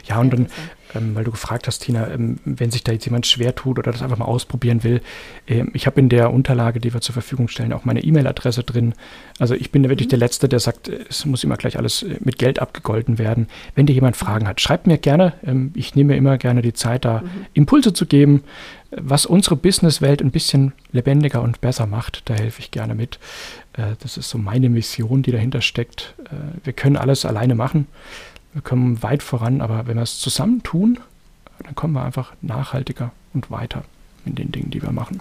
Ja, 0.07 0.21
und 0.21 0.33
dann, 0.33 0.47
ähm, 0.95 1.15
weil 1.15 1.25
du 1.25 1.31
gefragt 1.31 1.67
hast, 1.67 1.81
Tina, 1.81 2.09
ähm, 2.09 2.39
wenn 2.45 2.71
sich 2.71 2.85
da 2.85 2.93
jetzt 2.93 3.05
jemand 3.05 3.27
schwer 3.27 3.55
tut 3.55 3.79
oder 3.79 3.91
das 3.91 4.03
einfach 4.03 4.19
mal 4.19 4.27
ausprobieren 4.27 4.85
will, 4.85 5.01
ähm, 5.49 5.71
ich 5.73 5.87
habe 5.87 5.99
in 5.99 6.09
der 6.09 6.33
Unterlage, 6.33 6.79
die 6.79 6.93
wir 6.93 7.01
zur 7.01 7.15
Verfügung 7.15 7.49
stellen, 7.49 7.73
auch 7.73 7.85
meine 7.85 8.05
E-Mail-Adresse 8.05 8.63
drin. 8.63 8.95
Also 9.39 9.55
ich 9.55 9.73
bin 9.73 9.83
da 9.83 9.89
wirklich 9.89 10.09
mhm. 10.09 10.11
der 10.11 10.19
Letzte, 10.21 10.49
der 10.49 10.61
sagt, 10.61 10.89
es 10.89 11.25
muss 11.25 11.43
immer 11.43 11.57
gleich 11.57 11.79
alles 11.79 12.03
äh, 12.03 12.17
mit 12.21 12.39
Geld 12.39 12.61
abgegolten 12.61 13.19
werden. 13.19 13.49
Wenn 13.75 13.87
dir 13.87 13.95
jemand 13.95 14.17
Fragen 14.17 14.47
hat, 14.47 14.61
schreib 14.61 14.87
mir 14.87 14.99
gerne. 14.99 15.33
Ähm, 15.45 15.73
ich 15.75 15.95
nehme 15.95 16.13
mir 16.13 16.19
immer 16.19 16.39
gerne 16.39 16.63
die 16.63 16.75
Zeit, 16.75 17.05
da 17.05 17.23
mhm. 17.23 17.47
Impulse 17.55 17.93
zu 17.93 18.07
geben, 18.07 18.45
was 18.91 19.25
unsere 19.25 19.57
Businesswelt 19.57 20.21
ein 20.21 20.31
bisschen 20.31 20.75
lebendiger 20.93 21.43
und 21.43 21.61
besser 21.61 21.87
macht. 21.87 22.29
Da 22.29 22.35
helfe 22.35 22.61
ich 22.61 22.71
gerne 22.71 22.95
mit. 22.95 23.19
Äh, 23.75 23.97
das 24.01 24.17
ist 24.17 24.29
so 24.31 24.39
meine 24.39 24.69
Mission, 24.69 25.23
die 25.23 25.33
dahinter 25.33 25.61
steckt. 25.61 26.15
Äh, 26.25 26.65
wir 26.65 26.73
können 26.73 26.97
alles 26.97 27.25
alleine 27.25 27.55
machen. 27.55 27.87
Wir 28.53 28.63
kommen 28.63 29.03
weit 29.03 29.23
voran, 29.23 29.61
aber 29.61 29.87
wenn 29.87 29.97
wir 29.97 30.03
es 30.03 30.19
zusammen 30.19 30.63
tun, 30.63 30.99
dann 31.65 31.75
kommen 31.75 31.95
wir 31.95 32.05
einfach 32.05 32.33
nachhaltiger 32.43 33.13
und 33.33 33.51
weiter 33.51 33.85
in 34.27 34.35
den 34.35 34.53
Dingen, 34.53 34.71
die 34.71 34.83
wir 34.83 34.93
machen. 34.93 35.21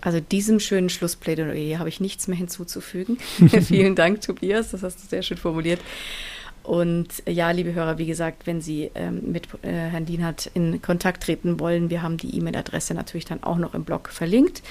Also 0.00 0.20
diesem 0.20 0.58
schönen 0.58 0.88
Schlussplädoyer 0.90 1.78
habe 1.78 1.88
ich 1.88 2.00
nichts 2.00 2.28
mehr 2.28 2.36
hinzuzufügen. 2.36 3.18
Vielen 3.62 3.94
Dank, 3.94 4.20
Tobias, 4.20 4.70
das 4.70 4.82
hast 4.82 5.02
du 5.02 5.08
sehr 5.08 5.22
schön 5.22 5.38
formuliert. 5.38 5.80
Und 6.62 7.08
ja, 7.28 7.50
liebe 7.50 7.74
Hörer, 7.74 7.98
wie 7.98 8.06
gesagt, 8.06 8.46
wenn 8.46 8.60
Sie 8.60 8.90
ähm, 8.94 9.32
mit 9.32 9.48
äh, 9.62 9.68
Herrn 9.68 10.06
Dienhardt 10.06 10.50
in 10.54 10.80
Kontakt 10.80 11.24
treten 11.24 11.58
wollen, 11.58 11.90
wir 11.90 12.02
haben 12.02 12.18
die 12.18 12.36
E-Mail-Adresse 12.36 12.94
natürlich 12.94 13.24
dann 13.24 13.42
auch 13.42 13.58
noch 13.58 13.74
im 13.74 13.82
Blog 13.82 14.08
verlinkt. 14.08 14.62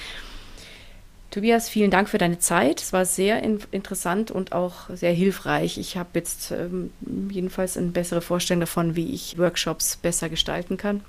Tobias, 1.32 1.70
vielen 1.70 1.92
Dank 1.92 2.10
für 2.10 2.18
deine 2.18 2.40
Zeit. 2.40 2.82
Es 2.82 2.92
war 2.92 3.06
sehr 3.06 3.42
in 3.42 3.60
interessant 3.72 4.32
und 4.32 4.52
auch 4.52 4.90
sehr 4.94 5.14
hilfreich. 5.14 5.78
Ich 5.78 5.96
habe 5.96 6.10
jetzt 6.16 6.52
ähm, 6.52 6.92
jedenfalls 7.30 7.78
eine 7.78 7.88
bessere 7.88 8.20
Vorstellung 8.20 8.60
davon, 8.60 8.98
wie 8.98 9.14
ich 9.14 9.38
Workshops 9.38 9.96
besser 9.96 10.28
gestalten 10.28 10.76
kann. 10.76 11.00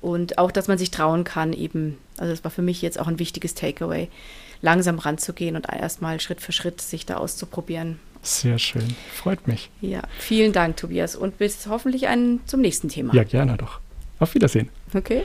Und 0.00 0.38
auch, 0.38 0.50
dass 0.50 0.66
man 0.66 0.78
sich 0.78 0.90
trauen 0.90 1.24
kann, 1.24 1.52
eben, 1.52 1.98
also 2.16 2.32
das 2.32 2.42
war 2.42 2.50
für 2.50 2.62
mich 2.62 2.80
jetzt 2.80 2.98
auch 2.98 3.06
ein 3.06 3.18
wichtiges 3.18 3.54
Takeaway, 3.54 4.08
langsam 4.62 4.98
ranzugehen 4.98 5.56
und 5.56 5.68
erstmal 5.68 6.18
Schritt 6.18 6.40
für 6.40 6.52
Schritt 6.52 6.80
sich 6.80 7.04
da 7.04 7.18
auszuprobieren. 7.18 7.98
Sehr 8.22 8.58
schön, 8.58 8.96
freut 9.12 9.46
mich. 9.46 9.70
Ja, 9.82 10.02
vielen 10.18 10.52
Dank, 10.54 10.78
Tobias, 10.78 11.16
und 11.16 11.36
bis 11.36 11.66
hoffentlich 11.66 12.08
ein, 12.08 12.40
zum 12.46 12.62
nächsten 12.62 12.88
Thema. 12.88 13.14
Ja, 13.14 13.24
gerne 13.24 13.56
doch. 13.58 13.80
Auf 14.18 14.34
Wiedersehen. 14.34 14.70
Okay. 14.94 15.24